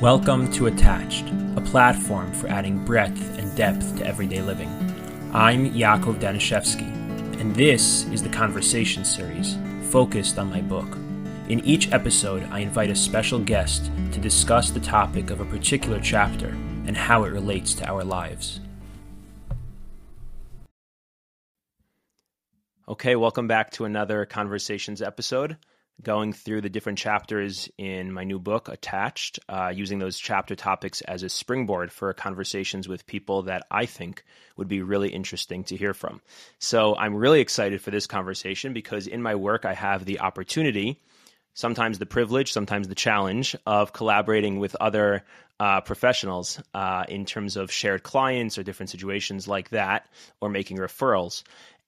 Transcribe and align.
Welcome 0.00 0.52
to 0.52 0.68
Attached, 0.68 1.28
a 1.56 1.60
platform 1.60 2.32
for 2.32 2.46
adding 2.46 2.84
breadth 2.84 3.36
and 3.36 3.52
depth 3.56 3.98
to 3.98 4.06
everyday 4.06 4.40
living. 4.40 4.70
I'm 5.34 5.66
Yakov 5.74 6.20
Danishefsky, 6.20 6.86
and 7.40 7.52
this 7.52 8.04
is 8.04 8.22
the 8.22 8.28
Conversation 8.28 9.04
Series 9.04 9.58
focused 9.90 10.38
on 10.38 10.50
my 10.50 10.60
book. 10.60 10.86
In 11.48 11.58
each 11.64 11.90
episode, 11.90 12.44
I 12.52 12.60
invite 12.60 12.90
a 12.90 12.94
special 12.94 13.40
guest 13.40 13.90
to 14.12 14.20
discuss 14.20 14.70
the 14.70 14.78
topic 14.78 15.30
of 15.30 15.40
a 15.40 15.44
particular 15.44 15.98
chapter 15.98 16.50
and 16.86 16.96
how 16.96 17.24
it 17.24 17.32
relates 17.32 17.74
to 17.74 17.88
our 17.88 18.04
lives. 18.04 18.60
Okay, 22.86 23.16
welcome 23.16 23.48
back 23.48 23.72
to 23.72 23.84
another 23.84 24.24
Conversations 24.26 25.02
episode 25.02 25.56
going 26.02 26.32
through 26.32 26.60
the 26.60 26.68
different 26.68 26.98
chapters 26.98 27.68
in 27.76 28.12
my 28.12 28.24
new 28.24 28.38
book, 28.38 28.68
Attached, 28.68 29.40
uh, 29.48 29.72
using 29.74 29.98
those 29.98 30.18
chapter 30.18 30.54
topics 30.54 31.00
as 31.02 31.22
a 31.22 31.28
springboard 31.28 31.90
for 31.90 32.12
conversations 32.12 32.88
with 32.88 33.06
people 33.06 33.42
that 33.42 33.66
I 33.70 33.86
think 33.86 34.24
would 34.56 34.68
be 34.68 34.82
really 34.82 35.08
interesting 35.08 35.64
to 35.64 35.76
hear 35.76 35.94
from. 35.94 36.20
So 36.58 36.96
I'm 36.96 37.14
really 37.14 37.40
excited 37.40 37.80
for 37.80 37.90
this 37.90 38.06
conversation 38.06 38.72
because 38.72 39.06
in 39.06 39.22
my 39.22 39.34
work, 39.34 39.64
I 39.64 39.74
have 39.74 40.04
the 40.04 40.20
opportunity. 40.20 41.00
Sometimes 41.54 41.98
the 41.98 42.06
privilege, 42.06 42.52
sometimes 42.52 42.86
the 42.86 42.94
challenge 42.94 43.56
of 43.66 43.92
collaborating 43.92 44.60
with 44.60 44.76
other 44.76 45.24
uh, 45.60 45.80
professionals 45.80 46.62
uh, 46.74 47.04
in 47.08 47.24
terms 47.24 47.56
of 47.56 47.72
shared 47.72 48.02
clients 48.04 48.58
or 48.58 48.62
different 48.62 48.90
situations 48.90 49.48
like 49.48 49.70
that, 49.70 50.06
or 50.40 50.48
making 50.48 50.76
referrals. 50.76 51.42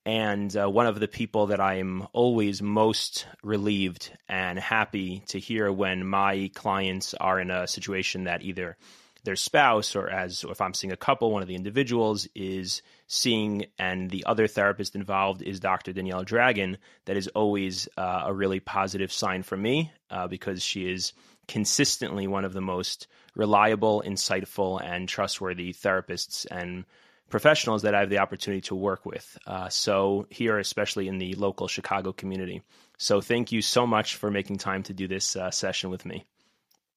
And 0.05 0.55
uh, 0.57 0.67
one 0.67 0.87
of 0.87 0.99
the 0.99 1.07
people 1.07 1.47
that 1.47 1.59
I 1.59 1.75
am 1.75 2.07
always 2.11 2.61
most 2.61 3.27
relieved 3.43 4.11
and 4.27 4.57
happy 4.57 5.23
to 5.27 5.39
hear 5.39 5.71
when 5.71 6.05
my 6.05 6.49
clients 6.55 7.13
are 7.13 7.39
in 7.39 7.51
a 7.51 7.67
situation 7.67 8.23
that 8.23 8.41
either 8.41 8.77
their 9.23 9.35
spouse 9.35 9.95
or 9.95 10.09
as 10.09 10.43
or 10.43 10.51
if 10.51 10.61
I'm 10.61 10.73
seeing 10.73 10.91
a 10.91 10.97
couple, 10.97 11.31
one 11.31 11.43
of 11.43 11.47
the 11.47 11.55
individuals 11.55 12.27
is 12.33 12.81
seeing 13.05 13.67
and 13.77 14.09
the 14.09 14.25
other 14.25 14.47
therapist 14.47 14.95
involved 14.95 15.43
is 15.43 15.59
Dr. 15.59 15.93
Danielle 15.93 16.23
Dragon. 16.23 16.77
That 17.05 17.17
is 17.17 17.27
always 17.29 17.87
uh, 17.97 18.23
a 18.25 18.33
really 18.33 18.59
positive 18.59 19.11
sign 19.11 19.43
for 19.43 19.55
me 19.55 19.91
uh, 20.09 20.27
because 20.27 20.63
she 20.63 20.91
is 20.91 21.13
consistently 21.47 22.27
one 22.27 22.45
of 22.45 22.53
the 22.53 22.61
most 22.61 23.07
reliable, 23.35 24.03
insightful, 24.05 24.81
and 24.83 25.07
trustworthy 25.07 25.73
therapists 25.73 26.47
and 26.49 26.85
professionals 27.31 27.81
that 27.81 27.95
I 27.95 28.01
have 28.01 28.09
the 28.09 28.19
opportunity 28.19 28.61
to 28.61 28.75
work 28.75 29.05
with. 29.05 29.37
Uh, 29.47 29.69
so, 29.69 30.27
here, 30.29 30.59
especially 30.59 31.07
in 31.07 31.17
the 31.17 31.33
local 31.35 31.67
Chicago 31.67 32.11
community. 32.11 32.61
So, 32.97 33.21
thank 33.21 33.51
you 33.51 33.61
so 33.61 33.87
much 33.87 34.15
for 34.15 34.29
making 34.29 34.57
time 34.57 34.83
to 34.83 34.93
do 34.93 35.07
this 35.07 35.35
uh, 35.35 35.49
session 35.49 35.89
with 35.89 36.05
me. 36.05 36.25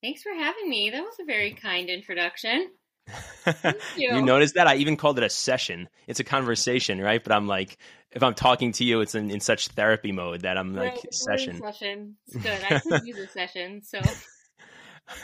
Thanks 0.02 0.22
for 0.22 0.34
having 0.34 0.68
me. 0.68 0.90
That 0.90 1.02
was 1.02 1.14
a 1.20 1.24
very 1.24 1.52
kind 1.52 1.88
introduction. 1.88 2.70
you. 3.96 4.14
you 4.14 4.22
noticed 4.22 4.54
that? 4.54 4.66
I 4.66 4.76
even 4.76 4.96
called 4.96 5.18
it 5.18 5.24
a 5.24 5.30
session. 5.30 5.88
It's 6.06 6.20
a 6.20 6.24
conversation, 6.24 7.00
right? 7.00 7.22
But 7.22 7.32
I'm 7.32 7.46
like, 7.46 7.78
if 8.10 8.22
I'm 8.22 8.34
talking 8.34 8.72
to 8.72 8.84
you, 8.84 9.00
it's 9.00 9.14
in, 9.14 9.30
in 9.30 9.40
such 9.40 9.68
therapy 9.68 10.12
mode 10.12 10.42
that 10.42 10.56
I'm 10.56 10.74
like, 10.74 10.92
right, 10.92 11.14
session. 11.14 11.60
Session. 11.60 12.16
It's 12.26 12.36
good. 12.36 12.60
I 12.70 12.78
could 12.80 13.06
use 13.06 13.18
a 13.18 13.28
session. 13.28 13.82
So. 13.82 14.00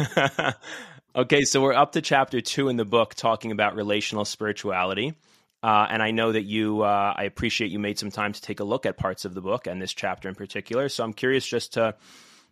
okay, 1.15 1.43
so 1.43 1.63
we're 1.63 1.75
up 1.75 1.93
to 1.93 2.03
chapter 2.03 2.41
two 2.41 2.69
in 2.69 2.77
the 2.77 2.85
book 2.85 3.15
talking 3.15 3.53
about 3.53 3.75
relational 3.75 4.25
spirituality. 4.25 5.15
Uh, 5.63 5.87
and 5.91 6.03
I 6.03 6.11
know 6.11 6.33
that 6.33 6.45
you, 6.45 6.83
uh, 6.83 7.15
I 7.17 7.25
appreciate 7.25 7.71
you 7.71 7.79
made 7.79 7.99
some 7.99 8.11
time 8.11 8.33
to 8.33 8.41
take 8.41 8.61
a 8.61 8.65
look 8.65 8.87
at 8.87 8.97
parts 8.97 9.25
of 9.25 9.35
the 9.35 9.43
book 9.43 9.67
and 9.67 9.81
this 9.81 9.93
chapter 9.93 10.29
in 10.29 10.35
particular. 10.35 10.89
So 10.89 11.05
I'm 11.05 11.13
curious 11.13 11.47
just 11.47 11.75
to 11.75 11.97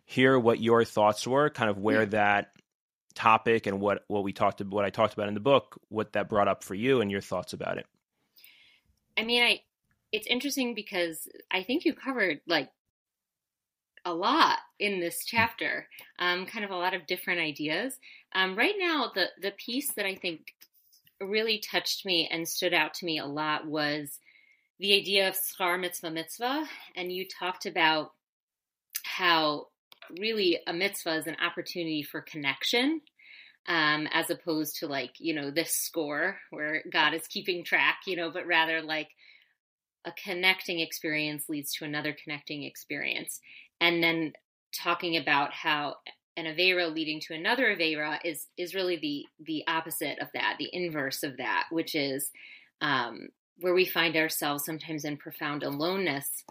hear 0.05 0.37
what 0.37 0.59
your 0.59 0.85
thoughts 0.85 1.25
were, 1.25 1.49
kind 1.49 1.69
of 1.69 1.79
where 1.79 2.03
yeah. 2.03 2.09
that 2.09 2.51
topic 3.15 3.65
and 3.65 3.79
what, 3.79 4.03
what 4.07 4.23
we 4.23 4.31
talked, 4.31 4.61
what 4.61 4.85
I 4.85 4.91
talked 4.91 5.13
about 5.13 5.27
in 5.27 5.33
the 5.33 5.39
book, 5.39 5.79
what 5.89 6.13
that 6.13 6.29
brought 6.29 6.47
up 6.47 6.63
for 6.63 6.75
you 6.75 7.01
and 7.01 7.09
your 7.09 7.21
thoughts 7.21 7.53
about 7.53 7.79
it. 7.79 7.87
I 9.17 9.23
mean, 9.23 9.41
I, 9.43 9.61
it's 10.11 10.27
interesting 10.27 10.75
because 10.75 11.27
I 11.51 11.63
think 11.63 11.85
you 11.85 11.93
covered 11.93 12.41
like 12.47 12.69
a 14.05 14.13
lot 14.13 14.57
in 14.79 14.99
this 14.99 15.23
chapter, 15.25 15.87
um, 16.19 16.45
kind 16.45 16.65
of 16.65 16.71
a 16.71 16.75
lot 16.75 16.93
of 16.93 17.07
different 17.07 17.39
ideas. 17.39 17.99
Um, 18.33 18.55
right 18.55 18.75
now, 18.77 19.11
the 19.13 19.27
the 19.41 19.51
piece 19.51 19.93
that 19.93 20.05
I 20.05 20.15
think 20.15 20.53
really 21.21 21.59
touched 21.59 22.05
me 22.05 22.29
and 22.31 22.47
stood 22.47 22.73
out 22.73 22.93
to 22.95 23.05
me 23.05 23.19
a 23.19 23.25
lot 23.25 23.67
was 23.67 24.19
the 24.79 24.95
idea 24.95 25.27
of 25.27 25.35
schar 25.35 25.79
mitzvah 25.79 26.11
mitzvah, 26.11 26.65
and 26.95 27.11
you 27.11 27.25
talked 27.27 27.65
about 27.65 28.13
how 29.03 29.67
really 30.19 30.59
a 30.65 30.73
mitzvah 30.73 31.17
is 31.17 31.27
an 31.27 31.37
opportunity 31.45 32.03
for 32.03 32.21
connection. 32.21 33.01
Um, 33.67 34.07
as 34.13 34.31
opposed 34.31 34.77
to 34.79 34.87
like 34.87 35.11
you 35.19 35.35
know 35.35 35.51
this 35.51 35.75
score 35.75 36.37
where 36.49 36.81
God 36.91 37.13
is 37.13 37.27
keeping 37.27 37.63
track, 37.63 37.99
you 38.07 38.15
know, 38.15 38.31
but 38.31 38.47
rather 38.47 38.81
like 38.81 39.09
a 40.05 40.11
connecting 40.23 40.79
experience 40.79 41.49
leads 41.49 41.73
to 41.73 41.85
another 41.85 42.15
connecting 42.23 42.63
experience 42.63 43.41
and 43.81 44.03
then 44.03 44.33
talking 44.75 45.17
about 45.17 45.53
how 45.53 45.95
an 46.37 46.45
avera 46.45 46.93
leading 46.93 47.19
to 47.19 47.33
another 47.33 47.75
avera 47.75 48.17
is 48.23 48.47
is 48.57 48.75
really 48.75 48.97
the 48.97 49.25
the 49.45 49.63
opposite 49.67 50.19
of 50.19 50.29
that, 50.33 50.55
the 50.57 50.69
inverse 50.71 51.23
of 51.23 51.37
that, 51.37 51.65
which 51.71 51.95
is 51.95 52.31
um, 52.81 53.27
where 53.59 53.73
we 53.73 53.85
find 53.85 54.15
ourselves 54.15 54.65
sometimes 54.65 55.05
in 55.05 55.17
profound 55.17 55.63
aloneness. 55.63 56.43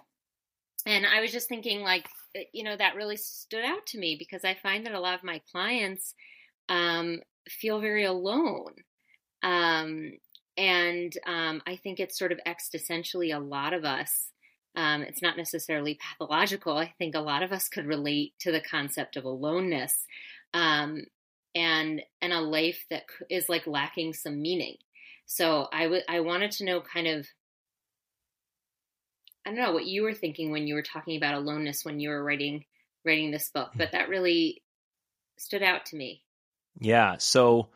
And 0.87 1.07
I 1.07 1.21
was 1.21 1.33
just 1.33 1.49
thinking, 1.49 1.81
like, 1.81 2.07
eh, 2.35 2.45
you 2.53 2.65
know, 2.65 2.77
that 2.77 2.97
really 2.97 3.17
stood 3.17 3.65
out 3.65 3.87
to 3.89 3.99
me 3.99 4.17
because 4.19 4.45
I 4.45 4.55
find 4.63 4.87
that 4.87 4.95
a 4.95 5.01
lot 5.01 5.15
of 5.15 5.25
my 5.25 5.41
clients 5.51 6.15
um, 6.69 7.21
feel 7.49 7.81
very 7.81 8.05
alone. 8.05 8.75
Um, 9.43 10.13
and 10.57 11.13
um, 11.27 11.63
I 11.67 11.77
think 11.77 12.01
it's 12.01 12.19
sort 12.19 12.33
of 12.33 12.41
existentially 12.47 13.35
a 13.35 13.39
lot 13.39 13.73
of 13.73 13.85
us 13.85 14.33
um, 14.79 15.03
it's 15.03 15.21
not 15.21 15.37
necessarily 15.37 15.99
pathological. 16.01 16.79
I 16.79 16.95
think 16.99 17.17
a 17.17 17.21
lot 17.21 17.43
of 17.43 17.51
us 17.51 17.69
could 17.69 17.85
relate 17.85 18.35
to 18.39 18.53
the 18.53 18.61
concept 18.61 19.17
of 19.17 19.25
aloneness 19.25 20.07
um, 20.55 21.03
and 21.53 22.01
and 22.23 22.33
a 22.33 22.41
life 22.41 22.87
that 22.89 23.03
is 23.29 23.49
like 23.49 23.67
lacking 23.67 24.13
some 24.13 24.41
meaning. 24.41 24.77
So 25.27 25.67
I 25.73 26.03
I 26.09 26.21
wanted 26.21 26.53
to 26.53 26.65
know 26.65 26.81
kind 26.81 27.09
of 27.09 27.27
I 29.45 29.51
don't 29.51 29.59
know 29.59 29.73
what 29.73 29.87
you 29.87 30.05
were 30.05 30.15
thinking 30.15 30.53
when 30.53 30.69
you 30.69 30.77
were 30.77 30.83
talking 30.83 31.17
about 31.17 31.35
aloneness 31.35 31.85
when 31.85 31.99
you 31.99 32.11
were 32.11 32.23
writing 32.23 32.65
writing 33.05 33.33
this 33.33 33.51
book, 33.51 33.71
but 33.75 33.91
that 33.91 34.09
really 34.09 34.63
stood 35.39 35.65
out 35.65 35.87
to 35.87 35.97
me. 35.97 36.23
Yeah. 36.79 37.17
So 37.19 37.71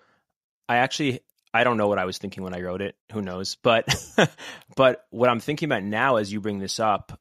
I 0.69 0.77
actually 0.77 1.23
I 1.55 1.65
don't 1.65 1.77
know 1.77 1.89
what 1.89 1.99
I 1.99 2.05
was 2.05 2.19
thinking 2.19 2.43
when 2.43 2.55
I 2.55 2.61
wrote 2.61 2.81
it. 2.81 2.97
Who 3.13 3.21
knows? 3.21 3.57
But 3.57 3.95
but 4.77 5.07
what 5.11 5.29
I'm 5.29 5.41
thinking 5.41 5.69
about 5.69 5.83
now 5.83 6.17
as 6.17 6.33
you 6.33 6.41
bring 6.41 6.59
this 6.59 6.81
up 6.81 7.19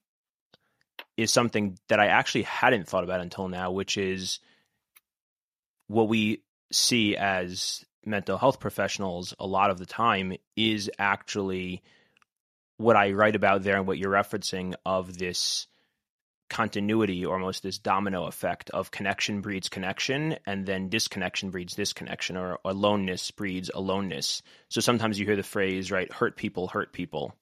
is 1.18 1.32
something 1.32 1.78
that 1.90 2.00
I 2.00 2.08
actually 2.08 2.44
hadn't 2.44 2.88
thought 2.88 3.04
about 3.04 3.22
until 3.22 3.48
now, 3.48 3.72
which 3.72 3.98
is 3.98 4.40
what 5.88 6.08
we 6.08 6.44
see 6.72 7.18
as 7.18 7.86
mental 8.06 8.38
health 8.38 8.60
professionals 8.60 9.34
a 9.40 9.46
lot 9.46 9.70
of 9.70 9.78
the 9.78 9.86
time 9.86 10.34
is 10.56 10.90
actually 10.98 11.84
what 12.78 12.96
I 12.96 13.12
write 13.12 13.36
about 13.36 13.62
there 13.62 13.78
and 13.78 13.86
what 13.86 13.98
you're 13.98 14.12
referencing 14.12 14.74
of 14.86 15.18
this 15.18 15.68
continuity, 16.52 17.26
almost 17.26 17.64
this 17.64 17.80
domino 17.80 18.26
effect 18.26 18.70
of 18.72 18.92
connection 18.92 19.40
breeds 19.40 19.70
connection, 19.70 20.38
and 20.46 20.66
then 20.66 20.90
disconnection 20.90 21.50
breeds 21.50 21.74
disconnection, 21.74 22.36
or 22.36 22.60
aloneness 22.66 23.32
breeds 23.32 23.72
aloneness. 23.74 24.44
So 24.68 24.82
sometimes 24.82 25.18
you 25.18 25.26
hear 25.26 25.38
the 25.38 25.44
phrase, 25.44 25.92
right, 25.92 26.12
hurt 26.12 26.36
people 26.36 26.68
hurt 26.68 26.92
people, 26.92 27.34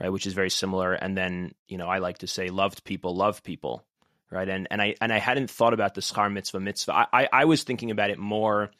right, 0.00 0.08
which 0.08 0.26
is 0.26 0.34
very 0.34 0.50
similar. 0.50 0.94
And 0.94 1.16
then, 1.16 1.52
you 1.66 1.76
know, 1.76 1.88
I 1.88 1.98
like 1.98 2.18
to 2.18 2.28
say 2.28 2.48
loved 2.48 2.84
people 2.84 3.14
love 3.14 3.42
people, 3.42 3.84
right? 4.30 4.48
And 4.48 4.68
and 4.70 4.80
I 4.80 4.94
and 5.00 5.12
I 5.12 5.18
hadn't 5.18 5.50
thought 5.50 5.74
about 5.74 5.94
the 5.94 6.00
schar 6.00 6.32
mitzvah 6.32 6.60
mitzvah. 6.60 6.94
I, 6.94 7.06
I, 7.12 7.28
I 7.32 7.44
was 7.44 7.64
thinking 7.64 7.90
about 7.90 8.10
it 8.10 8.18
more 8.18 8.70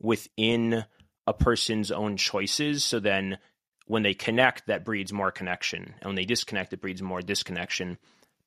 within 0.00 0.84
a 1.26 1.32
person's 1.32 1.90
own 1.90 2.16
choices. 2.16 2.84
So 2.84 3.00
then 3.00 3.38
when 3.86 4.04
they 4.04 4.14
connect, 4.14 4.68
that 4.68 4.84
breeds 4.84 5.12
more 5.12 5.32
connection. 5.32 5.94
And 6.00 6.06
when 6.06 6.16
they 6.16 6.24
disconnect, 6.24 6.72
it 6.72 6.80
breeds 6.80 7.02
more 7.02 7.22
disconnection 7.22 7.98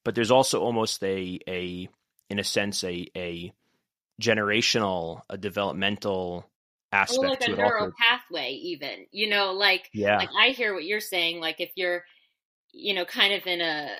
but 0.07 0.15
there's 0.15 0.31
also 0.31 0.62
almost 0.62 1.04
a 1.04 1.38
a 1.50 1.89
in 2.30 2.39
a 2.39 2.44
sense 2.44 2.81
a 2.86 3.12
a 3.18 3.51
generational 4.21 5.19
a 5.30 5.38
developmental 5.38 6.50
aspect 6.94 7.25
or 7.25 7.27
like 7.27 7.39
to 7.42 7.51
a 7.51 7.54
it 7.56 7.57
neural 7.57 7.92
pathway 8.00 8.51
even 8.51 9.06
you 9.12 9.30
know 9.30 9.51
like 9.51 9.89
yeah 9.94 10.15
like 10.15 10.30
i 10.39 10.51
hear 10.51 10.74
what 10.74 10.86
you're 10.86 11.01
saying 11.01 11.42
like 11.42 11.59
if 11.59 11.71
you're 11.75 12.06
you 12.71 12.94
know 12.94 13.04
kind 13.04 13.33
of 13.33 13.45
in 13.48 13.59
a 13.59 13.98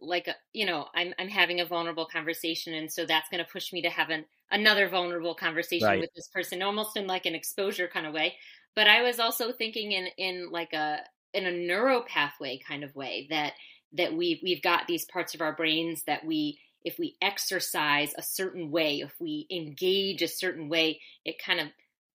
like 0.00 0.26
a 0.26 0.34
you 0.54 0.64
know 0.64 0.86
i'm 0.94 1.12
i'm 1.18 1.28
having 1.28 1.60
a 1.60 1.66
vulnerable 1.66 2.06
conversation 2.06 2.72
and 2.72 2.90
so 2.90 3.04
that's 3.04 3.28
going 3.28 3.44
to 3.44 3.52
push 3.52 3.74
me 3.74 3.82
to 3.82 3.90
have 3.90 4.08
an, 4.08 4.24
another 4.50 4.88
vulnerable 4.88 5.34
conversation 5.34 5.86
right. 5.86 6.00
with 6.00 6.14
this 6.16 6.28
person 6.28 6.62
almost 6.62 6.96
in 6.96 7.06
like 7.06 7.26
an 7.26 7.34
exposure 7.34 7.90
kind 7.92 8.06
of 8.06 8.14
way 8.14 8.34
but 8.74 8.86
i 8.86 9.02
was 9.02 9.20
also 9.20 9.52
thinking 9.52 9.92
in 9.92 10.06
in 10.16 10.50
like 10.50 10.72
a 10.72 11.00
in 11.34 11.44
a 11.44 11.52
neuro 11.52 12.00
pathway 12.08 12.58
kind 12.66 12.82
of 12.82 12.96
way 12.96 13.26
that 13.28 13.52
that 13.96 14.16
we've 14.16 14.38
we've 14.42 14.62
got 14.62 14.86
these 14.86 15.04
parts 15.04 15.34
of 15.34 15.40
our 15.40 15.52
brains 15.52 16.02
that 16.06 16.24
we 16.24 16.58
if 16.84 16.98
we 16.98 17.16
exercise 17.20 18.12
a 18.16 18.22
certain 18.22 18.70
way, 18.70 19.00
if 19.00 19.12
we 19.18 19.46
engage 19.50 20.22
a 20.22 20.28
certain 20.28 20.68
way, 20.68 21.00
it 21.24 21.42
kind 21.44 21.58
of 21.58 21.66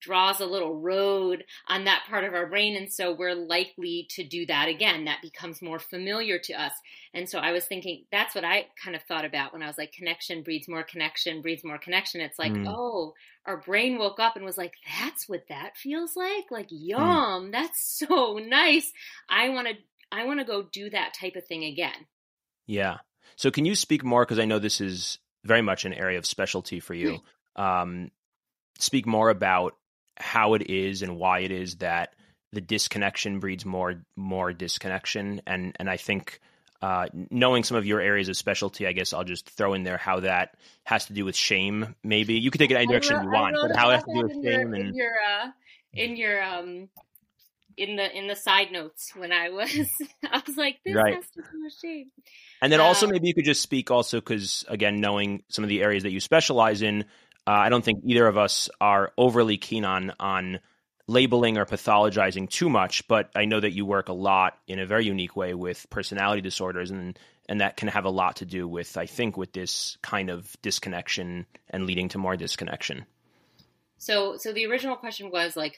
draws 0.01 0.39
a 0.39 0.45
little 0.45 0.80
road 0.80 1.44
on 1.68 1.86
that 1.86 2.04
part 2.10 2.24
of 2.24 2.33
our 2.33 2.48
brain. 2.48 2.75
And 2.75 2.92
so 2.92 3.13
we're 3.13 3.36
likely 3.36 4.07
to 4.12 4.24
do 4.24 4.45
that 4.48 4.68
again. 4.68 5.06
That 5.06 5.22
becomes 5.22 5.62
more 5.62 5.80
familiar 5.80 6.39
to 6.39 6.54
us. 6.54 6.74
And 7.13 7.30
so 7.30 7.39
I 7.39 7.51
was 7.51 7.66
thinking 7.66 8.06
that's 8.12 8.36
what 8.36 8.44
I 8.44 8.66
kind 8.83 8.95
of 8.95 9.04
thought 9.04 9.25
about 9.25 9.54
when 9.54 9.62
I 9.62 9.68
was 9.68 9.78
like, 9.78 9.94
connection 9.94 10.42
breeds 10.42 10.68
more 10.68 10.83
connection, 10.83 11.42
breeds 11.42 11.63
more 11.63 11.78
connection. 11.78 12.22
It's 12.22 12.39
like, 12.39 12.51
mm. 12.51 12.66
oh, 12.68 13.13
our 13.45 13.57
brain 13.57 13.98
woke 13.98 14.19
up 14.19 14.36
and 14.36 14.44
was 14.44 14.57
like, 14.57 14.74
that's 15.00 15.30
what 15.30 15.44
that 15.50 15.78
feels 15.78 16.16
like? 16.16 16.50
Like, 16.50 16.69
mm. 16.69 16.80
yum, 16.80 17.48
mm. 17.48 17.51
that's 17.51 17.81
so 17.81 18.39
nice. 18.44 18.92
I 19.30 19.50
want 19.50 19.68
to. 19.68 19.74
I 20.11 20.25
want 20.25 20.39
to 20.39 20.45
go 20.45 20.63
do 20.63 20.89
that 20.89 21.13
type 21.19 21.35
of 21.35 21.45
thing 21.45 21.63
again. 21.63 22.07
Yeah. 22.67 22.97
So 23.35 23.51
can 23.51 23.65
you 23.65 23.75
speak 23.75 24.03
more 24.03 24.23
because 24.25 24.39
I 24.39 24.45
know 24.45 24.59
this 24.59 24.81
is 24.81 25.19
very 25.43 25.61
much 25.61 25.85
an 25.85 25.93
area 25.93 26.17
of 26.17 26.25
specialty 26.25 26.79
for 26.79 26.93
you. 26.93 27.19
um, 27.55 28.11
speak 28.79 29.05
more 29.05 29.29
about 29.29 29.75
how 30.17 30.53
it 30.53 30.69
is 30.69 31.01
and 31.01 31.17
why 31.17 31.39
it 31.39 31.51
is 31.51 31.77
that 31.77 32.15
the 32.51 32.61
disconnection 32.61 33.39
breeds 33.39 33.65
more 33.65 34.03
more 34.15 34.51
disconnection 34.51 35.41
and 35.47 35.75
and 35.79 35.89
I 35.89 35.97
think 35.97 36.39
uh, 36.81 37.07
knowing 37.29 37.63
some 37.63 37.77
of 37.77 37.85
your 37.85 38.01
areas 38.01 38.27
of 38.27 38.35
specialty, 38.35 38.87
I 38.87 38.91
guess 38.91 39.13
I'll 39.13 39.23
just 39.23 39.47
throw 39.51 39.75
in 39.75 39.83
there 39.83 39.97
how 39.97 40.21
that 40.21 40.55
has 40.83 41.05
to 41.05 41.13
do 41.13 41.25
with 41.25 41.35
shame. 41.35 41.95
Maybe 42.03 42.39
you 42.39 42.49
can 42.49 42.57
take 42.57 42.71
it 42.71 42.75
any 42.75 42.87
direction 42.87 43.17
wrote, 43.17 43.25
you 43.25 43.31
want, 43.31 43.55
but 43.61 43.75
how 43.75 43.91
it 43.91 43.95
has 43.95 44.03
to 44.03 44.13
do 44.13 44.23
with 44.23 44.33
shame 44.33 44.43
your, 44.43 44.61
and 44.61 44.75
in 44.75 44.93
your 44.95 45.13
uh, 45.13 45.51
in 45.93 46.17
your 46.17 46.43
um 46.43 46.89
in 47.81 47.95
the 47.95 48.18
in 48.18 48.28
the 48.28 48.36
side 48.36 48.72
notes 48.72 49.12
when 49.16 49.31
I 49.31 49.50
was 49.50 49.72
I 50.31 50.42
was 50.45 50.56
like 50.56 50.78
this 50.86 50.94
right. 50.94 51.16
has 51.16 51.28
to 51.31 51.42
do 51.42 51.63
with 51.63 51.74
shame. 51.81 52.12
And 52.62 52.72
then 52.72 52.80
also 52.80 53.07
um, 53.07 53.12
maybe 53.12 53.28
you 53.28 53.33
could 53.33 53.45
just 53.45 53.62
speak 53.62 53.89
also 53.89 54.19
because 54.19 54.63
again 54.68 55.01
knowing 55.01 55.44
some 55.50 55.63
of 55.63 55.69
the 55.69 55.81
areas 55.81 56.04
that 56.04 56.12
you 56.12 56.19
specialize 56.19 56.83
in, 56.83 57.06
uh, 57.48 57.51
I 57.51 57.69
don't 57.69 57.83
think 57.83 58.04
either 58.06 58.28
of 58.28 58.38
us 58.38 58.69
are 58.80 59.12
overly 59.18 59.57
keen 59.57 59.83
on 59.83 60.13
on 60.19 60.60
labeling 61.07 61.57
or 61.57 61.66
pathologizing 61.66 62.50
too 62.50 62.69
much, 62.69 63.07
but 63.07 63.31
I 63.36 63.45
know 63.45 63.60
that 63.60 63.72
you 63.72 63.86
work 63.86 64.10
a 64.10 64.13
lot 64.13 64.57
in 64.68 64.80
a 64.80 64.86
very 64.86 65.06
unique 65.06 65.36
way 65.36 65.54
with 65.56 65.88
personality 65.89 66.42
disorders 66.42 66.92
and 66.92 67.18
and 67.50 67.62
that 67.62 67.75
can 67.78 67.88
have 67.88 68.06
a 68.06 68.12
lot 68.12 68.38
to 68.38 68.45
do 68.45 68.68
with 68.68 68.95
I 68.95 69.07
think 69.07 69.38
with 69.38 69.54
this 69.54 69.98
kind 70.04 70.30
of 70.30 70.56
disconnection 70.62 71.48
and 71.72 71.88
leading 71.88 72.10
to 72.10 72.19
more 72.19 72.38
disconnection. 72.38 73.06
So 73.98 74.38
so 74.38 74.54
the 74.54 74.68
original 74.68 74.95
question 74.95 75.31
was 75.31 75.57
like 75.57 75.78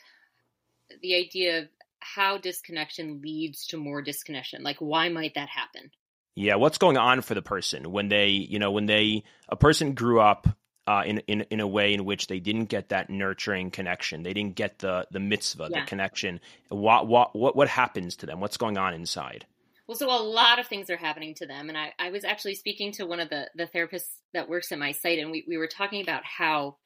the 1.01 1.15
idea 1.15 1.59
of 1.59 1.67
how 2.03 2.37
disconnection 2.37 3.21
leads 3.21 3.67
to 3.67 3.77
more 3.77 4.01
disconnection. 4.01 4.63
Like 4.63 4.77
why 4.77 5.09
might 5.09 5.35
that 5.35 5.49
happen? 5.49 5.91
Yeah, 6.35 6.55
what's 6.55 6.77
going 6.77 6.97
on 6.97 7.21
for 7.21 7.35
the 7.35 7.41
person 7.41 7.91
when 7.91 8.09
they, 8.09 8.29
you 8.29 8.59
know, 8.59 8.71
when 8.71 8.87
they 8.87 9.23
a 9.49 9.55
person 9.55 9.93
grew 9.93 10.19
up 10.19 10.47
uh, 10.87 11.03
in 11.05 11.19
in 11.19 11.41
in 11.49 11.59
a 11.59 11.67
way 11.67 11.93
in 11.93 12.05
which 12.05 12.27
they 12.27 12.39
didn't 12.39 12.65
get 12.65 12.89
that 12.89 13.09
nurturing 13.09 13.71
connection. 13.71 14.23
They 14.23 14.33
didn't 14.33 14.55
get 14.55 14.79
the 14.79 15.07
the 15.11 15.19
mitzvah, 15.19 15.69
yeah. 15.71 15.81
the 15.81 15.87
connection. 15.87 16.39
What 16.69 17.07
what 17.07 17.35
what 17.35 17.55
what 17.55 17.67
happens 17.67 18.17
to 18.17 18.25
them? 18.25 18.39
What's 18.39 18.57
going 18.57 18.77
on 18.77 18.93
inside? 18.93 19.45
Well, 19.87 19.97
so 19.97 20.09
a 20.09 20.23
lot 20.23 20.59
of 20.59 20.67
things 20.67 20.89
are 20.89 20.97
happening 20.97 21.35
to 21.35 21.45
them, 21.45 21.67
and 21.67 21.77
I, 21.77 21.91
I 21.99 22.09
was 22.09 22.23
actually 22.23 22.55
speaking 22.55 22.93
to 22.93 23.05
one 23.05 23.19
of 23.19 23.29
the 23.29 23.49
the 23.55 23.67
therapists 23.67 24.09
that 24.33 24.49
works 24.49 24.71
at 24.71 24.79
my 24.79 24.91
site, 24.91 25.19
and 25.19 25.31
we 25.31 25.45
we 25.47 25.57
were 25.57 25.67
talking 25.67 26.01
about 26.01 26.23
how, 26.25 26.77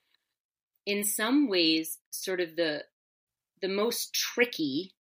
in 0.86 1.04
some 1.04 1.48
ways, 1.48 1.98
sort 2.12 2.42
of 2.42 2.56
the 2.56 2.84
the 3.62 3.68
most 3.68 4.14
tricky 4.14 4.94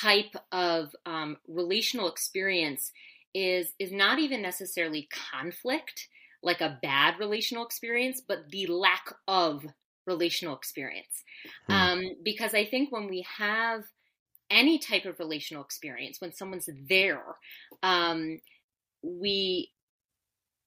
type 0.00 0.34
of 0.50 0.94
um, 1.06 1.36
relational 1.48 2.08
experience 2.08 2.92
is 3.34 3.72
is 3.78 3.92
not 3.92 4.18
even 4.18 4.42
necessarily 4.42 5.08
conflict 5.30 6.08
like 6.42 6.60
a 6.60 6.78
bad 6.82 7.18
relational 7.18 7.64
experience, 7.64 8.20
but 8.26 8.50
the 8.50 8.66
lack 8.66 9.14
of 9.28 9.64
relational 10.06 10.56
experience. 10.56 11.22
Hmm. 11.68 11.72
Um, 11.72 12.04
because 12.24 12.54
I 12.54 12.64
think 12.64 12.90
when 12.90 13.08
we 13.08 13.24
have 13.38 13.84
any 14.50 14.78
type 14.78 15.06
of 15.06 15.18
relational 15.18 15.64
experience, 15.64 16.20
when 16.20 16.32
someone's 16.32 16.68
there, 16.88 17.22
um, 17.82 18.40
we 19.02 19.70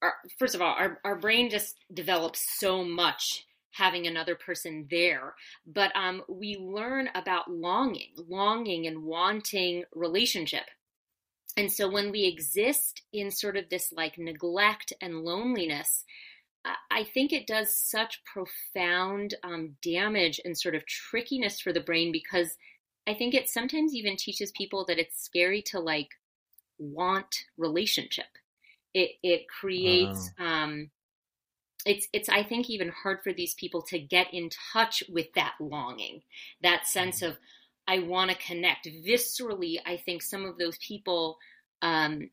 are, 0.02 0.14
first 0.38 0.54
of 0.54 0.62
all, 0.62 0.74
our, 0.74 0.98
our 1.04 1.16
brain 1.16 1.50
just 1.50 1.76
develops 1.92 2.58
so 2.58 2.84
much 2.84 3.45
having 3.76 4.06
another 4.06 4.34
person 4.34 4.86
there. 4.90 5.34
But 5.66 5.94
um, 5.94 6.22
we 6.28 6.56
learn 6.56 7.10
about 7.14 7.50
longing, 7.50 8.12
longing 8.16 8.86
and 8.86 9.04
wanting 9.04 9.84
relationship. 9.94 10.64
And 11.56 11.72
so 11.72 11.88
when 11.90 12.10
we 12.10 12.24
exist 12.24 13.02
in 13.12 13.30
sort 13.30 13.56
of 13.56 13.68
this 13.70 13.92
like 13.92 14.18
neglect 14.18 14.92
and 15.00 15.22
loneliness, 15.22 16.04
I 16.90 17.04
think 17.04 17.32
it 17.32 17.46
does 17.46 17.74
such 17.74 18.22
profound 18.24 19.34
um, 19.44 19.76
damage 19.82 20.40
and 20.44 20.58
sort 20.58 20.74
of 20.74 20.86
trickiness 20.86 21.60
for 21.60 21.72
the 21.72 21.80
brain 21.80 22.10
because 22.12 22.56
I 23.06 23.14
think 23.14 23.34
it 23.34 23.48
sometimes 23.48 23.94
even 23.94 24.16
teaches 24.16 24.50
people 24.52 24.84
that 24.86 24.98
it's 24.98 25.22
scary 25.22 25.62
to 25.66 25.78
like 25.78 26.08
want 26.78 27.44
relationship. 27.56 28.26
It 28.94 29.12
it 29.22 29.46
creates 29.48 30.30
wow. 30.38 30.64
um, 30.64 30.90
it's 31.86 32.08
it's 32.12 32.28
I 32.28 32.42
think 32.42 32.68
even 32.68 32.92
hard 33.02 33.20
for 33.22 33.32
these 33.32 33.54
people 33.54 33.82
to 33.82 33.98
get 33.98 34.34
in 34.34 34.50
touch 34.72 35.02
with 35.08 35.32
that 35.34 35.54
longing, 35.60 36.22
that 36.62 36.86
sense 36.86 37.22
of 37.22 37.36
I 37.88 38.00
want 38.00 38.30
to 38.30 38.36
connect. 38.36 38.86
Viscerally, 38.86 39.78
I 39.86 39.96
think 39.96 40.22
some 40.22 40.44
of 40.44 40.58
those 40.58 40.76
people 40.78 41.38
um, 41.82 42.30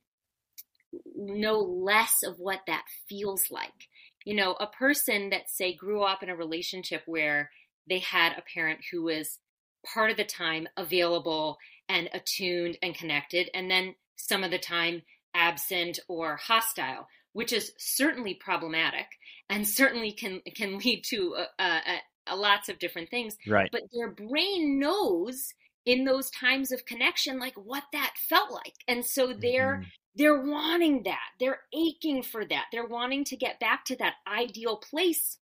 know 1.15 1.59
less 1.59 2.23
of 2.23 2.39
what 2.39 2.61
that 2.67 2.85
feels 3.07 3.51
like. 3.51 3.87
You 4.25 4.35
know, 4.35 4.53
a 4.53 4.67
person 4.67 5.29
that, 5.29 5.49
say, 5.49 5.75
grew 5.75 6.01
up 6.01 6.23
in 6.23 6.29
a 6.29 6.35
relationship 6.35 7.03
where 7.05 7.51
they 7.87 7.99
had 7.99 8.33
a 8.33 8.43
parent 8.53 8.79
who 8.91 9.03
was 9.03 9.39
part 9.85 10.09
of 10.09 10.17
the 10.17 10.23
time 10.23 10.67
available 10.77 11.57
and 11.89 12.09
attuned 12.13 12.77
and 12.81 12.95
connected, 12.95 13.49
and 13.53 13.69
then 13.69 13.95
some 14.15 14.43
of 14.43 14.51
the 14.51 14.57
time 14.57 15.03
absent 15.35 15.99
or 16.07 16.37
hostile, 16.37 17.07
which 17.33 17.51
is 17.51 17.73
certainly 17.77 18.33
problematic 18.33 19.07
and 19.49 19.67
certainly 19.67 20.11
can 20.11 20.41
can 20.55 20.77
lead 20.77 21.03
to 21.03 21.35
uh, 21.35 21.45
uh, 21.59 21.79
uh, 22.27 22.35
lots 22.35 22.69
of 22.69 22.79
different 22.79 23.09
things. 23.09 23.35
Right. 23.47 23.69
But 23.71 23.83
their 23.91 24.09
brain 24.09 24.79
knows 24.79 25.53
in 25.85 26.05
those 26.05 26.29
times 26.29 26.71
of 26.71 26.85
connection 26.85 27.39
like 27.39 27.55
what 27.55 27.83
that 27.91 28.13
felt 28.29 28.51
like 28.51 28.73
and 28.87 29.05
so 29.05 29.33
they're 29.33 29.77
mm-hmm. 29.77 29.89
they're 30.15 30.41
wanting 30.41 31.03
that 31.03 31.29
they're 31.39 31.59
aching 31.73 32.23
for 32.23 32.45
that 32.45 32.65
they're 32.71 32.87
wanting 32.87 33.23
to 33.23 33.35
get 33.35 33.59
back 33.59 33.83
to 33.85 33.95
that 33.97 34.15
ideal 34.27 34.77
place 34.77 35.39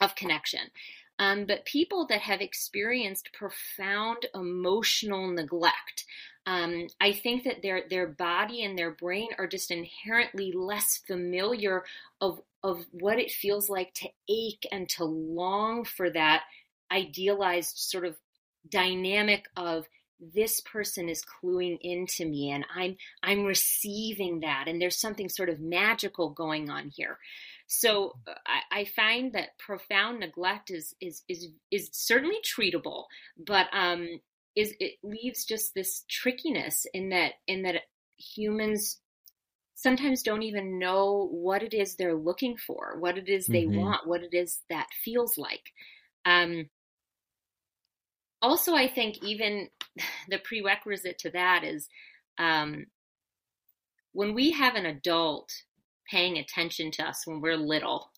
of 0.00 0.14
connection 0.14 0.60
um, 1.18 1.46
but 1.46 1.64
people 1.64 2.06
that 2.06 2.20
have 2.20 2.42
experienced 2.42 3.30
profound 3.32 4.26
emotional 4.34 5.28
neglect 5.28 6.04
um, 6.46 6.86
I 7.00 7.12
think 7.12 7.42
that 7.44 7.62
their 7.62 7.82
their 7.90 8.06
body 8.06 8.64
and 8.64 8.78
their 8.78 8.92
brain 8.92 9.28
are 9.38 9.48
just 9.48 9.70
inherently 9.70 10.52
less 10.52 11.02
familiar 11.06 11.84
of 12.20 12.40
of 12.62 12.84
what 12.92 13.18
it 13.18 13.30
feels 13.30 13.68
like 13.68 13.92
to 13.94 14.08
ache 14.28 14.66
and 14.70 14.88
to 14.90 15.04
long 15.04 15.84
for 15.84 16.10
that 16.10 16.44
idealized 16.90 17.76
sort 17.76 18.04
of 18.04 18.16
dynamic 18.68 19.46
of 19.56 19.86
this 20.34 20.60
person 20.60 21.08
is 21.08 21.22
cluing 21.22 21.78
into 21.82 22.24
me 22.24 22.50
and 22.50 22.64
i'm 22.74 22.96
i'm 23.22 23.44
receiving 23.44 24.40
that 24.40 24.64
and 24.66 24.80
there's 24.80 24.98
something 24.98 25.28
sort 25.28 25.50
of 25.50 25.60
magical 25.60 26.30
going 26.30 26.70
on 26.70 26.88
here. 26.88 27.18
So 27.68 28.16
uh, 28.26 28.34
I, 28.46 28.80
I, 28.80 28.84
find 28.84 29.32
that 29.32 29.58
profound 29.58 30.20
neglect 30.20 30.70
is 30.70 30.94
is 31.00 31.22
is 31.28 31.48
is 31.70 31.90
certainly 31.92 32.36
treatable 32.42 33.04
but 33.36 33.66
um 33.72 34.20
is 34.56 34.74
it 34.80 34.94
leaves 35.02 35.44
just 35.44 35.74
this 35.74 36.04
trickiness 36.08 36.86
in 36.94 37.10
that 37.10 37.34
in 37.46 37.62
that 37.62 37.82
humans 38.16 39.00
sometimes 39.74 40.22
don't 40.22 40.42
even 40.42 40.78
know 40.78 41.28
what 41.30 41.62
it 41.62 41.74
is 41.74 41.94
they're 41.94 42.14
looking 42.14 42.56
for 42.56 42.96
what 42.98 43.18
it 43.18 43.28
is 43.28 43.46
they 43.46 43.64
mm-hmm. 43.64 43.80
want 43.80 44.06
what 44.06 44.22
it 44.22 44.34
is 44.34 44.60
that 44.70 44.86
feels 45.04 45.36
like 45.36 45.62
um 46.24 46.66
also, 48.42 48.74
I 48.74 48.88
think 48.88 49.22
even 49.22 49.68
the 50.28 50.38
prerequisite 50.38 51.18
to 51.20 51.30
that 51.30 51.64
is 51.64 51.88
um, 52.38 52.86
when 54.12 54.34
we 54.34 54.52
have 54.52 54.74
an 54.74 54.86
adult 54.86 55.50
paying 56.10 56.38
attention 56.38 56.90
to 56.92 57.04
us 57.04 57.22
when 57.26 57.40
we're 57.40 57.56
little, 57.56 58.10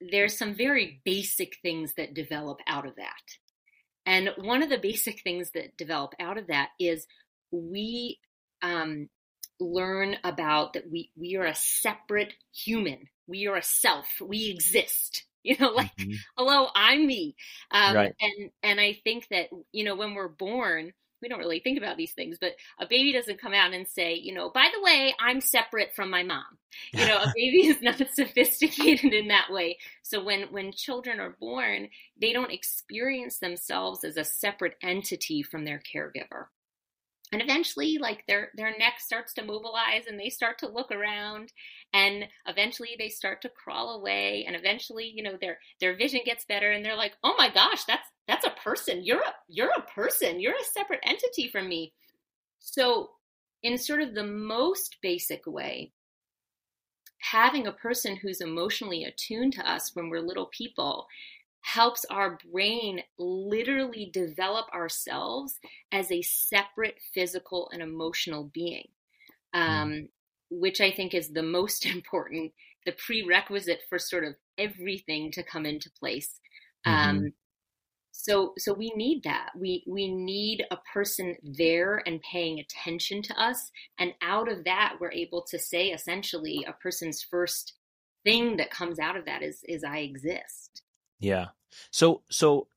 there's 0.00 0.38
some 0.38 0.54
very 0.54 1.02
basic 1.04 1.56
things 1.60 1.92
that 1.96 2.14
develop 2.14 2.60
out 2.66 2.86
of 2.86 2.96
that. 2.96 3.22
And 4.08 4.30
one 4.38 4.62
of 4.62 4.70
the 4.70 4.78
basic 4.78 5.20
things 5.20 5.50
that 5.50 5.76
develop 5.76 6.14
out 6.18 6.38
of 6.38 6.46
that 6.46 6.70
is 6.80 7.06
we 7.50 8.18
um, 8.62 9.10
learn 9.60 10.16
about 10.24 10.72
that 10.72 10.90
we, 10.90 11.10
we 11.14 11.36
are 11.36 11.44
a 11.44 11.54
separate 11.54 12.32
human. 12.54 13.10
We 13.26 13.46
are 13.48 13.56
a 13.56 13.62
self. 13.62 14.06
We 14.24 14.48
exist. 14.48 15.24
you 15.44 15.56
know 15.60 15.70
like 15.70 15.94
mm-hmm. 15.96 16.14
hello 16.36 16.66
i'm 16.74 17.06
me 17.06 17.36
um, 17.70 17.94
right. 17.94 18.12
and 18.20 18.50
and 18.64 18.80
i 18.80 18.98
think 19.04 19.24
that 19.30 19.46
you 19.70 19.84
know 19.84 19.94
when 19.94 20.14
we're 20.14 20.26
born 20.26 20.92
we 21.20 21.28
don't 21.28 21.38
really 21.38 21.60
think 21.60 21.78
about 21.78 21.96
these 21.96 22.12
things, 22.12 22.38
but 22.40 22.52
a 22.80 22.86
baby 22.86 23.12
doesn't 23.12 23.40
come 23.40 23.54
out 23.54 23.72
and 23.72 23.86
say, 23.86 24.14
you 24.14 24.34
know, 24.34 24.50
by 24.50 24.68
the 24.72 24.82
way, 24.82 25.14
I'm 25.20 25.40
separate 25.40 25.94
from 25.94 26.10
my 26.10 26.22
mom. 26.22 26.58
You 26.92 27.06
know, 27.06 27.18
a 27.18 27.32
baby 27.34 27.66
is 27.66 27.82
not 27.82 28.00
sophisticated 28.14 29.12
in 29.12 29.28
that 29.28 29.50
way. 29.50 29.78
So 30.02 30.22
when 30.22 30.42
when 30.50 30.72
children 30.72 31.20
are 31.20 31.36
born, 31.40 31.88
they 32.20 32.32
don't 32.32 32.52
experience 32.52 33.38
themselves 33.38 34.04
as 34.04 34.16
a 34.16 34.24
separate 34.24 34.76
entity 34.82 35.42
from 35.42 35.64
their 35.64 35.80
caregiver 35.94 36.46
and 37.32 37.42
eventually 37.42 37.98
like 37.98 38.24
their 38.26 38.50
their 38.54 38.76
neck 38.78 38.94
starts 38.98 39.34
to 39.34 39.44
mobilize 39.44 40.06
and 40.08 40.18
they 40.18 40.28
start 40.28 40.58
to 40.58 40.68
look 40.68 40.90
around 40.90 41.52
and 41.92 42.24
eventually 42.46 42.96
they 42.98 43.08
start 43.08 43.42
to 43.42 43.48
crawl 43.48 43.94
away 43.94 44.44
and 44.46 44.56
eventually 44.56 45.10
you 45.14 45.22
know 45.22 45.36
their 45.40 45.58
their 45.80 45.96
vision 45.96 46.20
gets 46.24 46.44
better 46.44 46.70
and 46.70 46.84
they're 46.84 46.96
like 46.96 47.14
oh 47.22 47.34
my 47.36 47.50
gosh 47.50 47.84
that's 47.84 48.08
that's 48.28 48.46
a 48.46 48.62
person 48.62 49.02
you're 49.02 49.18
a 49.18 49.34
you're 49.48 49.72
a 49.76 49.92
person 49.92 50.38
you're 50.38 50.54
a 50.54 50.72
separate 50.72 51.00
entity 51.02 51.48
from 51.48 51.68
me 51.68 51.92
so 52.60 53.10
in 53.62 53.76
sort 53.76 54.00
of 54.00 54.14
the 54.14 54.24
most 54.24 54.96
basic 55.02 55.46
way 55.46 55.90
having 57.20 57.66
a 57.66 57.72
person 57.72 58.16
who's 58.16 58.40
emotionally 58.40 59.04
attuned 59.04 59.52
to 59.52 59.68
us 59.68 59.90
when 59.94 60.08
we're 60.08 60.20
little 60.20 60.46
people 60.46 61.06
helps 61.62 62.04
our 62.06 62.38
brain 62.50 63.02
literally 63.18 64.10
develop 64.12 64.66
ourselves 64.72 65.58
as 65.92 66.10
a 66.10 66.22
separate 66.22 66.98
physical 67.12 67.68
and 67.72 67.82
emotional 67.82 68.50
being, 68.54 68.88
hmm. 69.54 69.60
um, 69.60 70.08
which 70.50 70.80
I 70.80 70.90
think 70.90 71.14
is 71.14 71.30
the 71.30 71.42
most 71.42 71.84
important, 71.94 72.52
the 72.86 72.92
prerequisite 72.92 73.80
for 73.88 73.98
sort 73.98 74.24
of 74.24 74.34
everything 74.56 75.30
to 75.32 75.42
come 75.42 75.66
into 75.66 75.90
place. 75.98 76.40
Mm-hmm. 76.86 77.26
So, 78.28 78.52
so 78.58 78.74
we 78.74 78.92
need 78.94 79.22
that. 79.24 79.50
We 79.56 79.84
we 79.86 80.12
need 80.12 80.64
a 80.70 80.76
person 80.92 81.36
there 81.42 82.02
and 82.06 82.20
paying 82.20 82.60
attention 82.60 83.22
to 83.22 83.40
us, 83.40 83.70
and 83.98 84.12
out 84.20 84.52
of 84.52 84.64
that, 84.64 84.96
we're 85.00 85.12
able 85.12 85.42
to 85.50 85.58
say 85.58 85.88
essentially 85.88 86.64
a 86.68 86.74
person's 86.74 87.22
first 87.22 87.72
thing 88.24 88.58
that 88.58 88.70
comes 88.70 88.98
out 88.98 89.16
of 89.16 89.24
that 89.24 89.42
is 89.42 89.64
is 89.66 89.82
I 89.82 89.98
exist. 89.98 90.82
Yeah. 91.18 91.46
So 91.90 92.22
so 92.28 92.68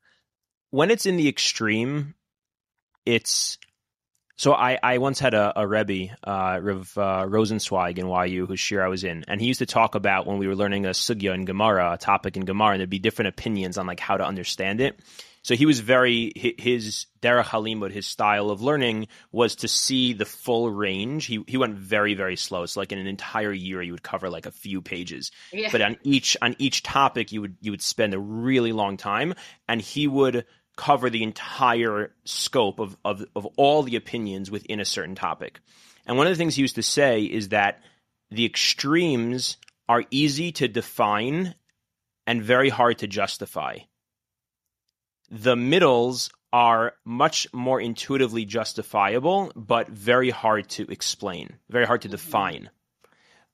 when 0.70 0.90
it's 0.90 1.04
in 1.04 1.16
the 1.16 1.28
extreme, 1.28 2.14
it's 3.04 3.58
so 4.36 4.54
I, 4.54 4.78
I 4.82 4.98
once 4.98 5.20
had 5.20 5.34
a, 5.34 5.52
a 5.54 5.66
Rebbe, 5.66 6.16
uh, 6.24 6.58
Rev 6.62 6.92
uh, 6.96 7.26
Rosenzweig 7.26 7.98
in 7.98 8.08
YU, 8.08 8.46
whose 8.46 8.58
shiur 8.58 8.82
I 8.82 8.88
was 8.88 9.04
in, 9.04 9.24
and 9.28 9.40
he 9.40 9.46
used 9.46 9.58
to 9.58 9.66
talk 9.66 9.94
about 9.94 10.26
when 10.26 10.38
we 10.38 10.48
were 10.48 10.56
learning 10.56 10.86
a 10.86 10.90
sugya 10.90 11.34
in 11.34 11.44
Gemara, 11.44 11.92
a 11.92 11.98
topic 11.98 12.38
in 12.38 12.46
Gemara, 12.46 12.72
and 12.72 12.80
there'd 12.80 12.90
be 12.90 12.98
different 12.98 13.28
opinions 13.28 13.76
on 13.76 13.86
like 13.86 14.00
how 14.00 14.16
to 14.16 14.26
understand 14.26 14.80
it. 14.80 14.98
So 15.42 15.56
he 15.56 15.66
was 15.66 15.80
very 15.80 16.32
his 16.36 17.06
derech 17.20 17.46
halimud, 17.46 17.90
his 17.90 18.06
style 18.06 18.50
of 18.50 18.62
learning 18.62 19.08
was 19.32 19.56
to 19.56 19.68
see 19.68 20.12
the 20.12 20.24
full 20.24 20.70
range. 20.70 21.26
He 21.26 21.42
he 21.48 21.56
went 21.56 21.76
very 21.76 22.14
very 22.14 22.36
slow. 22.36 22.64
So 22.66 22.80
like 22.80 22.92
in 22.92 22.98
an 22.98 23.08
entire 23.08 23.52
year, 23.52 23.82
you 23.82 23.92
would 23.92 24.04
cover 24.04 24.30
like 24.30 24.46
a 24.46 24.52
few 24.52 24.80
pages. 24.80 25.32
Yeah. 25.52 25.68
But 25.72 25.82
on 25.82 25.96
each 26.04 26.36
on 26.40 26.54
each 26.58 26.84
topic, 26.84 27.32
you 27.32 27.40
would 27.40 27.56
you 27.60 27.72
would 27.72 27.82
spend 27.82 28.14
a 28.14 28.18
really 28.18 28.72
long 28.72 28.96
time, 28.96 29.34
and 29.68 29.80
he 29.80 30.06
would 30.06 30.46
cover 30.76 31.10
the 31.10 31.24
entire 31.24 32.14
scope 32.24 32.78
of 32.78 32.96
of 33.04 33.24
of 33.34 33.46
all 33.56 33.82
the 33.82 33.96
opinions 33.96 34.48
within 34.50 34.78
a 34.78 34.84
certain 34.84 35.16
topic. 35.16 35.60
And 36.06 36.16
one 36.16 36.28
of 36.28 36.32
the 36.32 36.36
things 36.36 36.54
he 36.54 36.62
used 36.62 36.76
to 36.76 36.82
say 36.82 37.22
is 37.22 37.48
that 37.48 37.82
the 38.30 38.44
extremes 38.44 39.56
are 39.88 40.04
easy 40.10 40.52
to 40.52 40.68
define 40.68 41.54
and 42.26 42.42
very 42.42 42.68
hard 42.68 42.98
to 42.98 43.08
justify 43.08 43.78
the 45.32 45.56
middles 45.56 46.30
are 46.52 46.92
much 47.06 47.46
more 47.54 47.80
intuitively 47.80 48.44
justifiable, 48.44 49.50
but 49.56 49.88
very 49.88 50.28
hard 50.28 50.68
to 50.68 50.86
explain, 50.90 51.56
very 51.70 51.86
hard 51.86 52.02
to 52.02 52.08
mm-hmm. 52.08 52.16
define. 52.16 52.70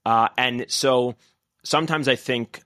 Uh, 0.05 0.29
and 0.37 0.67
so 0.69 1.15
sometimes 1.63 2.09
I 2.09 2.17
think 2.17 2.63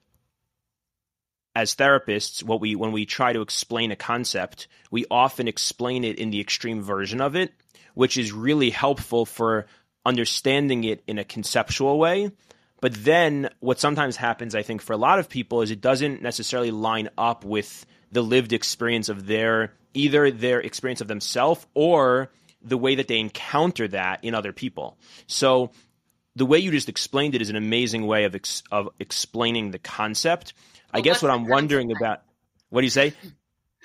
as 1.55 1.75
therapists, 1.75 2.43
what 2.43 2.63
we 2.63 2.75
when 2.75 2.93
we 2.93 3.05
try 3.05 3.35
to 3.35 3.43
explain 3.43 3.91
a 3.93 3.97
concept, 3.97 4.69
we 4.91 5.05
often 5.11 5.47
explain 5.47 6.03
it 6.05 6.19
in 6.19 6.31
the 6.31 6.41
extreme 6.41 6.81
version 6.81 7.21
of 7.21 7.37
it, 7.37 7.53
which 7.95 8.17
is 8.17 8.33
really 8.33 8.71
helpful 8.71 9.27
for 9.27 9.67
understanding 10.07 10.85
it 10.85 11.03
in 11.07 11.19
a 11.19 11.25
conceptual 11.25 11.99
way. 11.99 12.31
But 12.81 12.95
then 12.95 13.51
what 13.61 13.79
sometimes 13.79 14.17
happens, 14.17 14.55
I 14.55 14.63
think, 14.63 14.81
for 14.81 14.95
a 14.95 14.97
lot 14.97 15.19
of 15.19 15.29
people 15.29 15.61
is 15.61 15.71
it 15.71 15.83
doesn't 15.83 16.23
necessarily 16.23 16.71
line 16.71 17.11
up 17.19 17.45
with 17.45 17.85
the 18.13 18.23
lived 18.23 18.53
experience 18.53 19.09
of 19.09 19.27
their 19.27 19.73
either 19.95 20.31
their 20.31 20.61
experience 20.61 21.01
of 21.01 21.09
themselves 21.09 21.67
or 21.75 22.31
the 22.63 22.79
way 22.79 22.95
that 22.95 23.09
they 23.09 23.19
encounter 23.19 23.89
that 23.89 24.23
in 24.23 24.35
other 24.35 24.53
people. 24.53 24.97
So 25.27 25.73
the 26.37 26.47
way 26.47 26.59
you 26.59 26.71
just 26.71 26.89
explained 26.89 27.35
it 27.35 27.43
is 27.43 27.51
an 27.51 27.57
amazing 27.57 28.07
way 28.07 28.25
of 28.25 28.35
ex- 28.35 28.63
of 28.71 28.89
explaining 29.01 29.71
the 29.71 29.79
concept. 29.79 30.55
Well, 30.93 31.01
I 31.01 31.03
guess 31.03 31.23
what 31.23 31.31
I'm 31.31 31.47
wondering 31.47 31.93
about 31.93 32.23
what 32.71 32.81
do 32.81 32.87
you 32.87 32.91
say? 32.91 33.15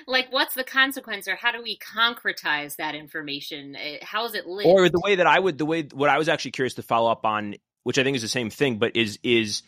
Like, 0.05 0.31
what's 0.31 0.53
the 0.53 0.63
consequence, 0.63 1.27
or 1.27 1.35
how 1.35 1.51
do 1.51 1.61
we 1.61 1.77
concretize 1.79 2.75
that 2.77 2.93
information? 2.93 3.75
How 4.01 4.25
is 4.25 4.35
it 4.35 4.45
lived? 4.45 4.67
Or 4.67 4.87
the 4.87 5.01
way 5.03 5.15
that 5.15 5.27
I 5.27 5.37
would, 5.37 5.57
the 5.57 5.65
way 5.65 5.83
what 5.91 6.09
I 6.09 6.17
was 6.17 6.29
actually 6.29 6.51
curious 6.51 6.75
to 6.75 6.83
follow 6.83 7.11
up 7.11 7.25
on, 7.25 7.55
which 7.83 7.97
I 7.97 8.03
think 8.03 8.15
is 8.15 8.21
the 8.21 8.29
same 8.29 8.49
thing, 8.49 8.77
but 8.77 8.95
is 8.95 9.19
is 9.23 9.63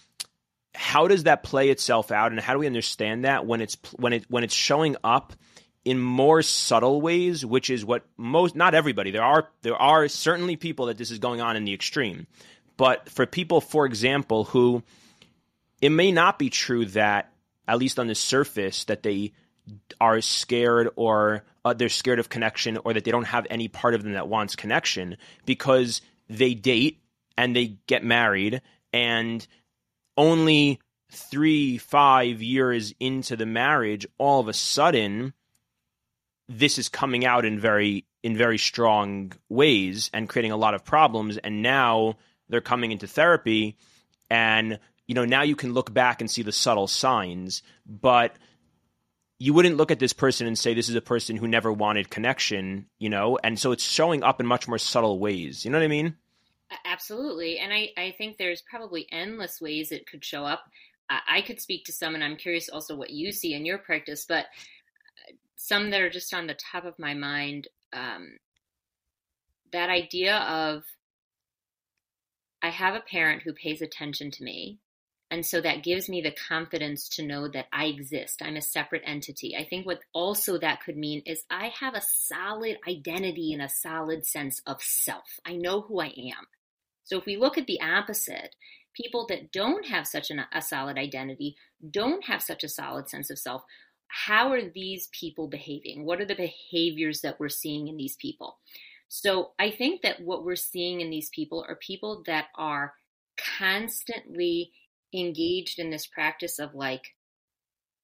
how 0.76 1.08
does 1.08 1.24
that 1.24 1.44
play 1.44 1.70
itself 1.70 2.12
out 2.12 2.32
and 2.32 2.40
how 2.40 2.54
do 2.54 2.60
we 2.60 2.68
understand 2.68 3.26
that 3.26 3.46
when 3.46 3.62
it's 3.62 3.78
when 3.98 4.14
it 4.14 4.26
when 4.30 4.44
it's 4.44 4.54
showing 4.54 4.96
up 5.04 5.34
in 5.86 6.00
more 6.00 6.42
subtle 6.42 7.02
ways 7.02 7.46
which 7.46 7.70
is 7.70 7.84
what 7.84 8.06
most 8.18 8.56
not 8.56 8.76
everybody 8.76 9.12
there 9.12 9.24
are 9.24 9.50
there 9.62 9.76
are 9.76 10.08
certainly 10.08 10.56
people 10.56 10.88
that 10.88 10.98
this 10.98 11.12
is 11.12 11.20
going 11.20 11.42
on 11.42 11.56
in 11.56 11.66
the 11.66 11.74
extreme. 11.74 12.28
But 12.78 13.10
for 13.10 13.26
people 13.26 13.62
for 13.62 13.86
example 13.86 14.46
who 14.46 14.84
it 15.82 15.90
may 15.90 16.12
not 16.12 16.38
be 16.38 16.50
true 16.50 16.86
that 16.88 17.32
at 17.68 17.78
least 17.78 18.00
on 18.00 18.08
the 18.08 18.16
surface 18.16 18.86
that 18.86 19.04
they 19.04 19.34
are 20.02 20.22
scared 20.22 20.90
or 20.96 21.44
uh, 21.64 21.74
they're 21.74 21.90
scared 21.90 22.20
of 22.20 22.30
connection 22.30 22.78
or 22.84 22.94
that 22.94 23.04
they 23.04 23.12
don't 23.12 23.26
have 23.26 23.46
any 23.50 23.68
part 23.68 23.94
of 23.94 24.04
them 24.04 24.14
that 24.14 24.28
wants 24.28 24.56
connection 24.56 25.18
because 25.46 26.02
they 26.30 26.54
date 26.54 27.02
and 27.38 27.56
they 27.56 27.78
get 27.88 28.04
married 28.04 28.62
and 28.92 29.46
only 30.20 30.80
three, 31.12 31.78
five 31.78 32.44
years 32.44 32.94
into 33.00 33.38
the 33.38 33.46
marriage, 33.46 34.06
all 34.18 34.42
of 34.42 34.50
a 34.50 34.54
sudden, 34.54 35.34
this 36.50 36.78
is 36.78 36.90
coming 36.90 37.26
out 37.26 37.46
in 37.46 37.60
very 37.60 38.06
in 38.22 38.36
very 38.36 38.58
strong 38.58 39.32
ways 39.48 40.10
and 40.14 40.28
creating 40.28 40.52
a 40.52 40.58
lot 40.58 40.74
of 40.74 40.84
problems. 40.84 41.38
And 41.38 41.62
now 41.62 42.18
they're 42.50 42.60
coming 42.60 42.92
into 42.92 43.08
therapy, 43.08 43.78
and 44.30 44.80
you 45.08 45.16
know 45.16 45.26
now 45.26 45.44
you 45.44 45.56
can 45.56 45.74
look 45.74 45.92
back 45.94 46.20
and 46.20 46.30
see 46.30 46.42
the 46.42 46.52
subtle 46.52 46.88
signs, 46.88 47.64
but 47.88 48.36
you 49.40 49.54
wouldn't 49.54 49.78
look 49.78 49.90
at 49.90 50.00
this 50.00 50.12
person 50.12 50.48
and 50.48 50.60
say 50.60 50.74
this 50.74 50.90
is 50.90 50.96
a 50.96 51.02
person 51.02 51.38
who 51.38 51.48
never 51.48 51.72
wanted 51.72 52.10
connection, 52.10 52.88
you 53.00 53.10
know, 53.10 53.40
and 53.42 53.58
so 53.58 53.72
it's 53.72 53.90
showing 53.90 54.22
up 54.22 54.42
in 54.42 54.46
much 54.46 54.68
more 54.68 54.78
subtle 54.78 55.18
ways. 55.18 55.64
You 55.64 55.72
know 55.72 55.78
what 55.78 55.86
I 55.86 55.88
mean? 55.88 56.18
Absolutely. 56.86 57.60
And 57.60 57.74
I, 57.74 57.90
I 57.98 58.16
think 58.18 58.38
there's 58.38 58.62
probably 58.62 59.08
endless 59.12 59.60
ways 59.60 59.92
it 59.92 60.08
could 60.08 60.24
show 60.24 60.46
up. 60.46 60.66
I, 61.10 61.20
I 61.38 61.42
could 61.42 61.60
speak 61.60 61.86
to 61.86 61.94
some, 61.94 62.16
and 62.16 62.24
I'm 62.24 62.36
curious 62.36 62.70
also 62.70 62.96
what 62.96 63.10
you 63.10 63.32
see 63.32 63.54
in 63.54 63.66
your 63.66 63.80
practice, 63.80 64.26
but 64.28 64.46
uh, 64.46 65.34
some 65.56 65.90
that 65.90 66.02
are 66.02 66.10
just 66.10 66.34
on 66.34 66.48
the 66.48 66.56
top 66.56 66.86
of 66.86 67.00
my 67.00 67.14
mind. 67.14 67.68
Um, 67.92 68.38
that 69.72 69.90
idea 69.90 70.38
of 70.38 70.84
I 72.62 72.70
have 72.70 72.96
a 72.96 73.00
parent 73.00 73.44
who 73.44 73.54
pays 73.54 73.82
attention 73.82 74.32
to 74.32 74.44
me. 74.44 74.80
And 75.32 75.46
so 75.46 75.62
that 75.62 75.84
gives 75.84 76.10
me 76.10 76.22
the 76.22 76.36
confidence 76.48 77.08
to 77.10 77.26
know 77.26 77.48
that 77.50 77.68
I 77.72 77.86
exist. 77.86 78.42
I'm 78.44 78.56
a 78.56 78.62
separate 78.64 79.04
entity. 79.06 79.56
I 79.56 79.64
think 79.64 79.86
what 79.86 80.00
also 80.12 80.58
that 80.58 80.84
could 80.84 80.98
mean 80.98 81.22
is 81.26 81.44
I 81.52 81.72
have 81.80 81.94
a 81.94 82.02
solid 82.02 82.80
identity 82.88 83.54
and 83.54 83.62
a 83.62 83.70
solid 83.70 84.26
sense 84.26 84.60
of 84.66 84.82
self. 84.82 85.40
I 85.46 85.54
know 85.54 85.82
who 85.82 86.02
I 86.02 86.08
am. 86.08 86.48
So 87.10 87.18
if 87.18 87.26
we 87.26 87.38
look 87.38 87.58
at 87.58 87.66
the 87.66 87.82
opposite, 87.82 88.56
people 88.94 89.26
that 89.30 89.52
don't 89.52 89.88
have 89.88 90.06
such 90.06 90.30
an, 90.30 90.42
a 90.54 90.62
solid 90.62 90.96
identity, 90.96 91.56
don't 91.90 92.24
have 92.26 92.44
such 92.44 92.64
a 92.64 92.70
solid 92.70 93.10
sense 93.10 93.32
of 93.32 93.40
self, 93.40 93.64
how 94.10 94.52
are 94.52 94.62
these 94.62 95.10
people 95.12 95.48
behaving? 95.48 96.06
What 96.06 96.22
are 96.22 96.26
the 96.26 96.36
behaviors 96.36 97.22
that 97.22 97.40
we're 97.40 97.50
seeing 97.50 97.88
in 97.88 97.98
these 97.98 98.16
people? 98.16 98.60
So 99.08 99.54
I 99.58 99.72
think 99.72 100.04
that 100.04 100.22
what 100.22 100.46
we're 100.46 100.56
seeing 100.56 101.02
in 101.02 101.10
these 101.10 101.30
people 101.30 101.66
are 101.68 101.76
people 101.76 102.22
that 102.28 102.46
are 102.56 102.94
constantly 103.58 104.72
engaged 105.12 105.80
in 105.80 105.90
this 105.90 106.06
practice 106.06 106.60
of 106.60 106.76
like 106.76 107.16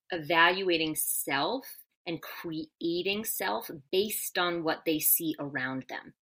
evaluating 0.10 0.96
self 0.96 1.68
and 2.08 2.24
creating 2.24 3.24
self 3.24 3.70
based 3.92 4.40
on 4.40 4.64
what 4.64 4.80
they 4.84 4.98
see 4.98 5.36
around 5.40 5.86
them. 5.90 6.16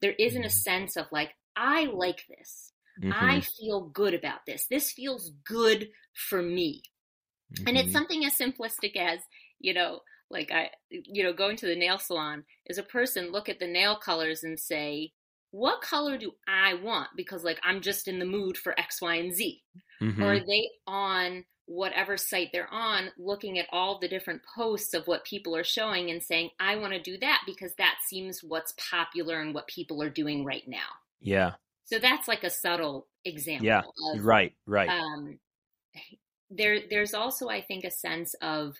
There 0.00 0.14
isn't 0.18 0.42
a 0.42 0.46
mm-hmm. 0.46 0.52
sense 0.52 0.96
of 0.96 1.04
like, 1.12 1.34
I 1.60 1.84
like 1.84 2.24
this. 2.28 2.72
Mm-hmm. 3.02 3.12
I 3.12 3.40
feel 3.42 3.82
good 3.82 4.14
about 4.14 4.40
this. 4.46 4.66
This 4.68 4.90
feels 4.90 5.30
good 5.44 5.90
for 6.14 6.40
me. 6.40 6.82
Mm-hmm. 7.54 7.68
And 7.68 7.76
it's 7.76 7.88
mm-hmm. 7.88 7.92
something 7.92 8.24
as 8.24 8.36
simplistic 8.36 8.96
as, 8.96 9.20
you 9.58 9.74
know, 9.74 10.00
like 10.30 10.50
I, 10.50 10.70
you 10.88 11.22
know, 11.22 11.32
going 11.32 11.56
to 11.56 11.66
the 11.66 11.76
nail 11.76 11.98
salon 11.98 12.44
is 12.66 12.78
a 12.78 12.82
person 12.82 13.30
look 13.30 13.48
at 13.48 13.58
the 13.58 13.66
nail 13.66 13.96
colors 13.96 14.42
and 14.42 14.58
say, 14.58 15.12
what 15.50 15.82
color 15.82 16.16
do 16.16 16.32
I 16.48 16.74
want? 16.74 17.08
Because 17.16 17.44
like 17.44 17.60
I'm 17.62 17.82
just 17.82 18.08
in 18.08 18.18
the 18.18 18.24
mood 18.24 18.56
for 18.56 18.78
X, 18.78 19.02
Y, 19.02 19.14
and 19.16 19.34
Z. 19.34 19.62
Mm-hmm. 20.00 20.22
Or 20.22 20.34
are 20.34 20.40
they 20.40 20.68
on 20.86 21.44
whatever 21.66 22.16
site 22.16 22.48
they're 22.52 22.72
on 22.72 23.10
looking 23.18 23.58
at 23.58 23.66
all 23.70 23.98
the 23.98 24.08
different 24.08 24.42
posts 24.56 24.94
of 24.94 25.06
what 25.06 25.24
people 25.24 25.54
are 25.54 25.64
showing 25.64 26.10
and 26.10 26.22
saying, 26.22 26.50
I 26.58 26.76
want 26.76 26.94
to 26.94 27.02
do 27.02 27.18
that 27.18 27.42
because 27.46 27.74
that 27.78 27.96
seems 28.08 28.40
what's 28.42 28.74
popular 28.90 29.40
and 29.40 29.54
what 29.54 29.68
people 29.68 30.02
are 30.02 30.10
doing 30.10 30.44
right 30.44 30.66
now. 30.66 30.78
Yeah. 31.20 31.52
So 31.84 31.98
that's 31.98 32.28
like 32.28 32.44
a 32.44 32.50
subtle 32.50 33.08
example. 33.24 33.66
Yeah. 33.66 33.82
Of, 34.14 34.24
right. 34.24 34.52
Right. 34.66 34.88
Um, 34.88 35.38
there, 36.50 36.80
there's 36.88 37.14
also, 37.14 37.48
I 37.48 37.62
think, 37.62 37.84
a 37.84 37.90
sense 37.90 38.34
of 38.40 38.76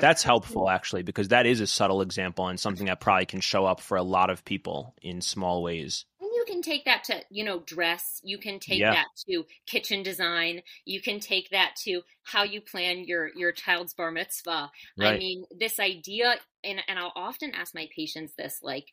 that's 0.00 0.22
helpful 0.22 0.68
actually 0.68 1.02
because 1.02 1.28
that 1.28 1.46
is 1.46 1.60
a 1.60 1.66
subtle 1.66 2.02
example 2.02 2.48
and 2.48 2.58
something 2.58 2.86
that 2.86 3.00
probably 3.00 3.26
can 3.26 3.40
show 3.40 3.64
up 3.64 3.80
for 3.80 3.96
a 3.96 4.02
lot 4.02 4.30
of 4.30 4.44
people 4.44 4.94
in 5.02 5.20
small 5.20 5.62
ways 5.62 6.04
and 6.20 6.30
you 6.34 6.44
can 6.46 6.62
take 6.62 6.84
that 6.84 7.04
to 7.04 7.20
you 7.30 7.44
know 7.44 7.60
dress 7.60 8.20
you 8.22 8.38
can 8.38 8.58
take 8.58 8.78
yeah. 8.78 8.92
that 8.92 9.06
to 9.28 9.44
kitchen 9.66 10.02
design 10.02 10.62
you 10.84 11.00
can 11.00 11.20
take 11.20 11.50
that 11.50 11.74
to 11.76 12.02
how 12.22 12.42
you 12.42 12.60
plan 12.60 13.04
your 13.04 13.30
your 13.34 13.52
child's 13.52 13.94
bar 13.94 14.10
mitzvah 14.10 14.70
right. 14.98 15.14
i 15.14 15.18
mean 15.18 15.44
this 15.58 15.80
idea 15.80 16.36
and 16.62 16.80
and 16.86 16.98
i'll 16.98 17.12
often 17.16 17.52
ask 17.54 17.74
my 17.74 17.88
patients 17.94 18.34
this 18.36 18.60
like 18.62 18.86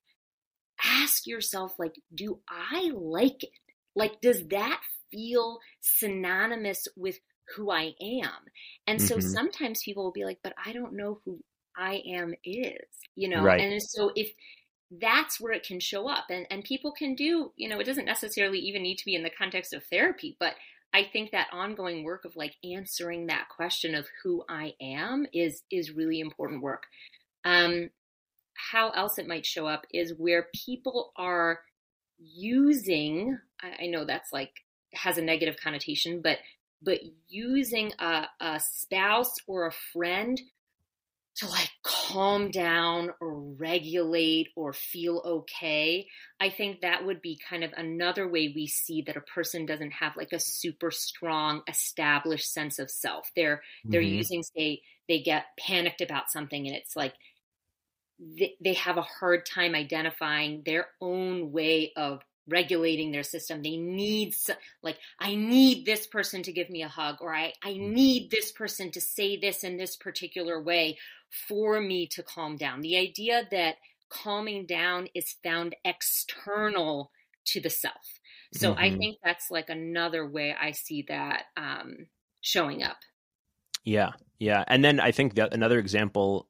ask 0.84 1.28
yourself 1.28 1.74
like 1.78 1.96
do 2.14 2.40
i 2.50 2.92
like 2.96 3.44
it 3.44 3.50
like 3.96 4.22
does 4.22 4.48
that 4.48 4.82
feel 5.12 5.60
synonymous 5.82 6.88
with 6.96 7.20
who 7.56 7.72
I 7.72 7.94
am. 8.02 8.30
And 8.88 9.02
so 9.02 9.18
mm-hmm. 9.18 9.28
sometimes 9.28 9.82
people 9.84 10.04
will 10.04 10.12
be 10.12 10.26
like, 10.26 10.40
but 10.44 10.54
I 10.64 10.74
don't 10.74 10.94
know 10.94 11.20
who 11.26 11.40
I 11.76 12.02
am 12.08 12.34
is, 12.44 12.88
you 13.16 13.30
know? 13.30 13.44
Right. 13.44 13.62
And 13.62 13.82
so 13.82 14.12
if 14.16 14.32
that's 14.92 15.40
where 15.40 15.54
it 15.54 15.64
can 15.64 15.80
show 15.80 16.08
up 16.08 16.26
and, 16.30 16.46
and 16.50 16.64
people 16.64 16.92
can 16.92 17.16
do, 17.16 17.52
you 17.56 17.70
know, 17.70 17.80
it 17.80 17.86
doesn't 17.86 18.06
necessarily 18.06 18.60
even 18.60 18.84
need 18.84 18.98
to 18.98 19.06
be 19.06 19.16
in 19.16 19.24
the 19.24 19.30
context 19.30 19.74
of 19.74 19.84
therapy, 19.86 20.36
but 20.40 20.54
I 20.92 21.04
think 21.04 21.32
that 21.32 21.48
ongoing 21.52 22.04
work 22.04 22.26
of 22.26 22.36
like 22.36 22.56
answering 22.64 23.28
that 23.28 23.50
question 23.50 23.94
of 23.94 24.08
who 24.24 24.44
I 24.50 24.74
am 24.82 25.28
is 25.32 25.62
is 25.70 25.92
really 25.92 26.20
important 26.20 26.64
work. 26.64 26.88
Um, 27.46 27.92
how 28.72 28.90
else 28.92 29.18
it 29.18 29.28
might 29.28 29.46
show 29.46 29.68
up 29.68 29.86
is 29.94 30.14
where 30.18 30.48
people 30.66 31.12
are 31.16 31.62
using. 32.18 33.38
I, 33.62 33.84
I 33.84 33.88
know 33.88 34.06
that's 34.06 34.34
like 34.34 34.52
has 34.94 35.18
a 35.18 35.22
negative 35.22 35.56
connotation, 35.62 36.22
but 36.22 36.38
but 36.82 37.00
using 37.28 37.92
a, 38.00 38.26
a 38.40 38.60
spouse 38.60 39.36
or 39.48 39.68
a 39.68 39.74
friend 39.94 40.40
to 41.40 41.48
like 41.48 41.70
calm 41.84 42.52
down 42.52 43.12
or 43.22 43.40
regulate 43.40 44.50
or 44.56 44.74
feel 44.74 45.22
okay 45.26 46.06
i 46.40 46.50
think 46.50 46.82
that 46.82 47.06
would 47.06 47.22
be 47.22 47.40
kind 47.50 47.64
of 47.64 47.72
another 47.78 48.28
way 48.28 48.52
we 48.54 48.68
see 48.68 49.02
that 49.02 49.16
a 49.16 49.22
person 49.22 49.66
doesn't 49.66 49.92
have 49.92 50.18
like 50.18 50.34
a 50.34 50.40
super 50.40 50.92
strong 50.92 51.62
established 51.68 52.52
sense 52.52 52.78
of 52.78 52.90
self 52.90 53.30
they're 53.36 53.58
mm-hmm. 53.58 53.92
they're 53.92 54.02
using 54.02 54.44
say 54.44 54.82
they 55.08 55.22
get 55.22 55.46
panicked 55.58 56.02
about 56.02 56.30
something 56.30 56.68
and 56.68 56.76
it's 56.76 56.96
like 56.96 57.14
they, 58.20 58.56
they 58.62 58.74
have 58.74 58.98
a 58.98 59.02
hard 59.02 59.46
time 59.46 59.76
identifying 59.76 60.64
their 60.66 60.88
own 61.00 61.52
way 61.52 61.94
of 61.96 62.22
regulating 62.48 63.12
their 63.12 63.24
system. 63.24 63.62
They 63.62 63.78
need, 63.78 64.34
like, 64.82 64.98
I 65.20 65.36
need 65.36 65.86
this 65.86 66.08
person 66.08 66.44
to 66.44 66.52
give 66.52 66.70
me 66.70 66.82
a 66.82 66.88
hug, 66.88 67.18
or 67.22 67.34
I, 67.34 67.54
I 67.64 67.74
mm. 67.74 67.92
need 67.92 68.32
this 68.32 68.52
person 68.52 68.92
to 68.92 69.02
say 69.02 69.38
this 69.38 69.64
in 69.64 69.78
this 69.78 69.96
particular 69.96 70.62
way 70.62 70.98
for 71.48 71.80
me 71.80 72.08
to 72.08 72.24
calm 72.24 72.58
down. 72.58 72.82
The 72.82 72.98
idea 72.98 73.48
that 73.52 73.76
calming 74.10 74.66
down 74.66 75.08
is 75.14 75.36
found 75.44 75.76
external 75.86 77.12
to 77.46 77.62
the 77.62 77.70
self. 77.70 78.20
So 78.54 78.72
mm-hmm. 78.72 78.80
I 78.80 78.98
think 78.98 79.18
that's 79.24 79.52
like 79.52 79.70
another 79.70 80.28
way 80.28 80.56
I 80.60 80.72
see 80.72 81.06
that 81.08 81.44
um, 81.56 82.08
showing 82.42 82.82
up. 82.82 82.98
Yeah, 83.84 84.14
yeah, 84.40 84.64
and 84.68 84.84
then 84.84 85.00
I 85.00 85.12
think 85.12 85.36
that 85.36 85.54
another 85.54 85.78
example, 85.78 86.48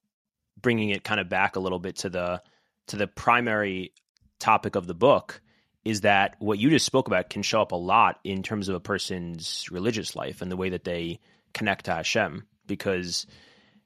bringing 0.62 0.90
it 0.90 1.04
kind 1.04 1.20
of 1.20 1.30
back 1.30 1.56
a 1.56 1.60
little 1.60 1.80
bit 1.80 1.98
to 1.98 2.10
the 2.10 2.42
to 2.88 2.96
the 2.96 3.08
primary 3.08 3.94
topic 4.40 4.76
of 4.76 4.88
the 4.88 4.94
book, 4.96 5.42
is 5.86 6.02
that 6.02 6.36
what 6.40 6.60
you 6.60 6.70
just 6.70 6.86
spoke 6.86 7.08
about 7.08 7.30
can 7.30 7.42
show 7.42 7.62
up 7.62 7.72
a 7.72 7.76
lot 7.76 8.20
in 8.24 8.44
terms 8.44 8.70
of 8.70 8.76
a 8.76 8.80
person's 8.80 9.68
religious 9.72 10.16
life 10.16 10.42
and 10.42 10.52
the 10.52 10.58
way 10.58 10.70
that 10.70 10.84
they 10.84 11.20
connect 11.54 11.86
to 11.86 11.94
Hashem. 11.94 12.48
Because 12.66 13.26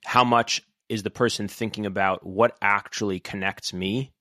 how 0.06 0.24
much 0.24 0.62
is 0.90 1.04
the 1.04 1.10
person 1.10 1.48
thinking 1.48 1.86
about 1.86 2.26
what 2.26 2.58
actually 2.62 3.20
connects 3.20 3.74
me 3.74 4.12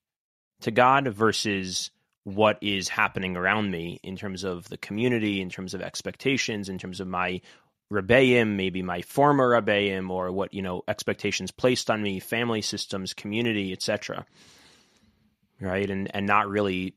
to 0.60 0.70
God 0.70 1.08
versus 1.08 1.90
what 2.24 2.58
is 2.62 2.88
happening 2.88 3.36
around 3.36 3.70
me 3.70 3.98
in 4.02 4.16
terms 4.16 4.44
of 4.44 4.68
the 4.68 4.76
community, 4.76 5.40
in 5.40 5.50
terms 5.50 5.74
of 5.74 5.82
expectations, 5.82 6.68
in 6.68 6.78
terms 6.78 7.00
of 7.00 7.08
my 7.08 7.40
rebbeim, 7.92 8.56
maybe 8.56 8.82
my 8.82 9.02
former 9.02 9.50
rebbeim, 9.50 10.10
or 10.10 10.32
what 10.32 10.54
you 10.54 10.62
know 10.62 10.82
expectations 10.88 11.50
placed 11.50 11.90
on 11.90 12.02
me, 12.02 12.18
family 12.18 12.62
systems, 12.62 13.12
community, 13.12 13.72
etc. 13.72 14.24
Right, 15.60 15.88
and 15.88 16.10
and 16.14 16.26
not 16.26 16.48
really 16.48 16.94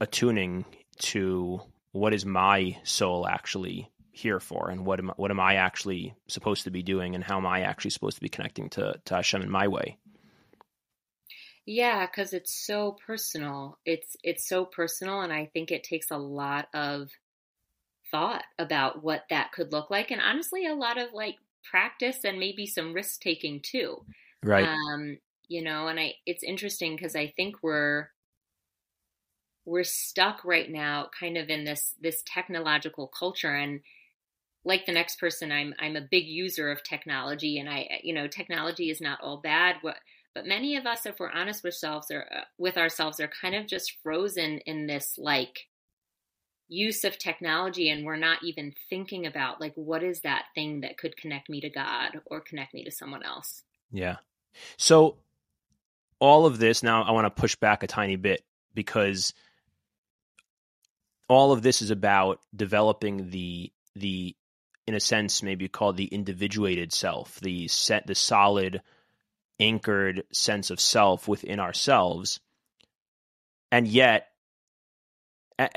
attuning 0.00 0.64
to 0.98 1.60
what 1.92 2.14
is 2.14 2.24
my 2.24 2.78
soul 2.84 3.26
actually 3.26 3.90
here 4.12 4.40
for 4.40 4.68
and 4.68 4.84
what 4.84 4.98
am 4.98 5.12
what 5.16 5.30
am 5.30 5.40
I 5.40 5.54
actually 5.54 6.14
supposed 6.26 6.64
to 6.64 6.70
be 6.70 6.82
doing 6.82 7.14
and 7.14 7.22
how 7.22 7.38
am 7.38 7.46
I 7.46 7.62
actually 7.62 7.92
supposed 7.92 8.16
to 8.16 8.22
be 8.22 8.28
connecting 8.28 8.68
to 8.70 9.00
to 9.04 9.14
Hashem 9.14 9.42
in 9.42 9.50
my 9.50 9.68
way. 9.68 9.96
Yeah, 11.64 12.06
cuz 12.06 12.32
it's 12.32 12.66
so 12.66 12.96
personal. 13.06 13.78
It's 13.84 14.16
it's 14.22 14.48
so 14.48 14.64
personal 14.64 15.20
and 15.20 15.32
I 15.32 15.46
think 15.46 15.70
it 15.70 15.84
takes 15.84 16.10
a 16.10 16.18
lot 16.18 16.68
of 16.74 17.10
thought 18.10 18.44
about 18.58 19.02
what 19.02 19.24
that 19.30 19.52
could 19.52 19.72
look 19.72 19.90
like 19.90 20.10
and 20.10 20.20
honestly 20.20 20.66
a 20.66 20.74
lot 20.74 20.98
of 20.98 21.12
like 21.12 21.36
practice 21.68 22.24
and 22.24 22.38
maybe 22.38 22.66
some 22.66 22.92
risk 22.92 23.20
taking 23.20 23.60
too. 23.62 24.04
Right. 24.42 24.68
Um 24.68 25.18
you 25.48 25.62
know, 25.62 25.88
and 25.88 25.98
I 25.98 26.14
it's 26.26 26.42
interesting 26.42 26.98
cuz 26.98 27.16
I 27.16 27.32
think 27.36 27.56
we're 27.62 28.10
we're 29.64 29.84
stuck 29.84 30.44
right 30.44 30.70
now 30.70 31.10
kind 31.18 31.36
of 31.36 31.48
in 31.50 31.64
this 31.64 31.94
this 32.00 32.22
technological 32.26 33.06
culture 33.06 33.54
and 33.54 33.80
like 34.64 34.86
the 34.86 34.92
next 34.92 35.20
person 35.20 35.52
i'm 35.52 35.74
i'm 35.78 35.96
a 35.96 36.08
big 36.10 36.26
user 36.26 36.70
of 36.70 36.82
technology 36.82 37.58
and 37.58 37.68
i 37.68 38.00
you 38.02 38.14
know 38.14 38.26
technology 38.26 38.90
is 38.90 39.00
not 39.00 39.20
all 39.20 39.40
bad 39.40 39.76
but 39.82 39.96
many 40.46 40.76
of 40.76 40.86
us 40.86 41.06
if 41.06 41.18
we're 41.18 41.30
honest 41.30 41.62
with 41.62 41.74
ourselves 41.74 42.10
or 42.10 42.26
uh, 42.34 42.44
with 42.58 42.76
ourselves 42.76 43.20
are 43.20 43.30
kind 43.40 43.54
of 43.54 43.66
just 43.66 43.96
frozen 44.02 44.58
in 44.66 44.86
this 44.86 45.16
like 45.18 45.67
use 46.68 47.04
of 47.04 47.18
technology 47.18 47.90
and 47.90 48.04
we're 48.04 48.16
not 48.16 48.42
even 48.44 48.74
thinking 48.90 49.26
about 49.26 49.60
like 49.60 49.72
what 49.74 50.02
is 50.02 50.20
that 50.20 50.44
thing 50.54 50.82
that 50.82 50.98
could 50.98 51.16
connect 51.16 51.48
me 51.48 51.60
to 51.60 51.70
god 51.70 52.20
or 52.26 52.40
connect 52.40 52.74
me 52.74 52.84
to 52.84 52.90
someone 52.90 53.22
else 53.22 53.62
yeah 53.90 54.16
so 54.76 55.16
all 56.18 56.44
of 56.46 56.58
this 56.58 56.82
now 56.82 57.02
i 57.02 57.10
want 57.10 57.24
to 57.24 57.40
push 57.40 57.56
back 57.56 57.82
a 57.82 57.86
tiny 57.86 58.16
bit 58.16 58.42
because 58.74 59.32
all 61.28 61.52
of 61.52 61.62
this 61.62 61.82
is 61.82 61.90
about 61.90 62.40
developing 62.54 63.30
the 63.30 63.72
the 63.94 64.34
in 64.86 64.94
a 64.94 65.00
sense 65.00 65.42
maybe 65.42 65.68
called 65.68 65.98
the 65.98 66.06
individuated 66.06 66.92
self, 66.92 67.38
the 67.40 67.68
set 67.68 68.06
the 68.06 68.14
solid 68.14 68.80
anchored 69.60 70.24
sense 70.32 70.70
of 70.70 70.80
self 70.80 71.28
within 71.28 71.60
ourselves. 71.60 72.40
And 73.70 73.86
yet 73.86 74.27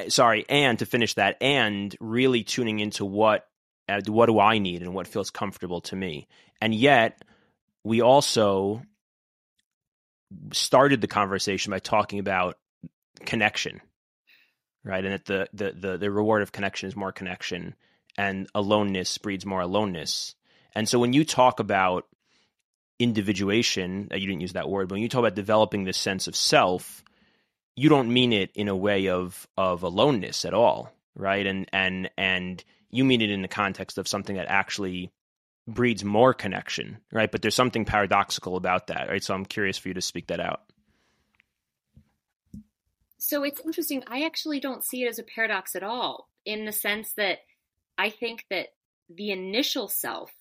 sorry, 0.09 0.45
and 0.49 0.79
to 0.79 0.85
finish 0.85 1.15
that 1.15 1.37
and 1.41 1.95
really 1.99 2.43
tuning 2.43 2.79
into 2.79 3.05
what 3.05 3.47
uh, 3.89 4.01
what 4.07 4.27
do 4.27 4.39
I 4.39 4.57
need 4.59 4.81
and 4.81 4.93
what 4.93 5.07
feels 5.07 5.31
comfortable 5.31 5.81
to 5.81 5.95
me. 5.95 6.27
And 6.61 6.73
yet 6.73 7.21
we 7.83 8.01
also 8.01 8.83
started 10.53 11.01
the 11.01 11.07
conversation 11.07 11.71
by 11.71 11.79
talking 11.79 12.19
about 12.19 12.57
connection 13.25 13.81
right? 14.83 15.03
And 15.03 15.13
that 15.13 15.25
the, 15.25 15.47
the 15.53 15.71
the 15.71 15.97
the 15.97 16.11
reward 16.11 16.41
of 16.41 16.51
connection 16.51 16.87
is 16.87 16.95
more 16.95 17.11
connection, 17.11 17.75
and 18.17 18.47
aloneness 18.55 19.17
breeds 19.17 19.45
more 19.45 19.61
aloneness. 19.61 20.35
And 20.73 20.87
so 20.87 20.99
when 20.99 21.13
you 21.13 21.25
talk 21.25 21.59
about 21.59 22.05
individuation, 22.99 24.09
uh, 24.11 24.15
you 24.15 24.27
didn't 24.27 24.41
use 24.41 24.53
that 24.53 24.69
word, 24.69 24.87
but 24.87 24.95
when 24.95 25.01
you 25.01 25.09
talk 25.09 25.19
about 25.19 25.35
developing 25.35 25.83
this 25.83 25.97
sense 25.97 26.27
of 26.27 26.35
self, 26.35 27.03
you 27.75 27.89
don't 27.89 28.13
mean 28.13 28.33
it 28.33 28.51
in 28.55 28.67
a 28.67 28.75
way 28.75 29.09
of 29.09 29.47
of 29.57 29.83
aloneness 29.83 30.45
at 30.45 30.53
all, 30.53 30.91
right? 31.15 31.45
And 31.45 31.67
and 31.71 32.09
and 32.17 32.63
you 32.89 33.03
mean 33.03 33.21
it 33.21 33.31
in 33.31 33.41
the 33.41 33.47
context 33.47 33.97
of 33.97 34.07
something 34.07 34.35
that 34.35 34.47
actually 34.49 35.11
breeds 35.67 36.03
more 36.03 36.33
connection, 36.33 36.97
right? 37.11 37.31
But 37.31 37.41
there's 37.41 37.55
something 37.55 37.85
paradoxical 37.85 38.57
about 38.57 38.87
that, 38.87 39.07
right? 39.09 39.23
So 39.23 39.33
I'm 39.33 39.45
curious 39.45 39.77
for 39.77 39.87
you 39.87 39.93
to 39.93 40.01
speak 40.01 40.27
that 40.27 40.39
out. 40.39 40.61
So 43.17 43.43
it's 43.43 43.61
interesting. 43.61 44.03
I 44.07 44.23
actually 44.23 44.59
don't 44.59 44.83
see 44.83 45.03
it 45.03 45.07
as 45.07 45.19
a 45.19 45.23
paradox 45.23 45.75
at 45.75 45.83
all, 45.83 46.27
in 46.45 46.65
the 46.65 46.71
sense 46.71 47.13
that 47.13 47.39
I 47.97 48.09
think 48.09 48.45
that 48.49 48.69
the 49.09 49.31
initial 49.31 49.87
self 49.87 50.31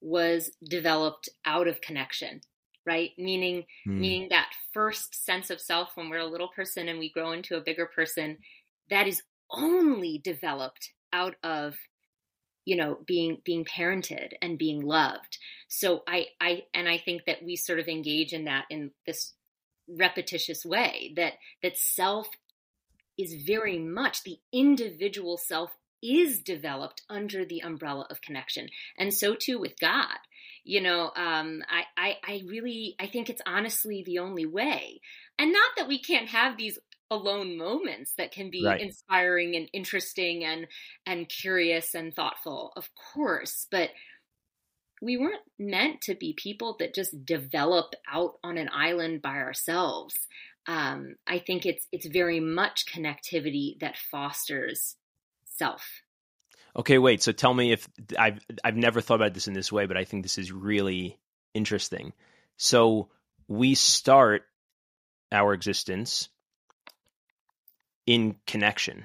was 0.00 0.50
developed 0.64 1.28
out 1.44 1.68
of 1.68 1.80
connection. 1.80 2.40
Right? 2.86 3.10
Meaning, 3.18 3.64
mm. 3.86 3.98
meaning 3.98 4.28
that 4.30 4.50
first 4.72 5.24
sense 5.24 5.50
of 5.50 5.60
self 5.60 5.90
when 5.94 6.10
we're 6.10 6.18
a 6.18 6.26
little 6.26 6.48
person 6.48 6.88
and 6.88 6.98
we 6.98 7.10
grow 7.10 7.32
into 7.32 7.56
a 7.56 7.62
bigger 7.62 7.86
person, 7.86 8.38
that 8.90 9.06
is 9.06 9.22
only 9.50 10.20
developed 10.22 10.90
out 11.12 11.36
of 11.42 11.76
you 12.64 12.76
know 12.76 12.98
being 13.06 13.38
being 13.44 13.64
parented 13.64 14.32
and 14.40 14.58
being 14.58 14.80
loved 14.80 15.38
so 15.68 16.02
i 16.06 16.26
i 16.40 16.62
and 16.74 16.88
i 16.88 16.96
think 16.96 17.22
that 17.26 17.42
we 17.42 17.56
sort 17.56 17.78
of 17.78 17.88
engage 17.88 18.32
in 18.32 18.44
that 18.44 18.64
in 18.70 18.90
this 19.06 19.34
repetitious 19.88 20.64
way 20.64 21.12
that 21.16 21.34
that 21.62 21.76
self 21.76 22.28
is 23.18 23.34
very 23.46 23.78
much 23.78 24.22
the 24.22 24.38
individual 24.52 25.36
self 25.36 25.70
is 26.02 26.40
developed 26.40 27.02
under 27.10 27.44
the 27.44 27.60
umbrella 27.60 28.06
of 28.10 28.22
connection 28.22 28.68
and 28.96 29.12
so 29.12 29.34
too 29.34 29.58
with 29.58 29.78
god 29.80 30.18
you 30.64 30.80
know 30.80 31.10
um, 31.16 31.62
I, 31.68 31.84
I 31.96 32.16
i 32.26 32.42
really 32.46 32.94
i 33.00 33.06
think 33.06 33.28
it's 33.28 33.42
honestly 33.46 34.02
the 34.04 34.18
only 34.18 34.46
way. 34.46 35.00
And 35.38 35.52
not 35.52 35.72
that 35.76 35.88
we 35.88 36.00
can't 36.00 36.28
have 36.28 36.56
these 36.56 36.78
alone 37.10 37.58
moments 37.58 38.14
that 38.16 38.32
can 38.32 38.50
be 38.50 38.64
right. 38.64 38.80
inspiring 38.80 39.54
and 39.56 39.68
interesting 39.72 40.44
and 40.44 40.66
and 41.06 41.28
curious 41.28 41.94
and 41.94 42.14
thoughtful 42.14 42.72
of 42.74 42.88
course 42.94 43.66
but 43.70 43.90
we 45.02 45.16
weren't 45.16 45.42
meant 45.58 46.00
to 46.02 46.14
be 46.14 46.32
people 46.32 46.76
that 46.78 46.94
just 46.94 47.26
develop 47.26 47.92
out 48.10 48.34
on 48.44 48.56
an 48.56 48.70
island 48.72 49.20
by 49.20 49.34
ourselves. 49.34 50.14
Um, 50.68 51.16
i 51.26 51.40
think 51.40 51.66
it's 51.66 51.88
it's 51.90 52.06
very 52.06 52.38
much 52.38 52.86
connectivity 52.86 53.80
that 53.80 53.96
fosters 53.96 54.94
self 55.44 56.02
okay 56.76 56.98
wait 56.98 57.22
so 57.22 57.32
tell 57.32 57.52
me 57.52 57.72
if 57.72 57.88
i've 58.18 58.40
i've 58.64 58.76
never 58.76 59.00
thought 59.00 59.16
about 59.16 59.34
this 59.34 59.48
in 59.48 59.54
this 59.54 59.72
way 59.72 59.86
but 59.86 59.96
i 59.96 60.04
think 60.04 60.22
this 60.22 60.38
is 60.38 60.52
really 60.52 61.18
interesting 61.54 62.12
so 62.56 63.08
we 63.48 63.74
start 63.74 64.42
our 65.32 65.52
existence 65.54 66.28
in 68.06 68.36
connection. 68.46 69.04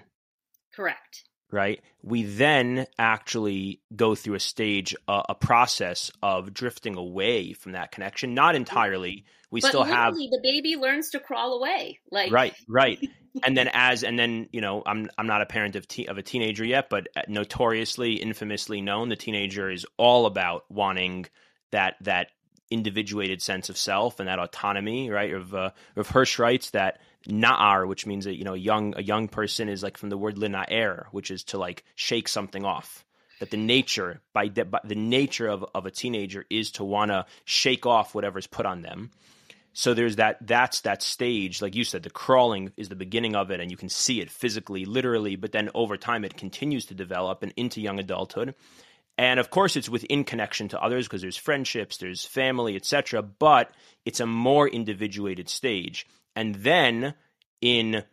Correct. 0.75 1.23
Right. 1.49 1.81
We 2.03 2.23
then 2.23 2.87
actually 2.99 3.79
go 3.95 4.15
through 4.15 4.35
a 4.35 4.39
stage, 4.39 4.95
uh, 5.07 5.23
a 5.29 5.35
process 5.35 6.11
of 6.21 6.53
drifting 6.53 6.97
away 6.97 7.53
from 7.53 7.71
that 7.71 7.91
connection. 7.91 8.33
Not 8.33 8.55
entirely. 8.55 9.25
We 9.49 9.61
but 9.61 9.69
still 9.69 9.83
have 9.83 10.13
the 10.13 10.39
baby 10.43 10.75
learns 10.75 11.11
to 11.11 11.21
crawl 11.21 11.53
away. 11.53 11.99
Like 12.11 12.33
right, 12.33 12.53
right. 12.67 12.99
and 13.43 13.55
then 13.55 13.69
as 13.71 14.03
and 14.03 14.19
then 14.19 14.49
you 14.51 14.59
know, 14.59 14.83
I'm 14.85 15.09
I'm 15.17 15.27
not 15.27 15.41
a 15.41 15.45
parent 15.45 15.77
of 15.77 15.87
te- 15.87 16.07
of 16.07 16.17
a 16.17 16.21
teenager 16.21 16.65
yet, 16.65 16.89
but 16.89 17.07
notoriously, 17.29 18.15
infamously 18.15 18.81
known, 18.81 19.07
the 19.07 19.15
teenager 19.15 19.69
is 19.69 19.85
all 19.95 20.25
about 20.25 20.65
wanting 20.69 21.27
that 21.71 21.95
that 22.01 22.27
individuated 22.69 23.41
sense 23.41 23.69
of 23.69 23.77
self 23.77 24.19
and 24.19 24.27
that 24.27 24.39
autonomy, 24.39 25.09
right? 25.09 25.33
Of 25.33 25.53
uh, 25.53 25.71
of 25.95 26.09
Hirsch 26.09 26.39
writes 26.39 26.71
that 26.71 26.99
na'ar, 27.27 27.87
which 27.87 28.05
means 28.05 28.25
that 28.25 28.37
you 28.37 28.43
know 28.43 28.53
a 28.53 28.57
young 28.57 28.93
a 28.97 29.03
young 29.03 29.27
person 29.27 29.69
is 29.69 29.83
like 29.83 29.97
from 29.97 30.09
the 30.09 30.17
word 30.17 30.35
lina'er, 30.35 31.05
which 31.11 31.31
is 31.31 31.43
to 31.45 31.57
like 31.57 31.83
shake 31.95 32.27
something 32.27 32.65
off. 32.65 33.03
That 33.39 33.51
the 33.51 33.57
nature 33.57 34.21
by, 34.33 34.47
de- 34.47 34.65
by 34.65 34.79
the 34.83 34.95
nature 34.95 35.47
of 35.47 35.65
of 35.75 35.85
a 35.85 35.91
teenager 35.91 36.45
is 36.49 36.71
to 36.73 36.83
want 36.83 37.11
to 37.11 37.25
shake 37.45 37.85
off 37.85 38.15
whatever's 38.15 38.47
put 38.47 38.65
on 38.65 38.81
them. 38.81 39.11
So 39.73 39.93
there's 39.93 40.15
that 40.15 40.37
that's 40.41 40.81
that 40.81 41.03
stage, 41.03 41.61
like 41.61 41.75
you 41.75 41.83
said, 41.83 42.01
the 42.01 42.09
crawling 42.09 42.71
is 42.77 42.89
the 42.89 42.95
beginning 42.95 43.35
of 43.35 43.51
it, 43.51 43.59
and 43.59 43.69
you 43.69 43.77
can 43.77 43.89
see 43.89 44.21
it 44.21 44.31
physically, 44.31 44.85
literally. 44.85 45.35
But 45.35 45.51
then 45.51 45.69
over 45.75 45.97
time, 45.97 46.25
it 46.25 46.35
continues 46.35 46.87
to 46.87 46.95
develop 46.95 47.43
and 47.43 47.53
into 47.55 47.79
young 47.79 47.99
adulthood. 47.99 48.55
And 49.19 49.39
of 49.39 49.51
course, 49.51 49.75
it's 49.75 49.87
within 49.89 50.23
connection 50.23 50.67
to 50.69 50.81
others 50.81 51.07
because 51.07 51.21
there's 51.21 51.37
friendships, 51.37 51.97
there's 51.97 52.25
family, 52.25 52.75
etc. 52.75 53.21
But 53.21 53.71
it's 54.03 54.19
a 54.19 54.25
more 54.25 54.67
individuated 54.67 55.47
stage. 55.47 56.07
And 56.37 56.53
then 56.55 57.15
in 57.59 58.03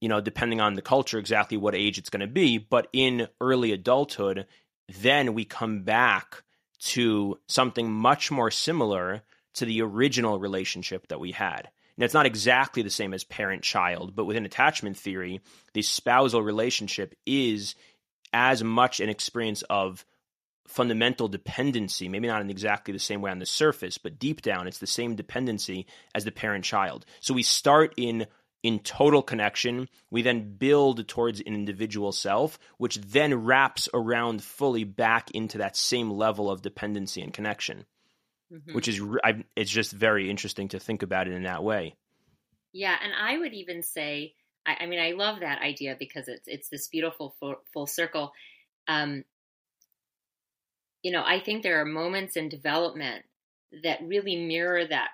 you 0.00 0.08
know, 0.08 0.20
depending 0.20 0.60
on 0.60 0.74
the 0.74 0.82
culture, 0.82 1.18
exactly 1.18 1.56
what 1.56 1.74
age 1.74 1.96
it's 1.96 2.10
going 2.10 2.20
to 2.20 2.26
be, 2.26 2.58
but 2.58 2.88
in 2.92 3.26
early 3.40 3.72
adulthood, 3.72 4.46
then 5.00 5.32
we 5.32 5.46
come 5.46 5.82
back 5.82 6.42
to 6.78 7.38
something 7.48 7.90
much 7.90 8.30
more 8.30 8.50
similar 8.50 9.22
to 9.54 9.64
the 9.64 9.80
original 9.80 10.38
relationship 10.38 11.08
that 11.08 11.20
we 11.20 11.32
had. 11.32 11.70
Now, 11.96 12.04
it's 12.04 12.12
not 12.12 12.26
exactly 12.26 12.82
the 12.82 12.90
same 12.90 13.14
as 13.14 13.24
parent 13.24 13.62
child, 13.62 14.14
but 14.14 14.26
within 14.26 14.44
attachment 14.44 14.98
theory, 14.98 15.40
the 15.72 15.80
spousal 15.80 16.42
relationship 16.42 17.14
is 17.24 17.74
as 18.30 18.62
much 18.62 19.00
an 19.00 19.08
experience 19.08 19.62
of 19.70 20.04
fundamental 20.66 21.28
dependency, 21.28 22.08
maybe 22.08 22.26
not 22.26 22.40
in 22.40 22.50
exactly 22.50 22.92
the 22.92 22.98
same 22.98 23.20
way 23.20 23.30
on 23.30 23.38
the 23.38 23.46
surface, 23.46 23.98
but 23.98 24.18
deep 24.18 24.42
down 24.42 24.66
it's 24.66 24.78
the 24.78 24.86
same 24.86 25.14
dependency 25.14 25.86
as 26.14 26.24
the 26.24 26.32
parent 26.32 26.64
child. 26.64 27.04
So 27.20 27.34
we 27.34 27.42
start 27.42 27.94
in 27.96 28.26
in 28.62 28.78
total 28.78 29.22
connection. 29.22 29.88
We 30.10 30.22
then 30.22 30.56
build 30.56 31.06
towards 31.06 31.40
an 31.40 31.48
individual 31.48 32.12
self, 32.12 32.58
which 32.78 32.96
then 32.96 33.34
wraps 33.34 33.90
around 33.92 34.42
fully 34.42 34.84
back 34.84 35.30
into 35.32 35.58
that 35.58 35.76
same 35.76 36.10
level 36.10 36.50
of 36.50 36.62
dependency 36.62 37.20
and 37.20 37.32
connection, 37.32 37.84
mm-hmm. 38.50 38.74
which 38.74 38.88
is 38.88 39.02
I, 39.22 39.44
it's 39.54 39.70
just 39.70 39.92
very 39.92 40.30
interesting 40.30 40.68
to 40.68 40.80
think 40.80 41.02
about 41.02 41.28
it 41.28 41.34
in 41.34 41.42
that 41.42 41.62
way. 41.62 41.94
Yeah, 42.72 42.96
and 43.02 43.12
I 43.12 43.38
would 43.38 43.52
even 43.52 43.82
say 43.82 44.34
I, 44.66 44.78
I 44.80 44.86
mean, 44.86 45.00
I 45.00 45.12
love 45.12 45.40
that 45.40 45.60
idea 45.60 45.96
because 45.98 46.28
it's 46.28 46.46
it's 46.48 46.68
this 46.68 46.88
beautiful 46.88 47.34
full, 47.38 47.56
full 47.72 47.86
circle. 47.86 48.32
Um, 48.88 49.24
you 51.04 51.12
know, 51.12 51.22
I 51.24 51.38
think 51.38 51.62
there 51.62 51.80
are 51.80 51.84
moments 51.84 52.34
in 52.34 52.48
development 52.48 53.24
that 53.82 54.00
really 54.02 54.36
mirror 54.36 54.86
that 54.86 55.10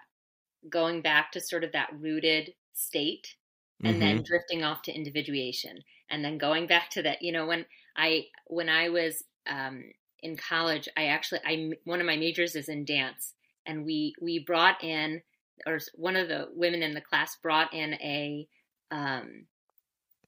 going 0.70 1.02
back 1.02 1.32
to 1.32 1.40
sort 1.40 1.64
of 1.64 1.72
that 1.72 1.90
rooted 1.98 2.54
state 2.72 3.34
and 3.82 3.94
mm-hmm. 3.94 4.00
then 4.00 4.22
drifting 4.22 4.62
off 4.62 4.82
to 4.82 4.92
individuation 4.92 5.78
and 6.10 6.24
then 6.24 6.38
going 6.38 6.66
back 6.66 6.90
to 6.90 7.02
that 7.02 7.22
you 7.22 7.32
know 7.32 7.46
when 7.46 7.64
i 7.96 8.24
when 8.46 8.68
i 8.68 8.88
was 8.88 9.24
um, 9.48 9.82
in 10.22 10.36
college 10.36 10.86
i 10.98 11.06
actually 11.06 11.40
i 11.46 11.70
one 11.84 12.00
of 12.00 12.06
my 12.06 12.16
majors 12.16 12.54
is 12.54 12.68
in 12.68 12.84
dance 12.84 13.32
and 13.66 13.84
we 13.84 14.14
we 14.20 14.38
brought 14.38 14.82
in 14.84 15.22
or 15.66 15.78
one 15.94 16.16
of 16.16 16.28
the 16.28 16.48
women 16.54 16.82
in 16.82 16.92
the 16.92 17.00
class 17.00 17.36
brought 17.42 17.72
in 17.72 17.94
a 17.94 18.46
um, 18.90 19.46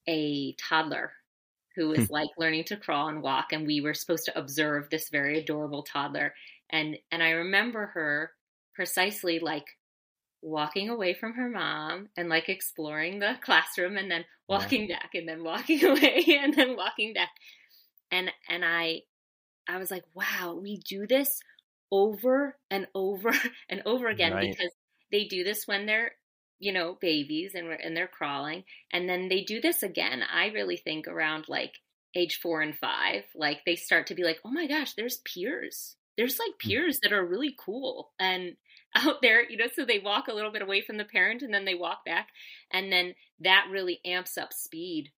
a 0.09 0.55
toddler 0.55 1.13
who 1.77 1.89
was 1.89 2.07
hmm. 2.07 2.13
like 2.13 2.29
learning 2.39 2.65
to 2.65 2.77
crawl 2.77 3.09
and 3.09 3.23
walk 3.23 3.53
and 3.53 3.67
we 3.67 3.81
were 3.81 3.95
supposed 3.95 4.25
to 4.25 4.39
observe 4.39 4.89
this 4.91 5.09
very 5.11 5.39
adorable 5.39 5.83
toddler 5.83 6.35
and 6.71 6.97
and 7.11 7.23
i 7.23 7.31
remember 7.31 7.87
her 7.95 8.31
precisely 8.75 9.39
like 9.39 9.67
walking 10.43 10.91
away 10.91 11.15
from 11.15 11.35
her 11.35 11.49
mom 11.49 12.09
and 12.17 12.29
like 12.29 12.49
exploring 12.49 13.21
the 13.21 13.37
classroom 13.43 13.97
and 13.97 14.11
then 14.11 14.25
walking 14.49 14.89
back 14.89 15.11
and 15.15 15.29
then 15.29 15.45
walking 15.45 15.85
away 15.89 16.25
and 16.41 16.55
then 16.55 16.77
walking 16.77 17.13
back 17.13 17.31
and 18.11 18.31
and 18.49 18.65
i 18.65 19.01
i 19.69 19.79
was 19.79 19.91
like 19.91 20.05
wow 20.15 20.59
we 20.61 20.79
do 20.79 21.07
this 21.07 21.41
over 21.93 22.57
and 22.71 22.87
over 22.95 23.33
and 23.69 23.83
over 23.87 24.09
again 24.09 24.33
right. 24.33 24.51
because 24.51 24.73
they 25.13 25.25
do 25.25 25.45
this 25.45 25.67
when 25.67 25.87
they're 25.87 26.13
you 26.63 26.73
know, 26.73 26.97
babies 27.01 27.55
and 27.55 27.69
and 27.69 27.97
they're 27.97 28.07
crawling, 28.07 28.65
and 28.93 29.09
then 29.09 29.29
they 29.29 29.43
do 29.43 29.61
this 29.61 29.83
again. 29.83 30.23
I 30.23 30.47
really 30.47 30.77
think 30.77 31.09
around 31.09 31.47
like 31.49 31.75
age 32.15 32.39
four 32.41 32.63
and 32.63 32.77
five, 32.77 33.25
like 33.35 33.65
they 33.65 33.77
start 33.77 34.07
to 34.07 34.15
be 34.15 34.25
like, 34.25 34.39
oh 34.45 34.51
my 34.51 34.67
gosh, 34.67 34.95
there's 34.95 35.19
peers. 35.19 35.97
There's 36.17 36.39
like 36.39 36.55
hmm. 36.63 36.69
peers 36.69 37.01
that 37.03 37.13
are 37.13 37.25
really 37.25 37.55
cool 37.59 38.13
and 38.19 38.57
out 38.95 39.23
there, 39.23 39.49
you 39.49 39.57
know, 39.57 39.69
so 39.75 39.85
they 39.85 39.99
walk 39.99 40.29
a 40.29 40.35
little 40.35 40.53
bit 40.53 40.63
away 40.63 40.83
from 40.83 40.99
the 40.99 41.05
parent 41.05 41.43
and 41.43 41.53
then 41.53 41.65
they 41.65 41.75
walk 41.75 42.05
back. 42.05 42.29
And 42.71 42.93
then 42.93 43.15
that 43.41 43.67
really 43.71 44.01
amps 44.05 44.37
up 44.37 44.53
speed 44.53 45.11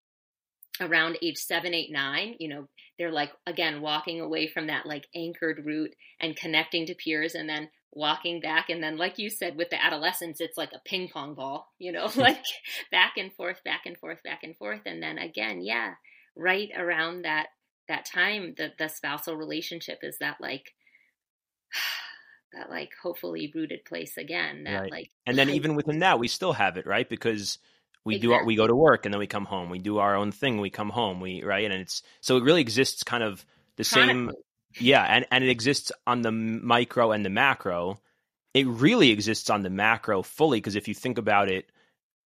around 0.80 1.18
age 1.22 1.38
seven, 1.38 1.74
eight, 1.74 1.92
nine. 1.92 2.36
You 2.40 2.50
know, 2.50 2.68
they're 2.98 3.12
like, 3.12 3.32
again, 3.48 3.82
walking 3.82 4.22
away 4.22 4.48
from 4.48 4.68
that 4.68 4.86
like 4.86 5.08
anchored 5.16 5.66
root 5.66 5.96
and 6.20 6.36
connecting 6.36 6.86
to 6.86 6.96
peers 6.96 7.34
and 7.34 7.50
then 7.50 7.70
walking 7.96 8.40
back 8.40 8.70
and 8.70 8.82
then 8.82 8.98
like 8.98 9.20
you 9.20 9.30
said 9.30 9.56
with 9.56 9.70
the 9.70 9.84
adolescence 9.84 10.42
it's 10.42 10.58
like 10.58 10.72
a 10.74 10.82
ping 10.86 11.08
pong 11.08 11.36
ball 11.36 11.72
you 11.78 11.92
know 11.92 12.10
like 12.16 12.44
back 12.92 13.14
and 13.18 13.32
forth 13.34 13.64
back 13.64 13.82
and 13.86 13.98
forth 13.98 14.22
back 14.24 14.40
and 14.44 14.58
forth 14.58 14.82
and 14.86 15.02
then 15.02 15.18
again 15.18 15.62
yeah 15.62 15.94
right 16.36 16.70
around 16.76 17.24
that 17.24 17.48
that 17.88 18.06
time 18.06 18.56
the 18.58 18.72
the 18.80 18.88
spousal 18.88 19.36
relationship 19.36 20.00
is 20.02 20.18
that 20.20 20.38
like 20.42 20.74
that 22.54 22.70
like 22.70 22.92
hopefully 23.02 23.52
rooted 23.54 23.86
place 23.86 24.18
again 24.18 24.64
that 24.64 24.82
right. 24.82 24.92
like 24.92 25.12
and 25.28 25.38
then 25.38 25.50
even 25.50 25.76
within 25.76 26.00
that 26.00 26.20
we 26.20 26.28
still 26.28 26.54
have 26.54 26.78
it 26.78 26.88
right 26.88 27.10
because 27.10 27.60
we 28.06 28.16
exactly. 28.16 28.28
do 28.28 28.34
our, 28.34 28.46
we 28.46 28.56
go 28.56 28.68
to 28.68 28.76
work 28.76 29.06
and 29.06 29.14
then 29.14 29.20
we 29.20 29.28
come 29.28 29.46
home 29.46 29.70
we 29.70 29.80
do 29.80 30.00
our 30.00 30.16
own 30.16 30.32
thing 30.32 30.60
we 30.60 30.70
come 30.70 30.90
home 30.90 31.20
we 31.20 31.44
right 31.44 31.66
and 31.66 31.74
it's 31.74 32.02
so 32.22 32.38
it 32.38 32.44
really 32.44 32.62
exists 32.62 33.04
kind 33.04 33.24
of 33.24 33.46
the 33.76 33.84
same 33.84 34.32
yeah, 34.80 35.04
and, 35.04 35.26
and 35.32 35.44
it 35.44 35.50
exists 35.50 35.92
on 36.06 36.22
the 36.22 36.32
micro 36.32 37.12
and 37.12 37.26
the 37.26 37.30
macro. 37.30 38.00
It 38.54 38.68
really 38.68 39.12
exists 39.12 39.50
on 39.50 39.64
the 39.64 39.70
macro 39.70 40.22
fully 40.22 40.60
because 40.60 40.76
if 40.76 40.88
you 40.88 40.94
think 40.94 41.18
about 41.18 41.50
it, 41.50 41.70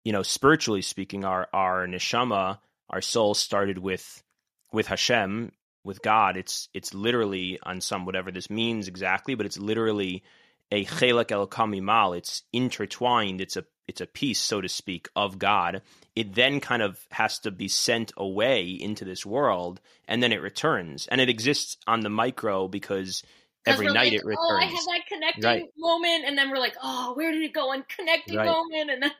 you 0.03 0.11
know, 0.11 0.23
spiritually 0.23 0.81
speaking, 0.81 1.25
our 1.25 1.47
our 1.53 1.87
neshama, 1.87 2.59
our 2.89 3.01
soul 3.01 3.33
started 3.33 3.77
with 3.77 4.23
with 4.71 4.87
Hashem, 4.87 5.51
with 5.83 6.01
God. 6.01 6.37
It's 6.37 6.69
it's 6.73 6.93
literally 6.93 7.59
on 7.63 7.81
some 7.81 8.05
whatever 8.05 8.31
this 8.31 8.49
means 8.49 8.87
exactly, 8.87 9.35
but 9.35 9.45
it's 9.45 9.57
literally 9.57 10.23
a 10.71 10.85
chelek 10.85 11.27
Eloka 11.27 11.67
mima'al. 11.67 12.17
It's 12.17 12.43
intertwined. 12.51 13.41
It's 13.41 13.57
a 13.57 13.65
it's 13.87 14.01
a 14.01 14.07
piece, 14.07 14.39
so 14.39 14.61
to 14.61 14.69
speak, 14.69 15.09
of 15.15 15.37
God. 15.39 15.81
It 16.15 16.35
then 16.35 16.59
kind 16.59 16.81
of 16.81 16.99
has 17.11 17.39
to 17.39 17.51
be 17.51 17.67
sent 17.67 18.13
away 18.17 18.69
into 18.69 19.05
this 19.05 19.25
world, 19.25 19.81
and 20.07 20.21
then 20.21 20.31
it 20.31 20.41
returns, 20.41 21.07
and 21.07 21.19
it 21.19 21.29
exists 21.29 21.77
on 21.87 22.01
the 22.01 22.09
micro 22.09 22.67
because 22.67 23.23
every 23.65 23.87
night 23.87 24.11
like, 24.11 24.13
it 24.13 24.25
returns. 24.25 24.49
Oh, 24.51 24.57
I 24.57 24.65
have 24.65 24.85
that 24.85 25.07
connecting 25.07 25.43
Right. 25.43 25.63
moment, 25.77 26.25
and 26.25 26.37
then 26.37 26.49
we're 26.51 26.59
like, 26.59 26.75
oh, 26.81 27.13
where 27.15 27.31
did 27.31 27.41
it 27.41 27.53
go? 27.53 27.71
And 27.71 27.87
connecting 27.87 28.35
Right. 28.35 28.47
moment, 28.47 28.89
and 28.91 29.03
then 29.03 29.11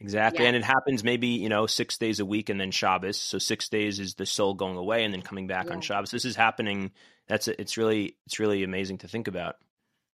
Exactly. 0.00 0.44
Yeah. 0.44 0.48
And 0.48 0.56
it 0.56 0.64
happens 0.64 1.02
maybe, 1.02 1.28
you 1.28 1.48
know, 1.48 1.66
six 1.66 1.96
days 1.96 2.20
a 2.20 2.26
week 2.26 2.50
and 2.50 2.60
then 2.60 2.70
Shabbos. 2.70 3.16
So 3.18 3.38
six 3.38 3.68
days 3.70 3.98
is 3.98 4.14
the 4.14 4.26
soul 4.26 4.52
going 4.54 4.76
away 4.76 5.04
and 5.04 5.14
then 5.14 5.22
coming 5.22 5.46
back 5.46 5.70
on 5.70 5.78
Yeah. 5.78 5.80
Shabbos. 5.80 6.10
This 6.10 6.26
is 6.26 6.36
happening. 6.36 6.92
That's 7.28 7.48
it's 7.48 7.78
really 7.78 8.16
it's 8.26 8.38
really 8.38 8.62
amazing 8.62 8.98
to 8.98 9.08
think 9.08 9.26
about. 9.26 9.56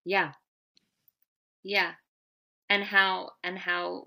yeah, 0.04 0.32
yeah, 1.64 1.92
and 2.72 2.82
how 2.82 3.32
and 3.44 3.58
how 3.58 4.06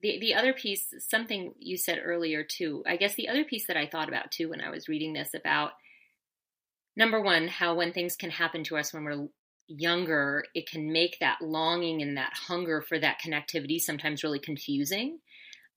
the 0.00 0.20
the 0.20 0.34
other 0.34 0.52
piece, 0.52 0.86
something 1.00 1.52
you 1.58 1.76
said 1.76 1.98
earlier 2.02 2.44
too. 2.44 2.84
I 2.86 2.96
guess 2.96 3.16
the 3.16 3.28
other 3.28 3.42
piece 3.42 3.66
that 3.66 3.76
I 3.76 3.86
thought 3.86 4.08
about 4.08 4.30
too 4.30 4.50
when 4.50 4.60
I 4.60 4.70
was 4.70 4.88
reading 4.88 5.12
this 5.12 5.34
about 5.34 5.72
number 6.96 7.20
one, 7.20 7.48
how 7.48 7.74
when 7.74 7.92
things 7.92 8.14
can 8.16 8.30
happen 8.30 8.62
to 8.64 8.76
us 8.76 8.94
when 8.94 9.02
we're 9.02 9.26
younger, 9.66 10.44
it 10.54 10.70
can 10.70 10.92
make 10.92 11.18
that 11.18 11.42
longing 11.42 12.00
and 12.00 12.16
that 12.16 12.32
hunger 12.32 12.80
for 12.80 12.96
that 12.96 13.18
connectivity 13.20 13.80
sometimes 13.80 14.22
really 14.22 14.38
confusing. 14.38 15.18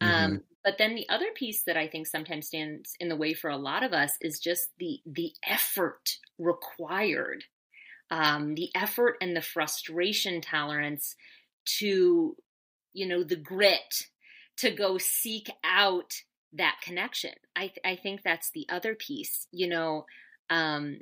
Um, 0.01 0.43
but 0.63 0.77
then 0.77 0.93
the 0.93 1.09
other 1.09 1.31
piece 1.35 1.63
that 1.63 1.77
I 1.77 1.87
think 1.87 2.05
sometimes 2.05 2.47
stands 2.47 2.93
in 2.99 3.09
the 3.09 3.15
way 3.15 3.33
for 3.33 3.49
a 3.49 3.57
lot 3.57 3.83
of 3.83 3.91
us 3.91 4.11
is 4.21 4.39
just 4.39 4.69
the 4.77 4.99
the 5.07 5.31
effort 5.47 6.17
required, 6.37 7.43
um, 8.11 8.53
the 8.53 8.69
effort 8.75 9.15
and 9.19 9.35
the 9.35 9.41
frustration 9.41 10.41
tolerance 10.41 11.15
to, 11.65 12.35
you 12.93 13.07
know, 13.07 13.23
the 13.23 13.35
grit 13.35 14.07
to 14.57 14.71
go 14.71 14.97
seek 14.97 15.49
out 15.63 16.13
that 16.53 16.79
connection. 16.83 17.33
I 17.55 17.67
th- 17.67 17.79
I 17.85 17.95
think 17.95 18.23
that's 18.23 18.51
the 18.51 18.67
other 18.69 18.95
piece. 18.95 19.47
You 19.51 19.67
know, 19.69 20.05
um, 20.49 20.99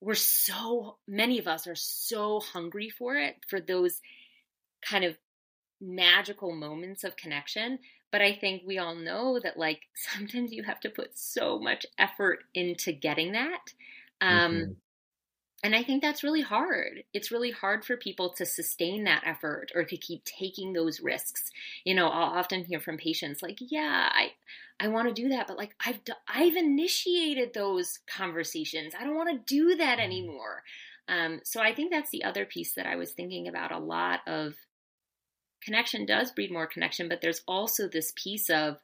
we're 0.00 0.14
so 0.14 0.98
many 1.08 1.38
of 1.38 1.48
us 1.48 1.66
are 1.66 1.76
so 1.76 2.40
hungry 2.40 2.90
for 2.90 3.16
it 3.16 3.36
for 3.48 3.60
those 3.60 4.00
kind 4.86 5.04
of 5.04 5.16
magical 5.80 6.54
moments 6.54 7.04
of 7.04 7.16
connection 7.16 7.78
but 8.12 8.22
i 8.22 8.32
think 8.34 8.62
we 8.66 8.78
all 8.78 8.94
know 8.94 9.40
that 9.40 9.58
like 9.58 9.82
sometimes 9.94 10.52
you 10.52 10.62
have 10.62 10.80
to 10.80 10.90
put 10.90 11.18
so 11.18 11.58
much 11.58 11.86
effort 11.98 12.44
into 12.54 12.92
getting 12.92 13.32
that 13.32 13.60
um 14.20 14.64
Mhm. 14.64 14.81
And 15.62 15.74
i 15.76 15.82
think 15.82 16.02
that's 16.02 16.22
really 16.22 16.42
hard. 16.42 17.04
It's 17.12 17.30
really 17.30 17.50
hard 17.50 17.84
for 17.84 17.96
people 17.96 18.30
to 18.30 18.46
sustain 18.46 19.04
that 19.04 19.22
effort 19.26 19.70
or 19.74 19.84
to 19.84 19.96
keep 19.96 20.24
taking 20.24 20.72
those 20.72 21.00
risks. 21.00 21.50
You 21.84 21.94
know 21.94 22.08
i'll 22.08 22.38
often 22.38 22.64
hear 22.64 22.80
from 22.80 22.96
patients 22.96 23.42
like 23.42 23.58
yeah 23.60 24.08
i 24.12 24.32
i 24.80 24.88
want 24.88 25.08
to 25.08 25.22
do 25.22 25.28
that 25.30 25.46
but 25.46 25.58
like 25.58 25.74
i've 25.84 26.00
i've 26.28 26.56
initiated 26.56 27.54
those 27.54 28.00
conversations. 28.06 28.94
I 28.98 29.04
don't 29.04 29.16
want 29.16 29.30
to 29.30 29.54
do 29.54 29.76
that 29.76 29.98
anymore. 29.98 30.62
Um 31.08 31.40
so 31.44 31.60
i 31.60 31.74
think 31.74 31.90
that's 31.92 32.10
the 32.10 32.24
other 32.24 32.44
piece 32.44 32.74
that 32.74 32.86
i 32.86 32.96
was 32.96 33.12
thinking 33.12 33.48
about. 33.48 33.72
A 33.72 33.78
lot 33.78 34.20
of 34.26 34.54
connection 35.62 36.04
does 36.06 36.32
breed 36.32 36.50
more 36.50 36.66
connection, 36.66 37.08
but 37.08 37.20
there's 37.20 37.42
also 37.46 37.88
this 37.88 38.12
piece 38.16 38.50
of 38.50 38.78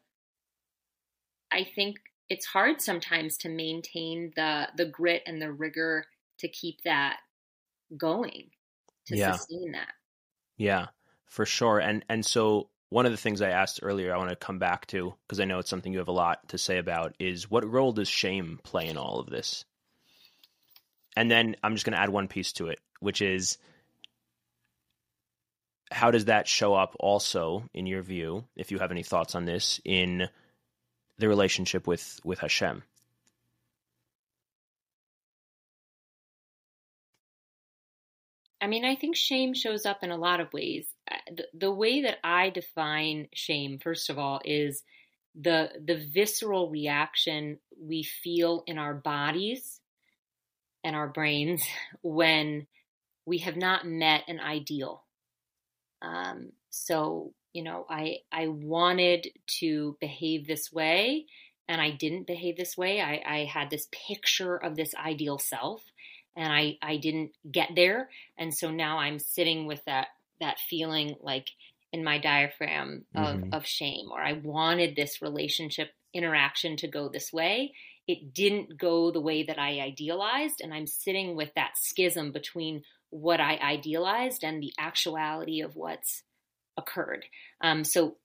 I 1.51 1.64
think 1.64 1.97
it's 2.29 2.47
hard 2.47 2.81
sometimes 2.81 3.37
to 3.38 3.49
maintain 3.49 4.33
the 4.37 4.69
the 4.77 4.85
grit 4.85 5.23
and 5.27 5.41
the 5.41 5.53
rigor 5.53 6.07
to 6.38 6.48
keep 6.48 6.83
that 6.85 7.18
going, 7.96 8.51
to 9.07 9.16
Yeah. 9.16 9.33
sustain 9.33 9.72
that. 9.72 9.92
Yeah, 10.57 10.88
for 11.27 11.46
sure. 11.46 11.79
And 11.79 12.05
and 12.09 12.24
so 12.24 12.70
one 12.90 13.07
of 13.07 13.12
the 13.12 13.18
things 13.18 13.42
I 13.42 13.51
asked 13.51 13.81
earlier, 13.83 14.14
I 14.14 14.18
want 14.18 14.31
to 14.31 14.37
come 14.37 14.59
back 14.59 14.87
to 14.88 15.14
because 15.27 15.40
I 15.40 15.44
know 15.44 15.59
it's 15.59 15.68
something 15.70 15.92
you 15.92 15.98
have 15.98 16.09
a 16.09 16.12
lot 16.12 16.48
to 16.51 16.59
say 16.59 16.79
about 16.79 17.14
is 17.18 17.51
what 17.51 17.68
role 17.70 17.92
does 17.92 18.09
shame 18.09 18.59
play 18.62 18.87
in 18.88 18.96
all 18.96 19.20
of 19.20 19.29
this? 19.29 19.64
And 21.16 21.31
then 21.31 21.57
I'm 21.62 21.74
just 21.74 21.85
going 21.85 21.94
to 21.94 22.01
add 22.01 22.11
one 22.11 22.29
piece 22.29 22.53
to 22.55 22.68
it, 22.68 22.81
which 23.01 23.20
is 23.22 23.59
how 25.90 26.11
does 26.11 26.27
that 26.27 26.46
show 26.46 26.74
up 26.74 26.96
also 27.01 27.64
in 27.74 27.87
your 27.87 28.03
view, 28.03 28.44
if 28.57 28.70
you 28.70 28.79
have 28.79 28.90
any 28.90 29.03
thoughts 29.03 29.35
on 29.35 29.44
this, 29.44 29.81
in 29.85 30.29
the 31.18 31.29
relationship 31.29 31.87
with 31.87 32.20
with 32.24 32.38
Hashem? 32.38 32.83
I 38.61 38.66
mean, 38.66 38.85
I 38.85 38.97
think 38.97 39.16
shame 39.16 39.55
shows 39.55 39.87
up 39.87 40.03
in 40.03 40.11
a 40.11 40.16
lot 40.16 40.40
of 40.40 40.53
ways. 40.53 40.87
Uh, 41.11 41.16
The, 41.37 41.49
the 41.55 41.73
way 41.73 42.03
that 42.03 42.18
I 42.25 42.51
define 42.51 43.29
shame, 43.35 43.79
first 43.79 44.11
of 44.11 44.18
all, 44.18 44.40
is 44.44 44.83
the 45.35 45.71
the 45.85 45.97
visceral 45.97 46.71
reaction 46.71 47.61
we 47.81 48.03
feel 48.03 48.64
in 48.66 48.79
our 48.79 48.94
bodies 48.94 49.81
and 50.85 50.97
our 50.97 51.09
brains 51.09 51.62
when 52.03 52.66
we 53.27 53.38
have 53.38 53.57
not 53.57 53.87
met 53.87 54.25
an 54.29 54.40
ideal. 54.40 55.05
Um, 56.03 56.53
so, 56.71 57.35
you 57.53 57.62
know, 57.62 57.87
I 57.88 58.18
I 58.33 58.49
wanted 58.49 59.29
to 59.61 59.97
behave 60.01 60.47
this 60.47 60.73
way, 60.73 61.27
and 61.68 61.81
I 61.81 61.90
didn't 61.90 62.27
behave 62.27 62.57
this 62.57 62.77
way. 62.77 63.01
I, 63.01 63.23
I 63.27 63.44
had 63.44 63.71
this 63.71 63.88
picture 63.92 64.57
of 64.57 64.77
this 64.77 64.94
ideal 64.94 65.38
self, 65.38 65.85
and 66.38 66.51
I 66.53 66.79
I 66.81 66.96
didn't 66.96 67.33
get 67.51 67.70
there, 67.74 68.09
and 68.38 68.55
so 68.55 68.70
now 68.70 68.98
I'm 68.98 69.18
sitting 69.18 69.66
with 69.66 69.85
that 69.85 70.09
that 70.40 70.59
feeling 70.70 71.16
like 71.20 71.48
in 71.92 72.05
my 72.05 72.18
diaphragm 72.18 73.07
of, 73.14 73.40
Mhm. 73.40 73.55
of 73.55 73.66
shame, 73.66 74.11
or 74.12 74.20
I 74.20 74.35
wanted 74.35 74.94
this 74.94 75.20
relationship 75.22 75.90
interaction 76.14 76.77
to 76.77 76.88
go 76.88 77.09
this 77.09 77.33
way. 77.33 77.72
It 78.07 78.33
didn't 78.33 78.79
go 78.79 79.11
the 79.11 79.20
way 79.20 79.42
that 79.42 79.59
I 79.59 79.81
idealized, 79.81 80.61
and 80.62 80.72
I'm 80.72 80.87
sitting 80.87 81.35
with 81.35 81.53
that 81.55 81.72
schism 81.77 82.31
between 82.33 82.85
what 83.11 83.40
I 83.40 83.57
idealized 83.57 84.44
and 84.44 84.62
the 84.62 84.72
actuality 84.79 85.61
of 85.62 85.77
what's 85.77 86.22
occurred. 86.77 87.24
Um, 87.62 87.85
so 87.85 88.18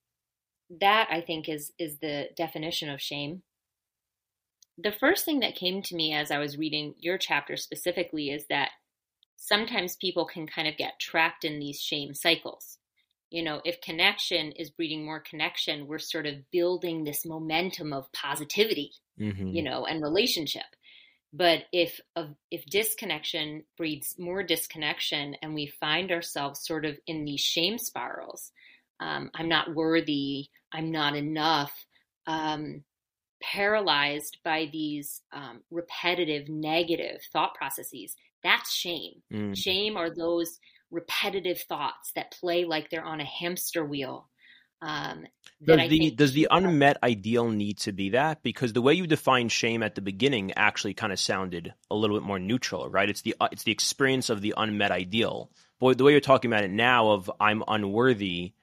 that 0.79 1.07
I 1.09 1.21
think 1.21 1.49
is 1.49 1.73
is 1.79 1.99
the 1.99 2.29
definition 2.35 2.89
of 2.89 3.01
shame. 3.01 3.43
The 4.77 4.91
first 4.91 5.25
thing 5.25 5.41
that 5.41 5.55
came 5.55 5.81
to 5.83 5.95
me 5.95 6.13
as 6.13 6.31
I 6.31 6.39
was 6.39 6.57
reading 6.57 6.95
your 6.97 7.17
chapter 7.17 7.57
specifically 7.57 8.29
is 8.29 8.45
that 8.49 8.69
sometimes 9.37 9.95
people 9.95 10.25
can 10.25 10.47
kind 10.47 10.67
of 10.67 10.77
get 10.77 10.99
trapped 10.99 11.45
in 11.45 11.59
these 11.59 11.79
shame 11.79 12.13
cycles. 12.13 12.77
You 13.29 13.43
know, 13.43 13.61
if 13.65 13.81
connection 13.81 14.51
is 14.51 14.69
breeding 14.69 15.05
more 15.05 15.19
connection, 15.19 15.87
we're 15.87 15.99
sort 15.99 16.25
of 16.25 16.49
building 16.51 17.03
this 17.03 17.25
momentum 17.25 17.93
of 17.93 18.11
positivity 18.13 18.91
Mm-hmm. 19.19 19.47
you 19.49 19.61
know, 19.61 19.85
and 19.85 20.01
relationship. 20.01 20.63
But 21.31 21.65
if 21.71 21.99
of 22.15 22.33
if 22.49 22.65
disconnection 22.65 23.63
breeds 23.77 24.15
more 24.17 24.41
disconnection, 24.41 25.35
and 25.41 25.53
we 25.53 25.67
find 25.67 26.11
ourselves 26.11 26.65
sort 26.65 26.83
of 26.83 26.97
in 27.05 27.23
these 27.23 27.41
shame 27.41 27.77
spirals, 27.77 28.51
um, 28.99 29.29
I'm 29.35 29.49
not 29.49 29.75
worthy, 29.75 30.47
I'm 30.71 30.91
not 30.91 31.15
enough, 31.15 31.71
um, 32.25 32.83
paralyzed 33.43 34.37
by 34.43 34.69
these 34.71 35.21
um, 35.33 35.61
repetitive 35.69 36.47
negative 36.49 37.21
thought 37.31 37.53
processes. 37.55 38.15
That's 38.43 38.73
shame. 38.73 39.21
Mm. 39.31 39.57
Shame 39.57 39.97
are 39.97 40.09
those 40.09 40.59
repetitive 40.91 41.59
thoughts 41.61 42.11
that 42.15 42.31
play 42.39 42.65
like 42.65 42.89
they're 42.89 43.03
on 43.03 43.19
a 43.19 43.25
hamster 43.25 43.83
wheel. 43.83 44.29
Um, 44.81 45.25
Does 45.63 45.77
the 45.77 45.87
think 45.87 46.17
does 46.17 46.33
the 46.33 46.49
unmet 46.51 46.97
ideal 47.01 47.49
need 47.49 47.77
to 47.79 47.93
be 47.93 48.09
that? 48.09 48.43
Because 48.43 48.73
the 48.73 48.81
way 48.81 48.93
you 48.93 49.07
define 49.07 49.47
shame 49.47 49.81
at 49.81 49.95
the 49.95 50.01
beginning 50.01 50.51
actually 50.57 50.93
kind 50.93 51.13
of 51.13 51.19
sounded 51.19 51.73
a 51.89 51.95
little 51.95 52.17
bit 52.17 52.25
more 52.25 52.37
neutral, 52.37 52.89
right? 52.89 53.09
It's 53.09 53.21
the 53.21 53.33
uh, 53.39 53.47
it's 53.53 53.63
the 53.63 53.71
experience 53.71 54.29
of 54.29 54.41
the 54.41 54.53
unmet 54.57 54.91
ideal. 54.91 55.51
Boy, 55.79 55.93
the 55.93 56.03
way 56.03 56.11
you're 56.11 56.19
talking 56.19 56.51
about 56.51 56.65
it 56.65 56.71
now 56.71 57.11
of 57.11 57.31
I'm 57.39 57.63
unworthy, 57.65 58.53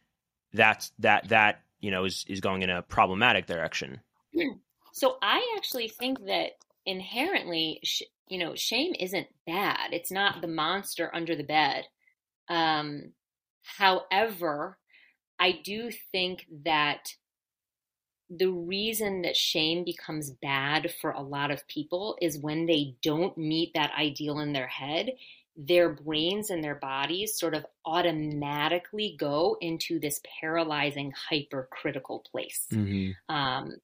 that's 0.53 0.93
that 0.99 1.31
that 1.31 1.63
you 1.81 1.91
know 1.91 2.05
is 2.05 2.27
is 2.29 2.41
going 2.41 2.61
in 2.61 2.69
a 2.69 2.83
problematic 2.83 3.47
direction. 3.47 4.01
So 4.93 5.17
I 5.23 5.55
actually 5.57 5.89
think 5.89 6.27
that 6.27 6.53
inherently, 6.87 7.81
sh- 7.85 8.03
you 8.29 8.39
know, 8.39 8.55
shame 8.55 8.95
isn't 8.99 9.29
bad. 9.47 9.93
It's 9.93 10.11
not 10.13 10.41
the 10.41 10.49
monster 10.49 11.11
under 11.15 11.37
the 11.37 11.45
bed. 11.45 11.85
Um, 12.49 13.13
however, 13.63 14.79
I 15.39 15.61
do 15.65 15.91
think 16.13 16.47
that 16.65 17.15
the 18.29 18.51
reason 18.51 19.23
that 19.23 19.37
shame 19.37 19.85
becomes 19.85 20.31
bad 20.31 20.93
for 21.01 21.11
a 21.11 21.23
lot 21.23 21.51
of 21.51 21.67
people 21.67 22.17
is 22.21 22.39
when 22.39 22.67
they 22.67 22.97
don't 23.03 23.37
meet 23.37 23.73
that 23.75 23.93
ideal 23.99 24.39
in 24.39 24.53
their 24.53 24.69
head, 24.69 25.11
their 25.57 25.89
brains 25.89 26.51
and 26.51 26.63
their 26.63 26.77
bodies 26.77 27.37
sort 27.37 27.55
of 27.55 27.67
automatically 27.85 29.17
go 29.19 29.57
into 29.61 29.99
this 29.99 30.21
paralyzing 30.41 31.13
hypercritical 31.29 32.25
place 32.31 32.67
Mm-hmm. 32.73 33.35
um, 33.35 33.75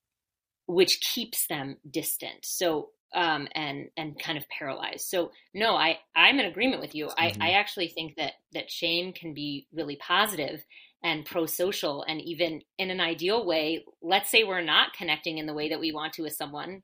which 0.67 1.01
keeps 1.01 1.47
them 1.47 1.77
distant. 1.89 2.45
So 2.45 2.91
um, 3.15 3.49
and 3.55 3.89
and 3.97 4.19
kind 4.19 4.37
of 4.37 4.45
paralyzed. 4.49 5.07
So 5.07 5.31
no, 5.55 5.75
I 5.75 5.99
I'm 6.15 6.39
in 6.39 6.47
agreement 6.47 6.83
with 6.83 6.95
you. 6.95 7.07
Mm-hmm. 7.07 7.43
I 7.43 7.49
I 7.49 7.51
actually 7.53 7.89
think 7.89 8.17
that 8.17 8.33
that 8.53 8.71
shame 8.71 9.13
can 9.13 9.33
be 9.33 9.67
really 9.73 9.97
positive 9.97 10.65
and 11.03 11.25
pro-social 11.25 12.03
and 12.03 12.21
even 12.21 12.63
in 12.79 12.91
an 12.91 13.01
ideal 13.01 13.47
way 13.47 13.85
let's 14.03 14.31
say 14.31 14.45
we're 14.45 14.61
not 14.61 14.93
connecting 14.93 15.39
in 15.39 15.47
the 15.47 15.55
way 15.55 15.69
that 15.69 15.81
we 15.81 15.93
want 15.93 16.13
to 16.15 16.23
with 16.23 16.33
someone 16.33 16.83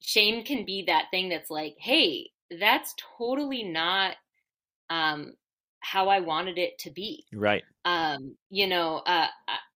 shame 0.00 0.42
can 0.44 0.64
be 0.64 0.84
that 0.86 1.06
thing 1.10 1.28
that's 1.28 1.50
like 1.50 1.76
hey 1.78 2.28
that's 2.58 2.94
totally 3.18 3.62
not 3.62 4.16
um 4.90 5.32
how 5.80 6.08
i 6.08 6.20
wanted 6.20 6.58
it 6.58 6.78
to 6.78 6.90
be 6.90 7.24
right 7.32 7.62
um 7.84 8.34
you 8.50 8.66
know 8.66 8.96
uh 9.06 9.28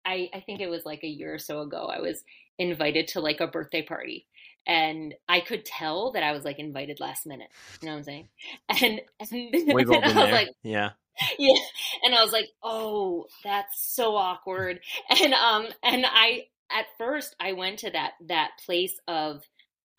i 0.05 0.29
i 0.35 0.43
think 0.45 0.61
it 0.61 0.71
was 0.71 0.85
like 0.85 1.05
a 1.05 1.09
year 1.09 1.35
or 1.35 1.39
so 1.39 1.61
ago 1.61 1.87
i 1.87 2.01
was 2.01 2.23
invited 2.59 3.09
to 3.09 3.21
like 3.21 3.41
a 3.41 3.47
birthday 3.47 3.83
party 3.83 4.27
and 4.67 5.15
I 5.29 5.41
could 5.41 5.65
tell 5.65 6.13
that 6.13 6.25
I 6.25 6.33
was 6.33 6.45
like 6.45 6.59
invited 6.59 6.99
last 6.99 7.25
minute. 7.25 7.49
You 7.81 7.87
know 7.87 7.93
what 7.93 7.99
I'm 7.99 8.05
saying? 8.05 8.29
And, 8.83 9.01
and, 9.21 9.75
We've 9.75 9.87
been 9.89 10.03
I 10.03 10.07
was 10.09 10.15
there. 10.15 10.33
like, 10.33 10.49
yeah, 10.65 10.91
yeah 11.39 11.55
and 12.03 12.15
i 12.15 12.23
was 12.23 12.33
like 12.33 12.49
oh 12.63 13.27
that's 13.45 13.95
so 13.95 14.17
awkward 14.17 14.81
and 15.23 15.33
um 15.35 15.67
and 15.83 16.05
i 16.07 16.47
at 16.71 16.87
first 16.99 17.35
i 17.41 17.53
went 17.53 17.79
to 17.81 17.91
that 17.91 18.13
that 18.27 18.51
place 18.65 18.99
of 19.09 19.43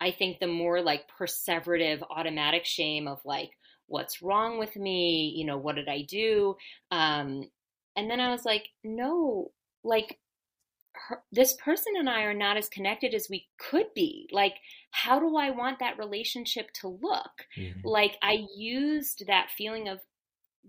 i 0.00 0.10
think 0.10 0.38
the 0.38 0.46
more 0.46 0.80
like 0.80 1.04
perseverative 1.18 2.02
automatic 2.10 2.64
shame 2.64 3.08
of 3.08 3.20
like 3.24 3.50
what's 3.86 4.22
wrong 4.22 4.58
with 4.58 4.76
me 4.76 5.32
you 5.34 5.44
know 5.44 5.56
what 5.58 5.76
did 5.76 5.88
i 5.88 6.02
do 6.02 6.54
um 6.90 7.42
and 7.96 8.10
then 8.10 8.20
i 8.20 8.30
was 8.30 8.44
like 8.44 8.68
no 8.84 9.50
like 9.82 10.18
her, 11.08 11.22
this 11.32 11.54
person 11.54 11.94
and 11.98 12.08
I 12.08 12.22
are 12.22 12.34
not 12.34 12.56
as 12.56 12.68
connected 12.68 13.14
as 13.14 13.28
we 13.30 13.48
could 13.58 13.86
be. 13.94 14.28
Like, 14.32 14.54
how 14.90 15.18
do 15.20 15.36
I 15.36 15.50
want 15.50 15.78
that 15.78 15.98
relationship 15.98 16.70
to 16.80 16.88
look? 16.88 17.46
Mm-hmm. 17.56 17.86
Like, 17.86 18.16
I 18.22 18.46
used 18.56 19.26
that 19.26 19.50
feeling 19.56 19.88
of 19.88 20.00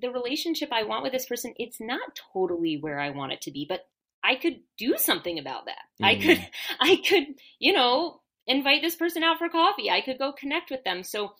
the 0.01 0.11
relationship 0.11 0.69
I 0.71 0.83
want 0.83 1.03
with 1.03 1.11
this 1.11 1.25
person, 1.25 1.53
it's 1.57 1.79
not 1.79 2.19
totally 2.33 2.77
where 2.79 2.99
I 2.99 3.09
want 3.09 3.33
it 3.33 3.41
to 3.41 3.51
be, 3.51 3.65
but 3.67 3.81
I 4.23 4.35
could 4.35 4.59
do 4.77 4.95
something 4.97 5.39
about 5.39 5.65
that. 5.65 5.81
Mm. 6.01 6.05
I 6.05 6.15
could, 6.15 6.49
I 6.79 7.01
could, 7.07 7.25
you 7.59 7.73
know, 7.73 8.21
invite 8.47 8.81
this 8.81 8.95
person 8.95 9.23
out 9.23 9.37
for 9.37 9.49
coffee. 9.49 9.89
I 9.89 10.01
could 10.01 10.17
go 10.17 10.31
connect 10.31 10.71
with 10.71 10.83
them. 10.83 11.03
So 11.03 11.33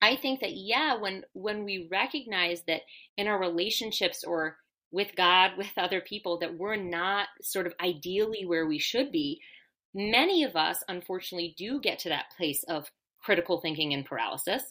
I 0.00 0.16
think 0.16 0.40
that, 0.40 0.52
yeah, 0.52 0.96
when, 0.96 1.24
when 1.32 1.64
we 1.64 1.88
recognize 1.90 2.62
that 2.66 2.82
in 3.16 3.28
our 3.28 3.38
relationships 3.38 4.24
or 4.24 4.58
with 4.92 5.16
God, 5.16 5.52
with 5.56 5.72
other 5.76 6.00
people, 6.00 6.38
that 6.38 6.56
we're 6.56 6.76
not 6.76 7.28
sort 7.40 7.66
of 7.66 7.74
ideally 7.82 8.44
where 8.46 8.66
we 8.66 8.78
should 8.78 9.10
be, 9.10 9.40
many 9.94 10.44
of 10.44 10.54
us, 10.54 10.84
unfortunately, 10.88 11.54
do 11.56 11.80
get 11.80 11.98
to 12.00 12.10
that 12.10 12.30
place 12.36 12.62
of 12.64 12.90
critical 13.20 13.60
thinking 13.60 13.92
and 13.94 14.04
paralysis. 14.04 14.62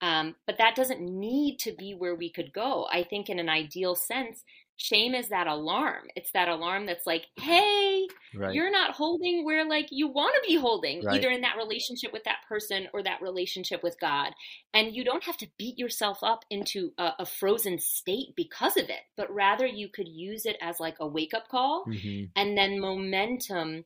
Um, 0.00 0.34
but 0.46 0.58
that 0.58 0.76
doesn't 0.76 1.00
need 1.00 1.58
to 1.60 1.72
be 1.72 1.94
where 1.94 2.14
we 2.14 2.30
could 2.30 2.52
go. 2.52 2.86
I 2.92 3.02
think, 3.02 3.28
in 3.28 3.38
an 3.38 3.48
ideal 3.48 3.94
sense, 3.94 4.44
shame 4.78 5.14
is 5.14 5.28
that 5.28 5.46
alarm. 5.46 6.04
It's 6.14 6.30
that 6.32 6.48
alarm 6.48 6.86
that's 6.86 7.06
like, 7.06 7.26
hey, 7.36 8.06
right. 8.34 8.54
you're 8.54 8.70
not 8.70 8.94
holding 8.94 9.44
where 9.44 9.68
like 9.68 9.88
you 9.90 10.08
want 10.08 10.34
to 10.36 10.48
be 10.48 10.56
holding, 10.56 11.04
right. 11.04 11.16
either 11.16 11.30
in 11.30 11.42
that 11.42 11.56
relationship 11.56 12.12
with 12.12 12.24
that 12.24 12.38
person 12.48 12.86
or 12.94 13.02
that 13.02 13.20
relationship 13.20 13.82
with 13.82 13.98
God. 14.00 14.32
And 14.72 14.94
you 14.94 15.04
don't 15.04 15.24
have 15.24 15.36
to 15.38 15.48
beat 15.58 15.78
yourself 15.78 16.20
up 16.22 16.44
into 16.48 16.92
a, 16.96 17.10
a 17.18 17.26
frozen 17.26 17.80
state 17.80 18.34
because 18.36 18.76
of 18.76 18.84
it, 18.84 19.02
but 19.16 19.32
rather 19.34 19.66
you 19.66 19.88
could 19.88 20.08
use 20.08 20.46
it 20.46 20.56
as 20.62 20.78
like 20.78 20.96
a 21.00 21.06
wake 21.06 21.34
up 21.34 21.48
call 21.48 21.84
mm-hmm. 21.86 22.26
and 22.36 22.56
then 22.56 22.80
momentum 22.80 23.84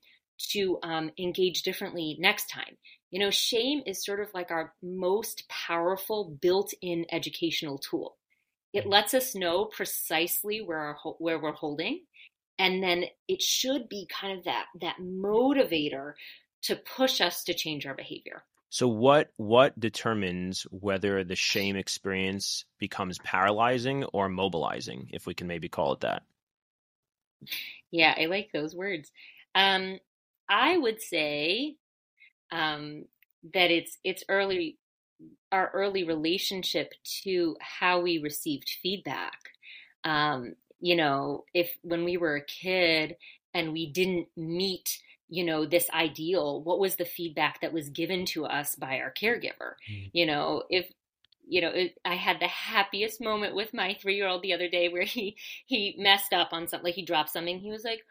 to 0.50 0.78
um, 0.82 1.10
engage 1.18 1.62
differently 1.62 2.16
next 2.20 2.50
time. 2.50 2.76
You 3.10 3.20
know, 3.20 3.30
shame 3.30 3.82
is 3.86 4.04
sort 4.04 4.20
of 4.20 4.28
like 4.34 4.50
our 4.50 4.74
most 4.82 5.48
powerful 5.48 6.36
built 6.40 6.72
in 6.82 7.06
educational 7.10 7.78
tool. 7.78 8.16
It 8.72 8.86
lets 8.86 9.14
us 9.14 9.34
know 9.34 9.66
precisely 9.66 10.60
where, 10.60 10.78
our, 10.78 10.96
where 11.18 11.38
we're 11.38 11.52
holding. 11.52 12.02
And 12.58 12.82
then 12.82 13.04
it 13.28 13.42
should 13.42 13.88
be 13.88 14.08
kind 14.08 14.38
of 14.38 14.44
that, 14.44 14.66
that 14.80 14.96
motivator 15.00 16.12
to 16.62 16.76
push 16.76 17.20
us 17.20 17.44
to 17.44 17.54
change 17.54 17.86
our 17.86 17.94
behavior. 17.94 18.44
So 18.72 18.88
what 18.88 19.30
what 19.36 19.78
determines 19.78 20.62
whether 20.70 21.24
the 21.24 21.36
shame 21.36 21.76
experience 21.76 22.64
becomes 22.78 23.18
paralyzing 23.18 24.04
or 24.04 24.30
mobilizing, 24.30 25.10
if 25.12 25.26
we 25.26 25.34
can 25.34 25.46
maybe 25.46 25.68
call 25.68 25.92
it 25.92 26.00
that? 26.00 26.22
Yeah, 27.90 28.14
I 28.18 28.26
like 28.26 28.48
those 28.50 28.74
words. 28.74 29.12
Um, 29.54 29.98
I 30.48 30.78
would 30.78 31.02
say 31.02 31.76
um, 32.50 33.04
that 33.52 33.70
it's 33.70 33.98
it's 34.04 34.24
early 34.30 34.78
our 35.50 35.70
early 35.74 36.04
relationship 36.04 36.92
to 37.22 37.56
how 37.60 38.00
we 38.00 38.18
received 38.18 38.76
feedback. 38.82 39.38
Um, 40.04 40.54
you 40.80 40.96
know, 40.96 41.44
if 41.54 41.76
when 41.82 42.04
we 42.04 42.16
were 42.16 42.36
a 42.36 42.44
kid 42.44 43.16
and 43.54 43.72
we 43.72 43.90
didn't 43.90 44.28
meet, 44.36 44.98
you 45.28 45.44
know, 45.44 45.64
this 45.66 45.88
ideal, 45.90 46.62
what 46.62 46.80
was 46.80 46.96
the 46.96 47.04
feedback 47.04 47.60
that 47.60 47.72
was 47.72 47.88
given 47.90 48.26
to 48.26 48.44
us 48.46 48.74
by 48.74 48.98
our 48.98 49.12
caregiver? 49.12 49.74
Mm. 49.90 50.10
You 50.12 50.26
know, 50.26 50.64
if 50.68 50.90
you 51.46 51.60
know, 51.60 51.70
it, 51.70 51.98
I 52.04 52.14
had 52.14 52.40
the 52.40 52.48
happiest 52.48 53.20
moment 53.20 53.54
with 53.54 53.74
my 53.74 53.94
three 54.00 54.16
year 54.16 54.28
old 54.28 54.42
the 54.42 54.54
other 54.54 54.68
day 54.68 54.88
where 54.88 55.02
he 55.04 55.36
he 55.66 55.96
messed 55.98 56.32
up 56.32 56.48
on 56.52 56.68
something, 56.68 56.84
like 56.84 56.94
he 56.94 57.04
dropped 57.04 57.30
something. 57.30 57.58
He 57.58 57.70
was 57.70 57.84
like, 57.84 58.02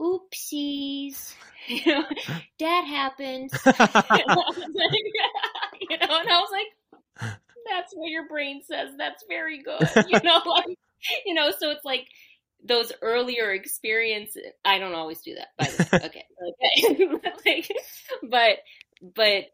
oopsies, 0.00 1.34
you 1.66 1.80
know, 1.86 2.04
that 2.58 2.84
happened. 2.86 3.50
you 5.90 5.98
know, 5.98 6.18
and 6.18 6.28
I 6.28 6.40
was 6.40 6.50
like, 6.52 7.36
that's 7.68 7.92
what 7.94 8.10
your 8.10 8.28
brain 8.28 8.62
says. 8.64 8.90
That's 8.96 9.24
very 9.28 9.62
good. 9.62 9.88
You 10.08 10.20
know, 10.22 10.40
like, 10.46 10.78
you 11.26 11.34
know, 11.34 11.50
so 11.58 11.70
it's 11.70 11.84
like 11.84 12.06
those 12.64 12.92
earlier 13.02 13.52
experiences. 13.52 14.42
I 14.64 14.78
don't 14.78 14.94
always 14.94 15.20
do 15.20 15.34
that, 15.34 15.48
by 15.58 15.64
the 15.66 15.88
way. 15.92 16.00
Okay, 16.06 16.24
okay, 17.28 17.56
like, 17.56 17.70
but 18.22 18.58
but 19.14 19.44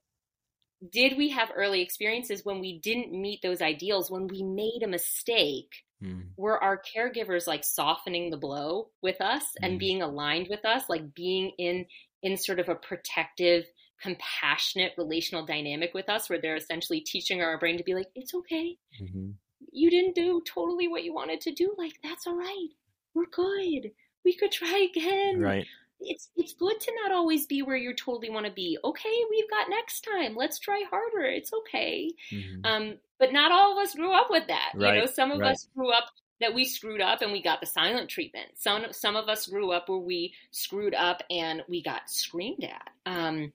did 0.90 1.16
we 1.16 1.30
have 1.30 1.50
early 1.54 1.80
experiences 1.80 2.44
when 2.44 2.60
we 2.60 2.78
didn't 2.78 3.12
meet 3.12 3.40
those 3.42 3.62
ideals 3.62 4.10
when 4.10 4.26
we 4.26 4.42
made 4.42 4.82
a 4.82 4.88
mistake 4.88 5.84
mm. 6.02 6.24
were 6.36 6.62
our 6.62 6.80
caregivers 6.96 7.46
like 7.46 7.64
softening 7.64 8.30
the 8.30 8.36
blow 8.36 8.88
with 9.02 9.20
us 9.20 9.42
mm. 9.42 9.66
and 9.66 9.78
being 9.78 10.02
aligned 10.02 10.48
with 10.48 10.64
us 10.64 10.84
like 10.88 11.14
being 11.14 11.52
in 11.58 11.86
in 12.22 12.36
sort 12.36 12.58
of 12.58 12.68
a 12.68 12.74
protective 12.74 13.64
compassionate 14.04 14.92
relational 14.98 15.46
dynamic 15.46 15.94
with 15.94 16.10
us 16.10 16.28
where 16.28 16.38
they're 16.40 16.56
essentially 16.56 17.00
teaching 17.00 17.40
our 17.40 17.58
brain 17.58 17.78
to 17.78 17.84
be 17.84 17.94
like 17.94 18.08
it's 18.14 18.34
okay 18.34 18.76
mm-hmm. 19.00 19.30
you 19.72 19.90
didn't 19.90 20.14
do 20.14 20.42
totally 20.46 20.88
what 20.88 21.04
you 21.04 21.14
wanted 21.14 21.40
to 21.40 21.52
do 21.52 21.74
like 21.78 21.94
that's 22.02 22.26
all 22.26 22.36
right 22.36 22.68
we're 23.14 23.24
good 23.26 23.90
we 24.22 24.34
could 24.36 24.52
try 24.52 24.86
again 24.94 25.40
right 25.40 25.66
it's 26.00 26.28
it's 26.36 26.52
good 26.52 26.78
to 26.80 26.92
not 27.02 27.12
always 27.12 27.46
be 27.46 27.62
where 27.62 27.76
you 27.76 27.94
totally 27.94 28.28
want 28.28 28.44
to 28.44 28.52
be. 28.52 28.76
Okay, 28.84 29.24
we've 29.30 29.48
got 29.48 29.70
next 29.70 30.02
time. 30.02 30.34
Let's 30.36 30.58
try 30.58 30.82
harder. 30.90 31.24
It's 31.24 31.52
okay. 31.52 32.10
Mm-hmm. 32.32 32.66
Um, 32.66 32.94
but 33.18 33.32
not 33.32 33.52
all 33.52 33.72
of 33.72 33.82
us 33.82 33.94
grew 33.94 34.12
up 34.12 34.26
with 34.28 34.48
that. 34.48 34.72
Right. 34.74 34.96
You 34.96 35.00
know, 35.00 35.06
some 35.06 35.30
of 35.30 35.38
right. 35.38 35.52
us 35.52 35.68
grew 35.74 35.90
up 35.92 36.04
that 36.40 36.54
we 36.54 36.64
screwed 36.64 37.00
up 37.00 37.22
and 37.22 37.32
we 37.32 37.42
got 37.42 37.60
the 37.60 37.66
silent 37.66 38.10
treatment. 38.10 38.50
Some 38.56 38.86
some 38.90 39.16
of 39.16 39.28
us 39.28 39.46
grew 39.46 39.70
up 39.70 39.88
where 39.88 39.98
we 39.98 40.34
screwed 40.50 40.94
up 40.94 41.22
and 41.30 41.62
we 41.68 41.82
got 41.82 42.10
screamed 42.10 42.64
at. 42.64 42.90
Um, 43.06 43.52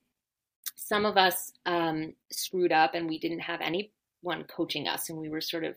some 0.79 1.05
of 1.05 1.17
us 1.17 1.51
um, 1.65 2.13
screwed 2.31 2.71
up 2.71 2.95
and 2.95 3.07
we 3.09 3.19
didn't 3.19 3.41
have 3.41 3.61
anyone 3.61 4.43
coaching 4.47 4.87
us, 4.87 5.09
and 5.09 5.19
we 5.19 5.29
were 5.29 5.41
sort 5.41 5.63
of 5.63 5.75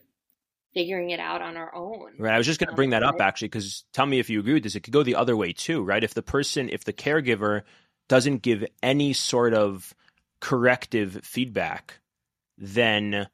figuring 0.73 1.11
it 1.11 1.19
out 1.19 1.41
on 1.41 1.55
our 1.55 1.73
own. 1.75 2.13
Right. 2.17 2.33
I 2.33 2.37
was 2.37 2.47
just 2.47 2.59
going 2.59 2.69
to 2.69 2.75
bring 2.75 2.91
that 2.91 3.03
up 3.03 3.21
actually, 3.21 3.49
because 3.49 3.83
tell 3.93 4.05
me 4.05 4.19
if 4.19 4.29
you 4.29 4.39
agree 4.39 4.53
with 4.53 4.63
this. 4.63 4.75
It 4.75 4.81
could 4.81 4.93
go 4.93 5.03
the 5.03 5.15
other 5.15 5.37
way 5.37 5.53
too, 5.53 5.83
right? 5.83 6.03
If 6.03 6.13
the 6.13 6.23
person, 6.23 6.69
if 6.69 6.83
the 6.83 6.93
caregiver 6.93 7.61
doesn't 8.07 8.41
give 8.41 8.65
any 8.81 9.13
sort 9.13 9.53
of 9.53 9.93
corrective 10.39 11.19
feedback, 11.23 11.99
then 12.57 13.27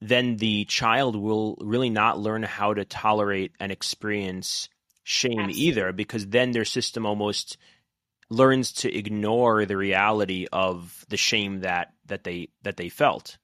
then 0.00 0.36
the 0.36 0.64
child 0.66 1.16
will 1.16 1.56
really 1.60 1.90
not 1.90 2.18
learn 2.18 2.42
how 2.42 2.74
to 2.74 2.84
tolerate 2.84 3.52
and 3.58 3.72
experience 3.72 4.68
shame 5.04 5.38
Absolutely. 5.38 5.62
either, 5.62 5.92
because 5.92 6.26
then 6.26 6.52
their 6.52 6.66
system 6.66 7.06
almost 7.06 7.56
learns 8.30 8.72
to 8.72 8.94
ignore 8.94 9.64
the 9.64 9.76
reality 9.76 10.46
of 10.52 11.04
the 11.08 11.16
shame 11.16 11.60
that 11.60 11.92
that 12.06 12.24
they 12.24 12.48
that 12.62 12.76
they 12.76 12.88
felt. 12.88 13.38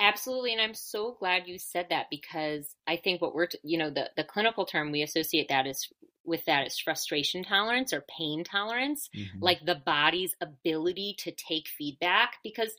Absolutely, 0.00 0.52
and 0.52 0.60
I'm 0.60 0.74
so 0.74 1.16
glad 1.18 1.46
you 1.46 1.58
said 1.58 1.86
that 1.90 2.06
because 2.10 2.74
I 2.86 2.96
think 2.96 3.22
what 3.22 3.34
we're, 3.34 3.46
t- 3.46 3.58
you 3.62 3.78
know, 3.78 3.90
the 3.90 4.10
the 4.16 4.24
clinical 4.24 4.64
term 4.66 4.90
we 4.90 5.02
associate 5.02 5.48
that 5.48 5.66
is 5.66 5.88
with 6.24 6.44
that 6.46 6.66
is 6.66 6.78
frustration 6.78 7.44
tolerance 7.44 7.92
or 7.92 8.04
pain 8.18 8.42
tolerance, 8.42 9.08
mm-hmm. 9.14 9.38
like 9.40 9.64
the 9.64 9.80
body's 9.86 10.34
ability 10.40 11.16
to 11.18 11.30
take 11.30 11.68
feedback 11.68 12.36
because 12.42 12.72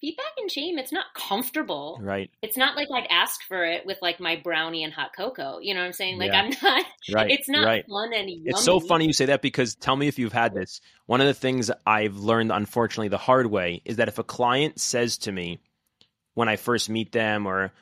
feedback 0.00 0.32
and 0.38 0.50
shame 0.50 0.78
it's 0.78 0.92
not 0.92 1.06
comfortable 1.14 1.98
right 2.02 2.30
it's 2.42 2.56
not 2.56 2.74
like 2.76 2.88
i'd 2.94 3.06
ask 3.10 3.42
for 3.42 3.64
it 3.64 3.84
with 3.84 3.98
like 4.00 4.18
my 4.18 4.36
brownie 4.36 4.82
and 4.82 4.92
hot 4.92 5.10
cocoa 5.16 5.58
you 5.60 5.74
know 5.74 5.80
what 5.80 5.86
i'm 5.86 5.92
saying 5.92 6.18
like 6.18 6.32
Yeah. 6.32 6.42
i'm 6.42 6.50
not 6.62 6.84
right 7.12 7.30
it's 7.30 7.48
not 7.48 7.64
right 7.66 7.84
fun 7.86 8.12
and 8.14 8.28
yummy. 8.30 8.42
It's 8.46 8.64
so 8.64 8.80
funny 8.80 9.06
you 9.06 9.12
say 9.12 9.26
that 9.26 9.42
because 9.42 9.74
tell 9.74 9.94
me 9.96 10.08
if 10.08 10.18
you've 10.18 10.32
had 10.32 10.54
this. 10.54 10.80
One 11.06 11.20
of 11.20 11.26
the 11.26 11.34
things 11.34 11.70
I've 11.86 12.16
learned, 12.16 12.52
unfortunately, 12.52 13.08
the 13.08 13.18
hard 13.18 13.46
way 13.46 13.82
is 13.84 13.96
that 13.96 14.08
if 14.08 14.18
a 14.18 14.24
client 14.24 14.80
says 14.80 15.18
to 15.18 15.32
me 15.32 15.60
when 16.34 16.48
I 16.48 16.56
first 16.56 16.88
meet 16.88 17.10
them 17.12 17.46
or, 17.46 17.72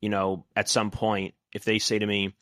you 0.00 0.08
know, 0.08 0.44
at 0.56 0.68
some 0.68 0.90
point, 0.90 1.34
if 1.52 1.64
they 1.64 1.78
say 1.78 1.98
to 1.98 2.06
me, 2.06 2.34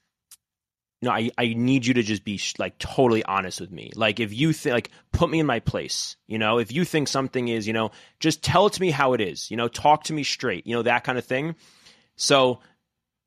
no, 1.06 1.12
I, 1.12 1.30
I 1.38 1.54
need 1.54 1.86
you 1.86 1.94
to 1.94 2.02
just 2.02 2.24
be 2.24 2.36
sh- 2.36 2.54
like 2.58 2.78
totally 2.78 3.24
honest 3.24 3.60
with 3.60 3.70
me. 3.70 3.92
Like 3.94 4.18
if 4.18 4.34
you 4.34 4.52
think, 4.52 4.74
like, 4.74 4.90
put 5.12 5.30
me 5.30 5.38
in 5.38 5.46
my 5.46 5.60
place, 5.60 6.16
you 6.26 6.36
know, 6.36 6.58
if 6.58 6.72
you 6.72 6.84
think 6.84 7.06
something 7.06 7.46
is, 7.46 7.66
you 7.66 7.72
know, 7.72 7.92
just 8.18 8.42
tell 8.42 8.66
it 8.66 8.72
to 8.72 8.80
me 8.80 8.90
how 8.90 9.12
it 9.12 9.20
is, 9.20 9.48
you 9.50 9.56
know, 9.56 9.68
talk 9.68 10.04
to 10.04 10.12
me 10.12 10.24
straight, 10.24 10.66
you 10.66 10.74
know, 10.74 10.82
that 10.82 11.04
kind 11.04 11.16
of 11.16 11.24
thing. 11.24 11.54
So 12.16 12.58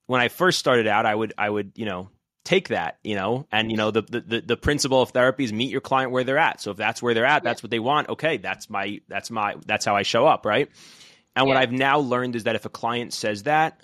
when 0.08 0.20
I 0.20 0.28
first 0.28 0.60
started 0.60 0.88
out, 0.88 1.06
I 1.06 1.16
would, 1.16 1.34
I 1.38 1.50
would, 1.50 1.72
you 1.76 1.86
know, 1.86 2.10
take 2.44 2.68
that, 2.68 2.98
you 3.02 3.16
know, 3.16 3.48
and 3.52 3.72
you 3.72 3.78
know 3.78 3.92
the, 3.92 4.02
the 4.02 4.42
the 4.42 4.58
principle 4.58 5.02
of 5.02 5.12
therapy 5.12 5.46
is 5.46 5.54
meet 5.54 5.70
your 5.70 5.82
client 5.82 6.12
where 6.12 6.24
they're 6.26 6.38
at. 6.38 6.60
So 6.60 6.72
if 6.72 6.78
that's 6.78 7.02
where 7.02 7.14
they're 7.14 7.26
at, 7.26 7.44
that's 7.44 7.64
what 7.64 7.70
they 7.70 7.80
want. 7.80 8.10
Okay, 8.10 8.38
that's 8.38 8.70
my 8.70 9.00
that's 9.08 9.32
my 9.32 9.56
that's 9.66 9.86
how 9.86 9.96
I 9.96 10.02
show 10.02 10.26
up, 10.26 10.46
right? 10.46 10.70
And 11.36 11.48
what 11.48 11.56
I've 11.56 11.72
now 11.72 12.00
learned 12.00 12.36
is 12.36 12.44
that 12.44 12.56
if 12.56 12.66
a 12.66 12.70
client 12.70 13.14
says 13.14 13.44
that, 13.44 13.80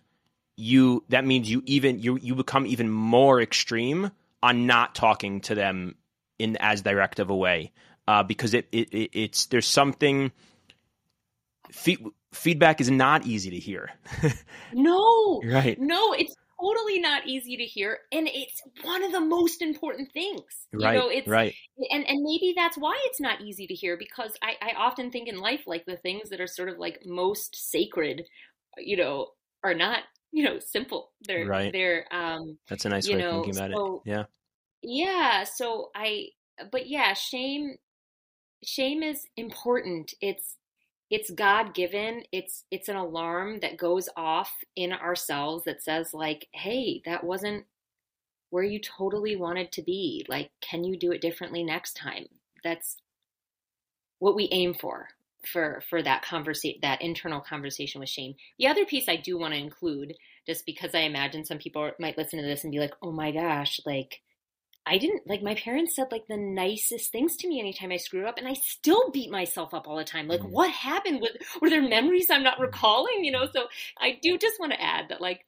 you 0.58 1.04
that 1.10 1.26
means 1.26 1.50
you 1.50 1.62
even 1.66 2.00
you 2.00 2.18
you 2.18 2.36
become 2.36 2.66
even 2.66 2.90
more 2.90 3.42
extreme 3.42 4.12
on 4.42 4.66
not 4.68 4.96
talking 4.96 5.42
to 5.42 5.56
them 5.56 5.96
in 6.40 6.58
as 6.60 6.82
direct 6.82 7.20
of 7.20 7.30
a 7.30 7.36
way 7.36 7.72
uh, 8.08 8.24
because 8.24 8.54
it, 8.54 8.68
it, 8.72 8.94
it 8.94 9.10
it's 9.14 9.48
there's 9.48 9.68
something 9.68 10.32
fe- 11.72 12.06
feedback 12.34 12.80
is 12.80 12.90
not 12.90 13.26
easy 13.26 13.50
to 13.50 13.58
hear. 13.60 13.92
no 14.74 15.42
right. 15.46 15.80
no 15.80 16.14
it's 16.14 16.36
totally 16.62 17.00
not 17.00 17.28
easy 17.28 17.58
to 17.58 17.64
hear 17.64 18.00
and 18.12 18.28
it's 18.28 18.62
one 18.84 19.04
of 19.04 19.12
the 19.12 19.20
most 19.20 19.62
important 19.62 20.12
things 20.14 20.42
you 20.74 20.86
Right. 20.86 20.96
know 20.98 21.10
it's 21.10 21.28
right. 21.28 21.54
and 21.92 22.06
and 22.08 22.24
maybe 22.24 22.54
that's 22.56 22.78
why 22.78 22.98
it's 23.06 23.20
not 23.20 23.42
easy 23.42 23.68
to 23.68 23.74
hear 23.74 23.98
because 23.98 24.32
I, 24.42 24.56
I 24.62 24.74
often 24.78 25.12
think 25.12 25.28
in 25.28 25.40
life 25.40 25.64
like 25.68 25.86
the 25.86 25.98
things 25.98 26.30
that 26.30 26.40
are 26.40 26.48
sort 26.48 26.70
of 26.70 26.78
like 26.80 27.02
most 27.06 27.56
sacred 27.56 28.24
you 28.78 28.98
know 28.98 29.28
are 29.64 29.74
not 29.74 30.00
you 30.36 30.44
know 30.44 30.60
simple 30.60 31.12
they're 31.22 31.48
Right. 31.48 31.72
they're 31.72 32.06
um 32.12 32.58
That's 32.68 32.84
a 32.84 32.90
nice 32.90 33.08
way 33.08 33.22
of 33.24 33.32
thinking 33.46 33.56
about 33.56 33.72
so- 33.72 34.02
it. 34.06 34.10
Yeah. 34.12 34.24
yeah 34.84 35.44
so 35.46 35.92
i 35.96 36.28
but 36.72 36.88
yeah 36.88 37.14
shame 37.14 37.76
shame 38.62 39.02
is 39.02 39.26
important 39.38 40.14
it's 40.20 40.58
it's 41.10 41.30
god 41.32 41.74
given 41.74 42.24
it's 42.34 42.66
it's 42.70 42.90
an 42.90 42.98
alarm 42.98 43.60
that 43.62 43.78
goes 43.78 44.10
off 44.18 44.52
in 44.76 44.92
ourselves 44.92 45.64
that 45.64 45.82
says 45.82 46.14
like 46.14 46.48
hey 46.52 47.02
that 47.06 47.24
wasn't 47.24 47.64
where 48.50 48.64
you 48.64 48.80
totally 48.80 49.38
wanted 49.38 49.72
to 49.72 49.82
be 49.84 50.26
like 50.28 50.52
can 50.60 50.84
you 50.84 50.98
do 50.98 51.14
it 51.14 51.22
differently 51.22 51.64
next 51.64 51.94
time 51.96 52.26
that's 52.64 52.98
what 54.20 54.36
we 54.36 54.50
aim 54.52 54.74
for 54.74 55.08
for 55.48 55.82
for 55.90 56.02
that 56.02 56.24
conversation 56.24 56.80
that 56.82 57.02
internal 57.02 57.42
conversation 57.42 58.00
with 58.00 58.10
shame 58.10 58.34
the 58.60 58.68
other 58.68 58.86
piece 58.86 59.08
i 59.10 59.16
do 59.16 59.38
want 59.38 59.54
to 59.54 59.60
include 59.60 60.14
just 60.46 60.66
because 60.66 60.94
i 60.96 61.00
imagine 61.00 61.46
some 61.46 61.58
people 61.58 61.92
might 62.00 62.18
listen 62.18 62.40
to 62.40 62.46
this 62.46 62.64
and 62.64 62.72
be 62.72 62.80
like 62.80 62.94
oh 63.02 63.12
my 63.12 63.32
gosh 63.32 63.80
like 63.86 64.22
I 64.86 64.98
didn't 65.00 65.28
like 65.28 65.42
my 65.42 65.56
parents 65.56 65.96
said 65.96 66.12
like 66.12 66.28
the 66.28 66.38
nicest 66.38 67.12
things 67.12 67.36
to 67.38 67.48
me 67.48 67.60
anytime 67.60 67.92
I 67.92 67.98
screwed 67.98 68.26
up, 68.26 68.38
and 68.38 68.48
I 68.48 68.54
still 68.54 69.10
beat 69.12 69.32
myself 69.32 69.74
up 69.74 69.88
all 69.88 69.98
the 69.98 70.04
time. 70.04 70.28
Like, 70.28 70.42
Mhm. 70.42 70.50
what 70.52 70.70
happened? 70.70 71.22
With, 71.22 71.32
were 71.62 71.70
there 71.72 71.82
memories 71.82 72.30
I'm 72.30 72.44
not 72.44 72.60
recalling? 72.60 73.24
You 73.26 73.32
know, 73.32 73.48
so 73.52 73.68
I 74.00 74.20
do 74.22 74.38
just 74.38 74.60
want 74.60 74.74
to 74.74 74.82
add 74.82 75.10
that, 75.10 75.22
like, 75.22 75.46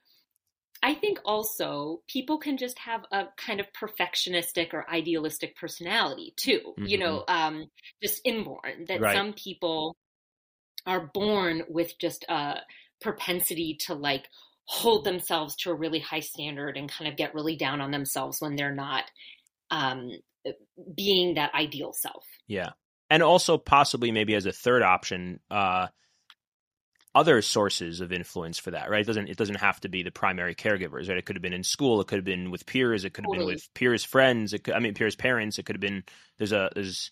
I 0.83 0.93
think 0.93 1.19
also 1.25 2.01
people 2.07 2.37
can 2.37 2.57
just 2.57 2.77
have 2.79 3.05
a 3.11 3.25
kind 3.37 3.59
of 3.59 3.67
perfectionistic 3.73 4.73
or 4.73 4.89
idealistic 4.89 5.55
personality 5.55 6.33
too. 6.37 6.73
You 6.77 6.97
know, 6.97 7.23
um, 7.27 7.69
just 8.01 8.21
inborn. 8.23 8.85
That 8.87 9.01
Right. 9.01 9.15
some 9.15 9.33
people 9.33 9.95
are 10.85 11.11
born 11.13 11.63
with 11.67 11.97
just 11.99 12.25
a 12.29 12.59
propensity 13.01 13.77
to 13.85 13.93
like 13.93 14.29
hold 14.65 15.03
themselves 15.05 15.55
to 15.55 15.71
a 15.71 15.75
really 15.75 15.99
high 15.99 16.19
standard 16.19 16.77
and 16.77 16.89
kind 16.89 17.09
of 17.09 17.17
get 17.17 17.33
really 17.33 17.55
down 17.55 17.81
on 17.81 17.91
themselves 17.91 18.41
when 18.41 18.55
they're 18.55 18.75
not 18.75 19.05
um, 19.71 20.11
being 20.95 21.35
that 21.35 21.53
ideal 21.53 21.93
self. 21.93 22.25
Yeah. 22.47 22.71
And 23.09 23.23
also 23.23 23.57
possibly 23.57 24.11
maybe 24.11 24.35
as 24.35 24.45
a 24.45 24.51
third 24.51 24.83
option, 24.83 25.39
uh 25.49 25.87
other 27.17 27.41
sources 27.41 28.01
of 28.01 28.11
influence 28.13 28.59
for 28.59 28.71
that, 28.71 28.89
right? 28.89 29.01
It 29.01 29.07
doesn't 29.07 29.29
it 29.29 29.37
doesn't 29.37 29.59
have 29.61 29.79
to 29.81 29.89
be 29.89 30.03
the 30.03 30.11
primary 30.11 30.55
caregivers, 30.55 31.09
right? 31.09 31.17
It 31.17 31.25
could 31.25 31.35
have 31.37 31.41
been 31.43 31.53
in 31.53 31.63
school, 31.63 32.01
it 32.01 32.07
could 32.07 32.17
have 32.19 32.25
been 32.25 32.51
with 32.51 32.65
peers, 32.65 33.05
it 33.05 33.13
could 33.13 33.25
have 33.25 33.31
been 33.31 33.45
with 33.45 33.67
peers' 33.73 34.03
friends, 34.03 34.53
it 34.53 34.63
could, 34.63 34.75
I 34.75 34.79
mean 34.79 34.93
peers' 34.93 35.15
parents, 35.15 35.59
it 35.59 35.65
could 35.65 35.75
have 35.77 35.81
been 35.81 36.03
there's 36.37 36.53
a 36.53 36.69
there's 36.75 37.11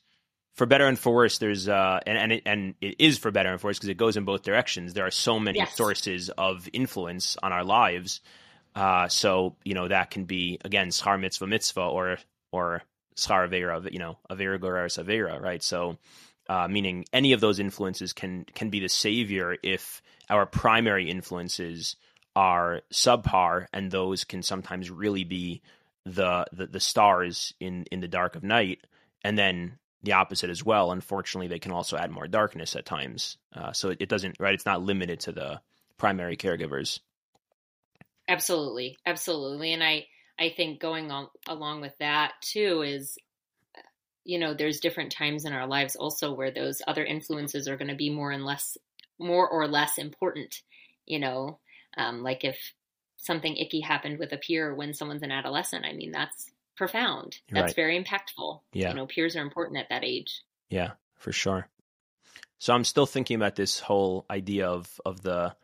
for 0.56 0.66
better 0.66 0.88
and 0.88 0.98
for 1.00 1.14
worse, 1.14 1.38
there's 1.40 1.68
uh 1.70 2.00
and 2.08 2.18
and 2.18 2.32
it, 2.34 2.44
and 2.46 2.76
it 2.82 2.96
is 3.00 3.18
for 3.18 3.32
better 3.32 3.52
and 3.52 3.60
for 3.62 3.68
worse 3.70 3.78
because 3.80 3.90
it 3.90 3.98
goes 3.98 4.18
in 4.18 4.26
both 4.26 4.44
directions. 4.44 4.94
There 4.94 5.06
are 5.08 5.12
so 5.12 5.40
many 5.40 5.66
Yes. 5.66 5.76
sources 5.78 6.30
of 6.38 6.70
influence 6.74 7.38
on 7.44 7.54
our 7.54 7.64
lives. 7.66 8.22
Uh 8.76 9.08
so, 9.10 9.58
you 9.66 9.74
know, 9.76 9.88
that 9.88 10.12
can 10.12 10.26
be 10.26 10.60
again 10.66 10.90
schar 10.90 11.20
mitzvah 11.20 11.48
mitzvah 11.48 11.82
or 11.98 12.18
or 12.52 12.84
schar 13.18 13.48
avera, 13.50 13.92
you 13.92 14.00
know, 14.00 14.20
avera 14.30 14.60
goreres 14.60 14.98
avera, 15.04 15.42
right? 15.42 15.64
So 15.64 15.98
uh, 16.48 16.68
meaning 16.68 17.06
any 17.12 17.34
of 17.34 17.42
those 17.42 17.60
influences 17.60 18.14
can 18.14 18.46
can 18.54 18.70
be 18.70 18.80
the 18.80 18.90
savior 18.90 19.58
if 19.64 20.02
our 20.30 20.46
primary 20.46 21.10
influences 21.10 21.96
are 22.36 22.82
subpar, 22.92 23.68
and 23.74 23.92
those 23.92 24.24
can 24.24 24.44
sometimes 24.44 24.90
really 24.90 25.24
be 25.24 25.62
the 26.06 26.46
the, 26.52 26.68
the 26.68 26.80
stars 26.80 27.54
in 27.60 27.86
in 27.92 28.00
the 28.00 28.08
dark 28.08 28.36
of 28.36 28.44
night, 28.44 28.80
and 29.24 29.38
then 29.38 29.78
the 30.04 30.14
opposite 30.14 30.50
as 30.50 30.64
well. 30.64 30.92
Unfortunately, 30.92 31.48
they 31.48 31.60
can 31.60 31.72
also 31.72 31.98
add 31.98 32.12
more 32.12 32.28
darkness 32.28 32.76
at 32.76 32.86
times. 32.86 33.38
Uh, 33.54 33.74
so 33.74 33.90
it, 33.90 33.98
it 34.02 34.10
doesn't 34.10 34.38
right. 34.40 34.54
It's 34.54 34.66
not 34.66 34.84
limited 34.84 35.22
to 35.22 35.32
the 35.32 35.62
primary 35.98 36.38
caregivers. 36.38 37.00
Absolutely, 38.28 38.98
absolutely, 39.06 39.74
and 39.74 39.84
I 39.84 40.06
I 40.38 40.50
think 40.50 40.80
going 40.80 41.12
on 41.12 41.28
along 41.48 41.82
with 41.82 41.98
that 42.00 42.34
too 42.42 42.82
is 42.82 43.18
you 44.26 44.38
know 44.40 44.54
there's 44.54 44.80
different 44.80 45.12
times 45.12 45.46
in 45.46 45.54
our 45.54 45.68
lives 45.68 45.96
also 45.96 46.34
where 46.34 46.52
those 46.52 46.82
other 46.88 47.06
influences 47.06 47.68
are 47.68 47.78
going 47.78 47.88
to 47.90 47.96
be 47.96 48.10
more 48.10 48.32
and 48.32 48.44
less 48.46 48.78
more 49.20 49.48
or 49.48 49.68
less 49.68 49.98
important 49.98 50.62
you 51.06 51.20
know 51.20 51.60
um, 51.98 52.24
like 52.24 52.44
if 52.44 52.74
something 53.18 53.56
icky 53.56 53.80
happened 53.80 54.20
with 54.20 54.34
a 54.34 54.38
peer 54.38 54.74
when 54.76 54.94
someone's 54.94 55.24
an 55.24 55.32
adolescent 55.32 55.86
i 55.86 55.94
mean 55.94 56.12
that's 56.12 56.52
profound 56.76 57.38
that's 57.52 57.68
Right. 57.68 57.76
very 57.76 58.04
impactful 58.04 58.60
Yeah. 58.74 58.90
you 58.90 58.96
know 58.96 59.06
peers 59.08 59.36
are 59.38 59.42
important 59.42 59.78
at 59.80 59.90
that 59.90 60.04
age 60.04 60.42
Yeah, 60.70 60.92
for 61.16 61.32
sure. 61.32 61.70
So 62.58 62.74
I'm 62.74 62.84
still 62.84 63.06
thinking 63.06 63.36
about 63.36 63.56
this 63.56 63.80
whole 63.80 64.26
idea 64.30 64.68
of 64.68 65.00
of 65.06 65.22
the 65.22 65.56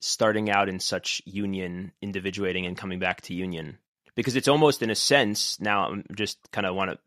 starting 0.00 0.48
out 0.50 0.68
in 0.68 0.80
such 0.80 1.20
union, 1.26 1.92
individuating, 2.00 2.64
and 2.66 2.76
coming 2.76 2.98
back 3.00 3.20
to 3.22 3.34
union, 3.34 3.78
because 4.14 4.36
it's 4.36 4.48
almost 4.48 4.82
in 4.82 4.90
a 4.90 4.94
sense. 4.94 5.58
Now 5.60 5.88
I'm 5.90 6.04
just 6.14 6.38
kind 6.52 6.66
of 6.66 6.74
want 6.74 6.90
to 6.92 6.98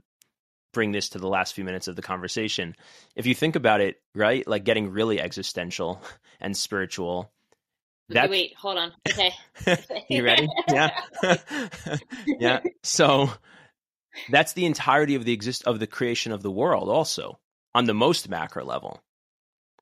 bring 0.73 0.91
this 0.91 1.09
to 1.09 1.19
the 1.19 1.27
last 1.27 1.53
few 1.53 1.63
minutes 1.63 1.87
of 1.87 1.95
the 1.95 2.01
conversation. 2.01 2.75
If 3.15 3.25
you 3.25 3.33
think 3.33 3.55
about 3.55 3.79
it, 3.79 4.01
right, 4.13 4.45
like 4.45 4.65
getting 4.65 4.91
really 4.91 5.21
existential 5.21 6.01
and 6.41 6.57
spiritual. 6.57 7.31
That's 8.09 8.29
wait 8.29 8.53
hold 8.57 8.77
on 8.77 8.91
okay 9.07 9.31
you 10.09 10.25
ready? 10.25 10.49
Yeah. 10.67 10.91
yeah. 12.25 12.59
So 12.83 13.29
that's 14.29 14.53
the 14.53 14.65
entirety 14.65 15.15
of 15.15 15.23
the 15.23 15.31
exist 15.31 15.63
of 15.65 15.79
the 15.79 15.87
creation 15.87 16.33
of 16.33 16.43
the 16.43 16.51
world 16.51 16.89
also 16.89 17.39
on 17.73 17.85
the 17.85 17.93
most 17.93 18.27
macro 18.27 18.65
level. 18.65 19.01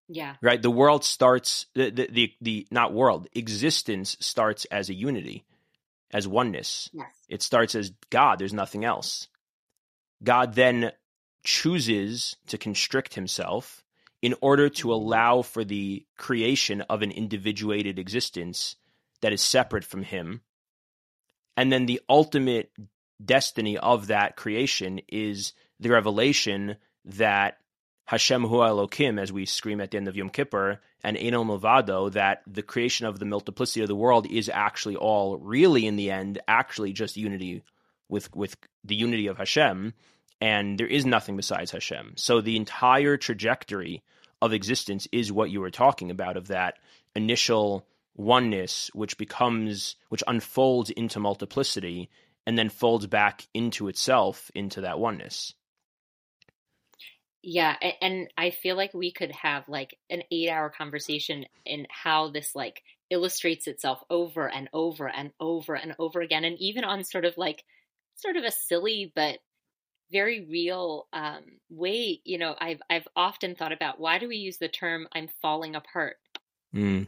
yeah 0.07 0.35
Right? 0.41 0.61
The 0.61 0.69
world 0.69 1.03
starts 1.03 1.65
the 1.73 1.89
the 1.89 2.07
the, 2.11 2.33
the 2.41 2.67
not 2.69 2.93
world, 2.93 3.27
existence 3.33 4.17
starts 4.19 4.65
as 4.65 4.89
a 4.89 4.93
unity, 4.93 5.43
as 6.13 6.27
oneness. 6.27 6.89
yes 6.93 7.11
It 7.27 7.41
starts 7.41 7.73
as 7.73 7.91
God, 8.11 8.37
there's 8.37 8.53
nothing 8.53 8.85
else. 8.85 9.27
God 10.23 10.55
then 10.55 10.91
chooses 11.43 12.35
to 12.47 12.57
constrict 12.57 13.15
himself 13.15 13.83
in 14.21 14.35
order 14.41 14.69
to 14.69 14.87
mm-hmm. 14.87 15.03
allow 15.03 15.41
for 15.41 15.63
the 15.63 16.05
creation 16.17 16.81
of 16.81 17.01
an 17.01 17.11
individuated 17.11 17.97
existence 17.97 18.75
that 19.21 19.33
is 19.33 19.41
separate 19.41 19.83
from 19.83 20.03
him. 20.03 20.41
And 21.57 21.71
then 21.71 21.85
the 21.85 22.01
ultimate 22.09 22.71
destiny 23.23 23.77
of 23.77 24.07
that 24.07 24.35
creation 24.35 25.01
is 25.07 25.53
the 25.79 25.89
revelation 25.89 26.77
that 27.05 27.57
Hashem 28.05 28.43
Hu 28.43 28.57
Elokim, 28.57 29.19
as 29.19 29.31
we 29.31 29.45
scream 29.45 29.79
at 29.79 29.91
the 29.91 29.97
end 29.97 30.07
of 30.07 30.15
Yom 30.15 30.29
Kippur, 30.29 30.81
and 31.03 31.17
Ein 31.17 31.33
Od 31.33 31.47
Milvado, 31.47 32.11
that 32.11 32.41
the 32.45 32.61
creation 32.61 33.05
of 33.05 33.19
the 33.19 33.25
multiplicity 33.25 33.81
of 33.81 33.87
the 33.87 33.95
world 33.95 34.27
is 34.29 34.49
actually 34.53 34.95
all 34.95 35.37
really 35.37 35.87
in 35.87 35.95
the 35.95 36.11
end 36.11 36.39
actually 36.47 36.93
just 36.93 37.17
unity 37.17 37.63
with 38.11 38.35
with 38.35 38.55
the 38.83 38.95
unity 38.95 39.25
of 39.25 39.37
Hashem, 39.37 39.95
and 40.39 40.77
there 40.77 40.87
is 40.87 41.05
nothing 41.05 41.35
besides 41.35 41.71
Hashem. 41.71 42.13
So 42.17 42.41
the 42.41 42.57
entire 42.57 43.17
trajectory 43.17 44.03
of 44.41 44.53
existence 44.53 45.07
is 45.11 45.31
what 45.31 45.49
you 45.49 45.61
were 45.61 45.71
talking 45.71 46.11
about 46.11 46.37
of 46.37 46.47
that 46.47 46.75
initial 47.15 47.87
oneness 48.15 48.91
which 48.93 49.17
becomes 49.17 49.95
which 50.09 50.23
unfolds 50.27 50.89
into 50.89 51.19
multiplicity 51.19 52.09
and 52.45 52.57
then 52.57 52.69
folds 52.69 53.07
back 53.07 53.47
into 53.53 53.87
itself 53.87 54.51
into 54.53 54.81
that 54.81 54.99
oneness 54.99 55.53
yeah 57.41 57.75
and 58.01 58.27
i 58.37 58.49
feel 58.49 58.75
like 58.75 58.93
we 58.93 59.13
could 59.13 59.31
have 59.31 59.63
like 59.69 59.97
an 60.09 60.21
8 60.29 60.49
hour 60.49 60.69
conversation 60.69 61.45
in 61.65 61.87
how 61.89 62.29
this 62.29 62.53
like 62.53 62.83
illustrates 63.09 63.67
itself 63.67 64.03
over 64.09 64.49
and 64.49 64.67
over 64.73 65.07
and 65.07 65.31
over 65.39 65.73
and 65.75 65.95
over 65.97 66.19
again 66.19 66.43
and 66.43 66.59
even 66.59 66.83
on 66.83 67.05
sort 67.05 67.25
of 67.25 67.37
like 67.37 67.63
sort 68.21 68.37
of 68.37 68.43
a 68.43 68.51
silly 68.51 69.11
but 69.15 69.39
very 70.11 70.45
real 70.49 71.07
um, 71.13 71.43
way 71.69 72.19
you 72.25 72.37
know 72.37 72.55
i've 72.59 72.81
i've 72.89 73.07
often 73.15 73.55
thought 73.55 73.71
about 73.71 73.99
why 73.99 74.19
do 74.19 74.27
we 74.27 74.35
use 74.35 74.57
the 74.57 74.67
term 74.67 75.07
i'm 75.13 75.29
falling 75.41 75.75
apart 75.75 76.17
mm. 76.75 77.07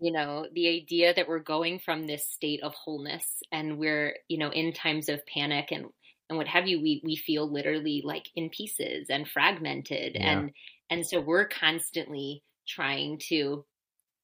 you 0.00 0.12
know 0.12 0.46
the 0.52 0.68
idea 0.68 1.14
that 1.14 1.28
we're 1.28 1.38
going 1.38 1.78
from 1.78 2.06
this 2.06 2.28
state 2.28 2.62
of 2.62 2.74
wholeness 2.74 3.42
and 3.52 3.78
we're 3.78 4.16
you 4.28 4.38
know 4.38 4.50
in 4.50 4.72
times 4.72 5.08
of 5.08 5.24
panic 5.26 5.68
and 5.70 5.86
and 6.28 6.36
what 6.36 6.48
have 6.48 6.66
you 6.66 6.80
we 6.80 7.00
we 7.04 7.16
feel 7.16 7.50
literally 7.50 8.02
like 8.04 8.28
in 8.34 8.50
pieces 8.50 9.06
and 9.10 9.28
fragmented 9.28 10.14
yeah. 10.14 10.38
and 10.38 10.50
and 10.90 11.06
so 11.06 11.20
we're 11.20 11.46
constantly 11.48 12.42
trying 12.66 13.18
to 13.28 13.64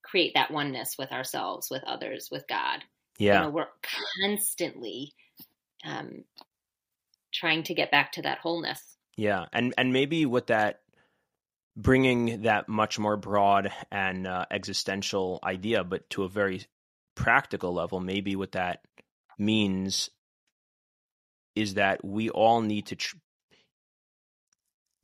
create 0.05 0.33
that 0.35 0.51
oneness 0.51 0.97
with 0.99 1.11
ourselves 1.13 1.69
with 1.71 1.83
others 1.85 2.29
with 2.31 2.45
god 2.49 2.81
yeah 3.19 3.41
you 3.41 3.47
know, 3.47 3.51
we're 3.51 3.67
constantly 4.21 5.13
um 5.87 6.25
trying 7.33 7.63
to 7.65 7.75
get 7.75 7.91
back 7.91 8.13
to 8.13 8.23
that 8.23 8.39
wholeness. 8.39 8.97
Yeah, 9.17 9.47
and 9.53 9.75
and 9.79 9.93
maybe 9.93 10.27
with 10.27 10.49
that 10.49 10.81
bringing 11.77 12.43
that 12.43 12.69
much 12.69 12.99
more 12.99 13.17
broad 13.17 13.71
and 13.93 14.27
uh, 14.27 14.47
existential 14.51 15.39
idea, 15.45 15.85
but 15.85 16.09
to 16.11 16.25
a 16.25 16.29
very 16.29 16.63
practical 17.15 17.75
level, 17.75 18.01
maybe 18.01 18.35
what 18.35 18.53
that 18.53 18.81
means 19.39 20.11
is 21.55 21.75
that 21.75 22.05
we 22.05 22.31
all 22.31 22.61
need 22.61 22.87
to. 22.87 22.97
Tr- 22.97 23.17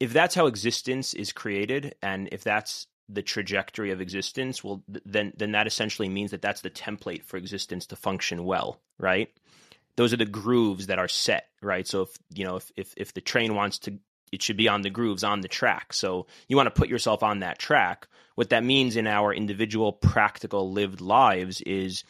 if 0.00 0.12
that's 0.12 0.34
how 0.34 0.46
existence 0.46 1.14
is 1.14 1.32
created, 1.32 1.94
and 2.02 2.28
if 2.32 2.42
that's 2.42 2.86
the 3.08 3.22
trajectory 3.22 3.90
of 3.90 4.00
existence, 4.00 4.64
well, 4.64 4.82
then 4.88 5.32
then 5.36 5.52
that 5.52 5.66
essentially 5.66 6.08
means 6.08 6.30
that 6.30 6.42
that's 6.42 6.62
the 6.62 6.70
template 6.70 7.24
for 7.24 7.36
existence 7.36 7.86
to 7.86 7.96
function 7.96 8.44
well, 8.44 8.80
right? 8.98 9.30
Those 9.96 10.12
are 10.12 10.18
the 10.18 10.24
grooves 10.24 10.86
that 10.86 10.98
are 10.98 11.08
set, 11.08 11.48
right? 11.60 11.86
So 11.86 12.02
if 12.02 12.10
you 12.34 12.44
know 12.44 12.56
if 12.56 12.70
if 12.76 12.94
if 12.96 13.14
the 13.14 13.20
train 13.20 13.54
wants 13.54 13.78
to 13.80 13.98
it 14.32 14.42
should 14.42 14.56
be 14.56 14.68
on 14.68 14.82
the 14.82 14.90
grooves 14.90 15.24
on 15.24 15.42
the 15.42 15.48
track. 15.48 15.92
So 15.92 16.26
you 16.48 16.56
want 16.56 16.66
to 16.66 16.78
put 16.78 16.88
yourself 16.88 17.22
on 17.22 17.40
that 17.40 17.58
track. 17.58 18.08
What 18.34 18.48
that 18.48 18.64
means 18.64 18.96
in 18.96 19.06
our 19.06 19.32
individual 19.32 19.92
practical 19.92 20.72
lived 20.72 21.02
lives 21.02 21.60
is 21.60 22.02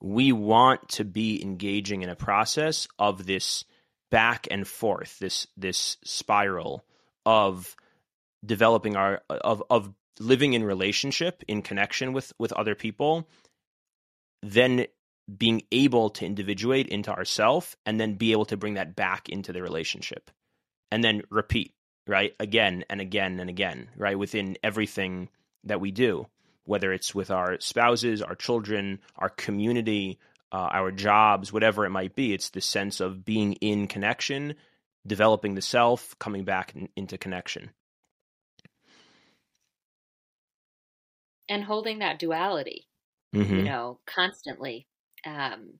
we 0.00 0.32
want 0.32 0.88
to 0.90 1.04
be 1.04 1.42
engaging 1.42 2.02
in 2.02 2.08
a 2.08 2.16
process 2.16 2.88
of 2.98 3.26
this 3.26 3.64
back 4.10 4.48
and 4.50 4.66
forth, 4.66 5.18
this 5.18 5.46
this 5.56 5.98
spiral 6.02 6.84
of 7.26 7.76
developing 8.44 8.96
our 8.96 9.22
of 9.28 9.62
of 9.68 9.92
living 10.18 10.54
in 10.54 10.64
relationship 10.64 11.42
in 11.46 11.60
connection 11.60 12.14
with 12.14 12.32
with 12.38 12.52
other 12.52 12.74
people 12.74 13.28
then 14.42 14.86
being 15.34 15.62
able 15.72 16.10
to 16.10 16.26
individuate 16.26 16.88
into 16.88 17.10
ourself 17.10 17.76
and 17.84 18.00
then 18.00 18.14
be 18.14 18.32
able 18.32 18.44
to 18.46 18.56
bring 18.56 18.74
that 18.74 18.94
back 18.94 19.28
into 19.28 19.52
the 19.52 19.62
relationship. 19.62 20.30
And 20.90 21.02
then 21.02 21.22
repeat 21.30 21.72
right? 22.06 22.34
Again 22.38 22.84
and 22.88 23.00
again 23.00 23.40
and 23.40 23.50
again 23.50 23.88
right? 23.96 24.18
Within 24.18 24.56
everything 24.62 25.28
that 25.64 25.80
we 25.80 25.90
do 25.90 26.26
whether 26.66 26.92
it's 26.92 27.14
with 27.14 27.30
our 27.30 27.58
spouses 27.60 28.20
our 28.20 28.34
children 28.34 29.00
our 29.16 29.30
community 29.30 30.18
uh, 30.52 30.68
our 30.72 30.90
jobs 30.90 31.52
whatever 31.52 31.86
it 31.86 31.90
might 31.90 32.14
be 32.14 32.34
it's 32.34 32.50
the 32.50 32.60
sense 32.60 33.00
of 33.00 33.24
being 33.24 33.54
in 33.54 33.86
connection 33.86 34.54
developing 35.06 35.54
the 35.54 35.62
self 35.62 36.16
coming 36.18 36.44
back 36.44 36.74
in, 36.74 36.88
into 36.96 37.16
connection. 37.16 37.70
And 41.48 41.62
holding 41.62 42.00
that 42.00 42.18
duality 42.18 42.88
mm-hmm. 43.34 43.56
you 43.56 43.62
know 43.62 44.00
constantly 44.06 44.86
um, 45.26 45.74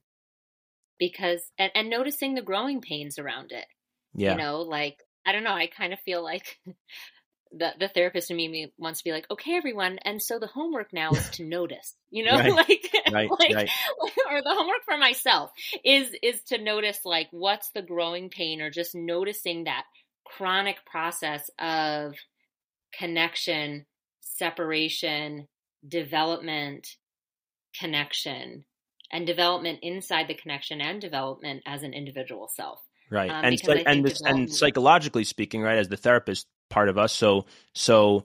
because 0.99 1.41
and, 1.59 1.71
and 1.75 1.91
noticing 1.91 2.35
the 2.35 2.43
growing 2.43 2.81
pains 2.81 3.19
around 3.19 3.53
it. 3.53 3.67
Yeah. 4.15 4.33
You 4.33 4.39
know, 4.39 4.61
like 4.63 4.99
I 5.25 5.33
don't 5.33 5.45
know, 5.45 5.53
I 5.53 5.67
kind 5.67 5.93
of 5.93 6.01
feel 6.01 6.23
like 6.23 6.59
the 7.53 7.73
the 7.79 7.89
therapist 7.89 8.31
in 8.31 8.37
me 8.37 8.73
wants 8.79 9.01
to 9.01 9.05
be 9.05 9.13
like, 9.13 9.27
okay, 9.31 9.57
everyone, 9.57 9.99
and 10.05 10.21
so 10.21 10.39
the 10.39 10.47
homework 10.47 10.93
now 10.93 11.11
is 11.13 11.29
to 11.31 11.45
notice, 11.45 11.95
you 12.11 12.25
know, 12.27 12.37
right. 12.37 12.53
like, 12.53 12.91
right, 13.13 13.31
like, 13.31 13.55
right. 13.55 13.71
or 14.31 14.43
the 14.43 14.55
homework 14.55 14.85
for 14.85 14.99
myself 14.99 15.51
is 15.85 16.15
is 16.23 16.43
to 16.45 16.59
notice 16.59 17.01
like 17.05 17.29
what's 17.31 17.71
the 17.71 17.83
growing 17.83 18.31
pain, 18.31 18.61
or 18.61 18.71
just 18.71 18.95
noticing 18.95 19.65
that 19.65 19.85
chronic 20.25 20.85
process 20.87 21.49
of 21.59 22.15
connection, 22.99 23.87
separation, 24.21 25.47
development, 25.87 26.89
connection, 27.79 28.65
and 29.11 29.27
development 29.27 29.81
inside 29.83 30.29
the 30.29 30.35
connection 30.35 30.81
and 30.81 31.01
development 31.01 31.63
as 31.67 31.83
an 31.83 31.93
individual 31.93 32.49
self. 32.49 32.81
Right. 33.11 33.31
Um, 33.31 33.45
and 33.45 33.63
and 33.87 34.05
this, 34.05 34.21
and 34.21 34.53
psychologically 34.53 35.25
speaking, 35.25 35.63
right, 35.63 35.79
as 35.79 35.89
the 35.89 35.97
therapist 35.97 36.47
part 36.69 36.89
of 36.89 36.99
us, 36.99 37.13
so 37.13 37.47
so 37.73 38.25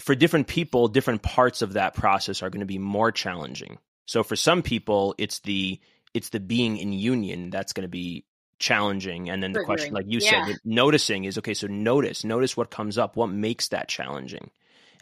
for 0.00 0.14
different 0.14 0.46
people, 0.46 0.88
different 0.88 1.22
parts 1.22 1.62
of 1.62 1.72
that 1.72 1.94
process 1.94 2.42
are 2.42 2.50
going 2.50 2.60
to 2.60 2.66
be 2.66 2.78
more 2.78 3.10
challenging. 3.10 3.78
So 4.06 4.22
for 4.22 4.36
some 4.36 4.62
people, 4.62 5.14
it's 5.18 5.40
the 5.40 5.80
it's 6.14 6.30
the 6.30 6.40
being 6.40 6.76
in 6.76 6.92
union 6.92 7.50
that's 7.50 7.72
going 7.72 7.82
to 7.82 7.88
be 7.88 8.24
challenging 8.58 9.30
and 9.30 9.40
then 9.40 9.52
the 9.52 9.62
question 9.62 9.94
like 9.94 10.06
you 10.08 10.18
yeah. 10.20 10.46
said 10.46 10.56
noticing 10.64 11.24
is 11.24 11.38
okay 11.38 11.54
so 11.54 11.68
notice 11.68 12.24
notice 12.24 12.56
what 12.56 12.70
comes 12.70 12.98
up 12.98 13.16
what 13.16 13.28
makes 13.28 13.68
that 13.68 13.86
challenging 13.86 14.50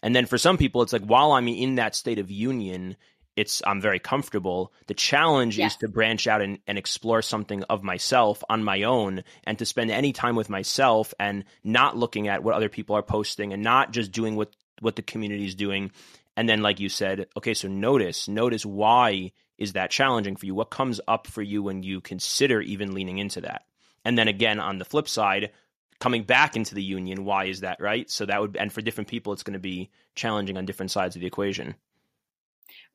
and 0.03 0.15
then 0.15 0.27
for 0.27 0.37
some 0.37 0.59
people 0.59 0.83
it's 0.83 0.93
like 0.93 1.05
while 1.07 1.33
i'm 1.33 1.49
in 1.49 1.77
that 1.77 1.95
state 1.95 2.19
of 2.19 2.31
union 2.31 2.97
it's 3.37 3.63
I'm 3.67 3.81
very 3.81 3.99
comfortable. 3.99 4.73
The 4.87 4.95
challenge 4.95 5.59
yes. 5.59 5.73
is 5.73 5.77
to 5.79 5.89
branch 5.89 6.27
out 6.27 6.41
and, 6.41 6.59
and 6.67 6.79
explore 6.79 7.23
something 7.23 7.63
of 7.65 7.83
myself 7.83 8.43
on 8.49 8.65
my 8.65 8.83
own 8.85 9.23
and 9.45 9.59
to 9.59 9.67
spend 9.67 9.91
any 9.91 10.13
time 10.13 10.37
with 10.37 10.49
myself 10.49 11.13
and 11.21 11.45
not 11.63 11.97
looking 11.97 12.29
at 12.29 12.43
what 12.43 12.55
other 12.55 12.71
people 12.71 12.97
are 12.97 13.03
posting 13.03 13.53
and 13.53 13.63
not 13.63 13.93
just 13.93 14.11
doing 14.11 14.37
what 14.37 14.57
what 14.81 14.97
the 14.97 15.03
community 15.03 15.45
is 15.45 15.55
doing. 15.55 15.91
And 16.37 16.49
then 16.49 16.63
like 16.63 16.81
you 16.81 16.89
said, 16.89 17.27
okay, 17.37 17.55
so 17.55 17.69
notice, 17.69 18.29
notice 18.29 18.65
why 18.65 19.33
is 19.59 19.75
that 19.75 19.91
challenging 19.91 20.37
for 20.37 20.47
you? 20.47 20.55
What 20.55 20.71
comes 20.71 21.01
up 21.07 21.27
for 21.27 21.43
you 21.43 21.63
when 21.63 21.83
you 21.83 22.01
consider 22.01 22.61
even 22.61 22.95
leaning 22.95 23.19
into 23.19 23.43
that? 23.43 23.63
And 24.05 24.19
then 24.19 24.29
again 24.29 24.61
on 24.61 24.79
the 24.79 24.85
flip 24.85 25.09
side, 25.09 25.51
coming 25.99 26.25
back 26.25 26.57
into 26.57 26.75
the 26.75 26.83
union, 26.83 27.25
why 27.25 27.47
is 27.47 27.61
that, 27.61 27.81
right? 27.81 28.11
So 28.11 28.27
that 28.27 28.41
would 28.41 28.57
and 28.57 28.73
for 28.73 28.81
different 28.81 29.09
people 29.09 29.33
it's 29.33 29.43
going 29.43 29.55
to 29.55 29.59
be 29.59 29.91
challenging 30.15 30.57
on 30.57 30.65
different 30.65 30.91
sides 30.91 31.17
of 31.17 31.21
the 31.21 31.27
equation. 31.27 31.75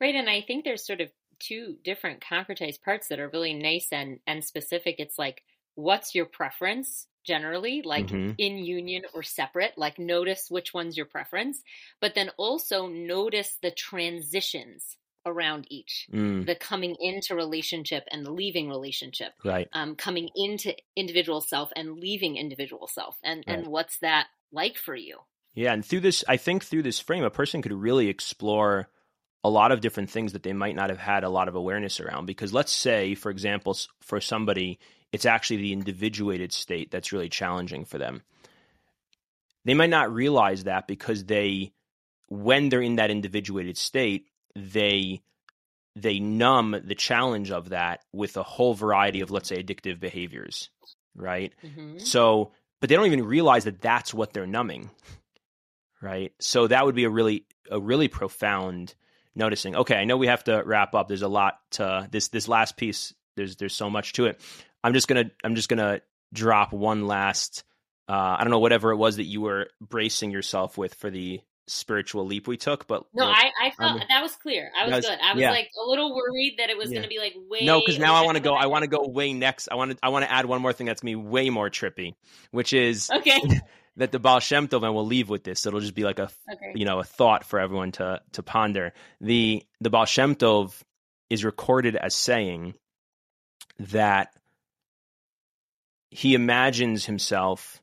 Right. 0.00 0.14
And 0.14 0.28
I 0.28 0.42
think 0.42 0.64
there's 0.64 0.86
sort 0.86 1.00
of 1.00 1.10
two 1.38 1.76
different 1.82 2.20
concretized 2.20 2.82
parts 2.82 3.08
that 3.08 3.18
are 3.18 3.28
really 3.28 3.54
nice 3.54 3.88
and, 3.92 4.20
and 4.26 4.44
specific. 4.44 4.96
It's 4.98 5.18
like, 5.18 5.42
what's 5.74 6.14
your 6.14 6.26
preference 6.26 7.06
generally, 7.24 7.82
like 7.84 8.08
mm-hmm. 8.08 8.32
in 8.38 8.58
union 8.58 9.02
or 9.14 9.22
separate? 9.22 9.76
Like, 9.76 9.98
notice 9.98 10.46
which 10.50 10.72
one's 10.72 10.96
your 10.96 11.06
preference, 11.06 11.62
but 12.00 12.14
then 12.14 12.30
also 12.36 12.86
notice 12.86 13.58
the 13.62 13.70
transitions 13.70 14.96
around 15.24 15.66
each 15.70 16.08
mm. 16.12 16.44
the 16.46 16.54
coming 16.54 16.96
into 16.98 17.34
relationship 17.34 18.04
and 18.10 18.26
the 18.26 18.32
leaving 18.32 18.68
relationship 18.68 19.32
right 19.44 19.68
um, 19.72 19.94
coming 19.94 20.28
into 20.34 20.74
individual 20.96 21.40
self 21.40 21.70
and 21.76 22.00
leaving 22.00 22.36
individual 22.36 22.88
self 22.88 23.16
and 23.22 23.44
right. 23.46 23.58
and 23.58 23.68
what's 23.68 23.98
that 23.98 24.26
like 24.50 24.76
for 24.76 24.96
you 24.96 25.18
yeah 25.54 25.72
and 25.72 25.84
through 25.84 26.00
this 26.00 26.24
i 26.26 26.36
think 26.36 26.64
through 26.64 26.82
this 26.82 26.98
frame 26.98 27.22
a 27.22 27.30
person 27.30 27.62
could 27.62 27.72
really 27.72 28.08
explore 28.08 28.88
a 29.44 29.50
lot 29.50 29.72
of 29.72 29.80
different 29.80 30.10
things 30.10 30.32
that 30.32 30.42
they 30.42 30.52
might 30.52 30.76
not 30.76 30.90
have 30.90 30.98
had 30.98 31.24
a 31.24 31.28
lot 31.28 31.48
of 31.48 31.54
awareness 31.54 32.00
around. 32.00 32.26
Because 32.26 32.52
let's 32.52 32.72
say, 32.72 33.14
for 33.14 33.30
example, 33.30 33.76
for 34.00 34.20
somebody, 34.20 34.78
it's 35.10 35.26
actually 35.26 35.56
the 35.58 35.72
individuated 35.72 36.52
state 36.52 36.90
that's 36.90 37.12
really 37.12 37.28
challenging 37.28 37.84
for 37.84 37.98
them. 37.98 38.22
They 39.64 39.74
might 39.74 39.90
not 39.90 40.12
realize 40.12 40.64
that 40.64 40.86
because 40.86 41.24
they, 41.24 41.72
when 42.28 42.68
they're 42.68 42.82
in 42.82 42.96
that 42.96 43.10
individuated 43.10 43.76
state, 43.76 44.26
they 44.54 45.22
they 45.94 46.18
numb 46.18 46.74
the 46.84 46.94
challenge 46.94 47.50
of 47.50 47.70
that 47.70 48.00
with 48.12 48.36
a 48.36 48.42
whole 48.42 48.74
variety 48.74 49.20
of 49.20 49.30
let's 49.30 49.48
say 49.48 49.62
addictive 49.62 50.00
behaviors 50.00 50.70
right 51.14 51.52
mm-hmm. 51.62 51.98
so 51.98 52.52
but 52.80 52.88
they 52.88 52.96
don't 52.96 53.06
even 53.06 53.24
realize 53.24 53.64
that 53.64 53.80
that's 53.80 54.14
what 54.14 54.32
they're 54.32 54.46
numbing 54.46 54.90
right 56.00 56.32
so 56.40 56.66
that 56.66 56.84
would 56.84 56.94
be 56.94 57.04
a 57.04 57.10
really 57.10 57.44
a 57.70 57.78
really 57.78 58.08
profound 58.08 58.94
noticing, 59.34 59.76
okay, 59.76 59.96
I 59.96 60.04
know 60.04 60.16
we 60.16 60.26
have 60.26 60.44
to 60.44 60.62
wrap 60.64 60.94
up. 60.94 61.08
There's 61.08 61.22
a 61.22 61.28
lot 61.28 61.58
to 61.72 62.08
this 62.10 62.28
this 62.28 62.48
last 62.48 62.76
piece. 62.76 63.14
There's 63.36 63.56
there's 63.56 63.74
so 63.74 63.90
much 63.90 64.12
to 64.14 64.26
it. 64.26 64.40
I'm 64.84 64.94
just 64.94 65.08
gonna 65.08 65.30
I'm 65.44 65.54
just 65.54 65.68
gonna 65.68 66.00
drop 66.32 66.72
one 66.72 67.06
last 67.06 67.64
uh, 68.08 68.36
I 68.38 68.44
don't 68.44 68.50
know 68.50 68.58
whatever 68.58 68.90
it 68.90 68.96
was 68.96 69.16
that 69.16 69.24
you 69.24 69.40
were 69.40 69.68
bracing 69.80 70.30
yourself 70.30 70.76
with 70.76 70.94
for 70.94 71.10
the 71.10 71.40
spiritual 71.68 72.26
leap 72.26 72.48
we 72.48 72.56
took, 72.56 72.86
but 72.86 73.04
no, 73.14 73.24
I, 73.24 73.50
I 73.62 73.70
felt 73.70 74.02
that 74.06 74.22
was 74.22 74.34
clear. 74.36 74.70
I 74.78 74.84
was, 74.84 74.96
was 74.96 75.06
good. 75.06 75.18
I 75.22 75.32
was 75.32 75.40
yeah. 75.40 75.50
like 75.50 75.70
a 75.82 75.88
little 75.88 76.14
worried 76.14 76.56
that 76.58 76.68
it 76.68 76.76
was 76.76 76.90
yeah. 76.90 76.96
going 76.96 77.04
to 77.04 77.08
be 77.08 77.18
like 77.18 77.34
way. 77.48 77.64
No, 77.64 77.80
because 77.80 77.98
now 77.98 78.14
I 78.14 78.22
want 78.22 78.36
to 78.36 78.42
go. 78.42 78.54
I 78.54 78.66
want 78.66 78.82
to 78.82 78.88
go 78.88 79.06
way 79.06 79.32
next. 79.32 79.68
I 79.70 79.76
want 79.76 79.92
to. 79.92 79.98
I 80.02 80.08
want 80.08 80.24
to 80.24 80.32
add 80.32 80.46
one 80.46 80.60
more 80.60 80.72
thing 80.72 80.86
that's 80.86 81.00
to 81.00 81.04
be 81.04 81.14
way 81.14 81.48
more 81.48 81.70
trippy, 81.70 82.14
which 82.50 82.72
is 82.72 83.10
okay. 83.10 83.40
that 83.96 84.12
the 84.12 84.18
Baal 84.18 84.40
Shem 84.40 84.68
Tov, 84.68 84.82
and 84.84 84.94
we'll 84.94 85.06
leave 85.06 85.28
with 85.28 85.44
this. 85.44 85.66
It'll 85.66 85.80
just 85.80 85.94
be 85.94 86.04
like 86.04 86.18
a, 86.18 86.30
okay. 86.52 86.72
you 86.74 86.84
know, 86.84 86.98
a 86.98 87.04
thought 87.04 87.44
for 87.44 87.58
everyone 87.58 87.92
to 87.92 88.20
to 88.32 88.42
ponder. 88.42 88.92
The 89.20 89.62
the 89.80 89.90
Baal 89.90 90.06
Shem 90.06 90.34
Tov 90.34 90.74
is 91.30 91.44
recorded 91.44 91.96
as 91.96 92.14
saying 92.14 92.74
that 93.78 94.34
he 96.10 96.34
imagines 96.34 97.06
himself 97.06 97.82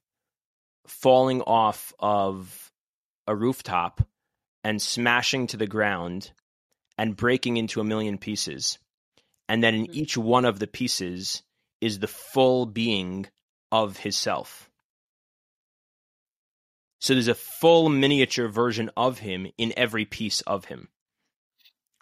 falling 0.88 1.42
off 1.42 1.94
of 2.00 2.72
a 3.28 3.36
rooftop 3.36 4.08
and 4.64 4.82
smashing 4.82 5.48
to 5.48 5.58
the 5.58 5.68
ground 5.68 6.32
and 6.98 7.16
breaking 7.16 7.58
into 7.58 7.80
a 7.80 7.84
million 7.84 8.18
pieces. 8.18 8.78
And 9.48 9.64
then 9.64 9.74
in 9.74 9.84
mm-hmm. 9.86 9.96
each 9.96 10.18
one 10.18 10.46
of 10.46 10.60
the 10.60 10.68
pieces 10.68 11.42
is 11.82 12.00
the 12.00 12.08
full 12.08 12.66
being 12.66 13.26
of 13.72 13.98
his 13.98 14.16
self. 14.16 14.69
So 17.00 17.14
there's 17.14 17.30
a 17.30 17.36
full 17.36 17.90
miniature 17.90 18.50
version 18.50 18.92
of 18.96 19.20
him 19.20 19.48
in 19.58 19.74
every 19.78 20.06
piece 20.06 20.42
of 20.42 20.66
him, 20.66 20.90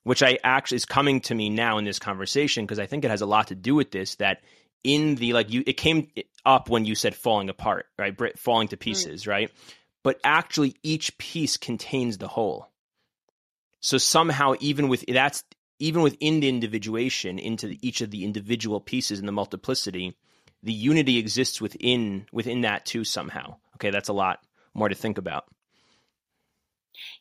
which 0.04 0.24
I 0.24 0.40
actually 0.44 0.78
is 0.78 0.86
coming 0.86 1.22
to 1.22 1.36
me 1.36 1.50
now 1.50 1.78
in 1.78 1.86
this 1.86 2.00
conversation 2.00 2.66
because 2.66 2.80
I 2.80 2.88
think 2.88 3.06
it 3.06 3.12
has 3.12 3.22
a 3.22 3.28
lot 3.28 3.48
to 3.48 3.56
do 3.56 3.76
with 3.76 3.92
this. 3.92 4.16
That 4.16 4.42
in 4.84 5.16
the 5.16 5.34
like 5.34 5.52
you, 5.52 5.64
it 5.68 5.78
came 5.78 6.08
up 6.46 6.70
when 6.70 6.86
you 6.86 6.96
said 6.96 7.16
falling 7.16 7.50
apart, 7.50 7.86
right? 7.98 8.38
Falling 8.40 8.70
to 8.70 8.78
pieces, 8.78 9.24
mm. 9.24 9.28
right? 9.28 9.52
But 10.04 10.20
actually, 10.24 10.76
each 10.82 11.18
piece 11.20 11.58
contains 11.58 12.18
the 12.18 12.28
whole. 12.28 12.72
So 13.80 14.00
somehow, 14.00 14.56
even 14.60 14.88
with 14.88 15.06
that's 15.08 15.44
even 15.80 16.02
within 16.02 16.40
the 16.40 16.50
individuation 16.50 17.38
into 17.38 17.68
the, 17.68 17.88
each 17.88 18.02
of 18.02 18.10
the 18.10 18.26
individual 18.26 18.82
pieces 18.82 19.20
in 19.20 19.28
the 19.28 19.32
multiplicity, 19.32 20.18
the 20.64 20.74
unity 20.74 21.20
exists 21.20 21.62
within 21.62 22.26
within 22.32 22.62
that 22.62 22.88
too 22.88 23.04
somehow. 23.04 23.58
Okay, 23.76 23.92
that's 23.92 24.10
a 24.10 24.14
lot 24.14 24.40
more 24.78 24.90
to 24.90 24.96
think 24.96 25.18
about. 25.18 25.46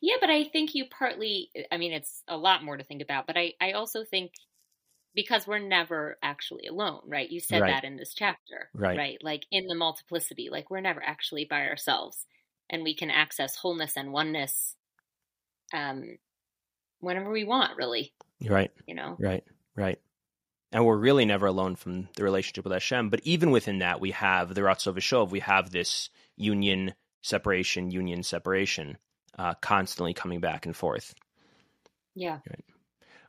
Yeah, 0.01 0.15
but 0.19 0.29
I 0.29 0.43
think 0.45 0.73
you 0.73 0.85
partly, 0.85 1.49
I 1.71 1.77
mean, 1.77 1.93
it's 1.93 2.23
a 2.27 2.37
lot 2.37 2.63
more 2.63 2.77
to 2.77 2.83
think 2.83 3.01
about, 3.01 3.27
but 3.27 3.37
I, 3.37 3.53
I 3.59 3.71
also 3.71 4.03
think 4.03 4.31
because 5.13 5.47
we're 5.47 5.59
never 5.59 6.17
actually 6.21 6.67
alone, 6.67 7.01
right? 7.07 7.29
You 7.29 7.39
said 7.39 7.61
right. 7.61 7.73
that 7.73 7.83
in 7.83 7.97
this 7.97 8.13
chapter, 8.13 8.69
right. 8.73 8.97
right? 8.97 9.17
Like 9.21 9.45
in 9.51 9.67
the 9.67 9.75
multiplicity, 9.75 10.49
like 10.51 10.69
we're 10.69 10.81
never 10.81 11.01
actually 11.03 11.45
by 11.45 11.67
ourselves 11.67 12.25
and 12.69 12.83
we 12.83 12.93
can 12.93 13.09
access 13.09 13.55
wholeness 13.55 13.97
and 13.97 14.13
oneness 14.13 14.75
um, 15.73 16.17
whenever 16.99 17.31
we 17.31 17.43
want, 17.43 17.77
really. 17.77 18.13
Right. 18.47 18.71
You 18.85 18.93
know? 18.93 19.15
Right, 19.19 19.43
right. 19.75 19.99
And 20.71 20.85
we're 20.85 20.97
really 20.97 21.25
never 21.25 21.47
alone 21.47 21.77
from 21.77 22.09
the 22.15 22.23
relationship 22.23 22.65
with 22.65 22.73
Hashem. 22.73 23.09
But 23.09 23.21
even 23.23 23.51
within 23.51 23.79
that, 23.79 23.99
we 23.99 24.11
have 24.11 24.53
the 24.53 24.61
Ratzo 24.61 24.93
V'Shov, 24.93 25.31
we 25.31 25.39
have 25.39 25.71
this 25.71 26.09
union 26.35 26.93
separation, 27.21 27.91
union, 27.91 28.23
separation, 28.23 28.97
uh, 29.37 29.53
constantly 29.55 30.13
coming 30.13 30.39
back 30.39 30.65
and 30.65 30.75
forth. 30.75 31.13
Yeah. 32.15 32.39
Right. 32.49 32.65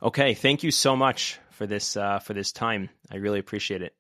Okay, 0.03 0.35
thank 0.35 0.63
you 0.63 0.71
so 0.71 0.97
much 0.97 1.39
for 1.51 1.67
this 1.67 1.97
uh, 1.97 2.21
for 2.21 2.33
this 2.33 2.53
time. 2.53 2.89
I 3.11 3.17
really 3.17 3.41
appreciate 3.41 3.83
it. 3.83 3.95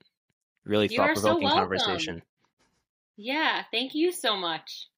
Really 0.64 0.88
thought 0.88 1.14
provoking 1.14 1.48
so 1.48 1.54
conversation. 1.54 2.22
Yeah, 3.16 3.62
thank 3.72 3.94
you 3.94 4.12
so 4.12 4.36
much. 4.36 4.88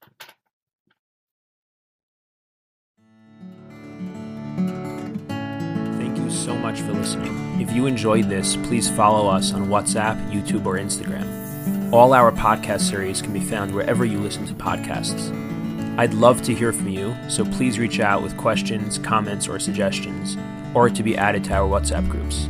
Thank 5.96 6.18
you 6.18 6.30
so 6.30 6.54
much 6.54 6.80
for 6.80 6.92
listening. 6.92 7.62
If 7.62 7.72
you 7.72 7.86
enjoyed 7.86 8.28
this, 8.28 8.56
please 8.56 8.90
follow 8.90 9.28
us 9.28 9.54
on 9.54 9.68
WhatsApp, 9.68 10.30
YouTube, 10.30 10.66
or 10.66 10.76
Instagram. 10.76 11.39
All 11.92 12.12
our 12.12 12.30
podcast 12.30 12.82
series 12.82 13.20
can 13.20 13.32
be 13.32 13.40
found 13.40 13.74
wherever 13.74 14.04
you 14.04 14.20
listen 14.20 14.46
to 14.46 14.54
podcasts. 14.54 15.36
I'd 15.98 16.14
love 16.14 16.40
to 16.42 16.54
hear 16.54 16.72
from 16.72 16.88
you, 16.88 17.16
so 17.28 17.44
please 17.44 17.80
reach 17.80 17.98
out 17.98 18.22
with 18.22 18.36
questions, 18.36 18.96
comments, 18.96 19.48
or 19.48 19.58
suggestions, 19.58 20.36
or 20.72 20.88
to 20.88 21.02
be 21.02 21.16
added 21.16 21.42
to 21.44 21.54
our 21.54 21.68
WhatsApp 21.68 22.08
groups. 22.08 22.48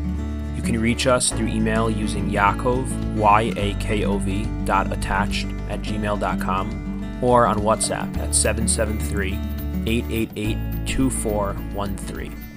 You 0.57 0.63
can 0.63 0.79
reach 0.79 1.07
us 1.07 1.31
through 1.31 1.47
email 1.47 1.89
using 1.89 2.29
Yakov, 2.29 3.17
Y-A-K-O-V, 3.17 4.49
dot 4.67 4.93
attached 4.93 5.47
at 5.71 5.81
gmail.com, 5.81 7.25
or 7.25 7.47
on 7.47 7.61
WhatsApp 7.61 8.15
at 8.19 8.35
773 8.35 9.33
888 9.87 10.87
2413. 10.87 12.50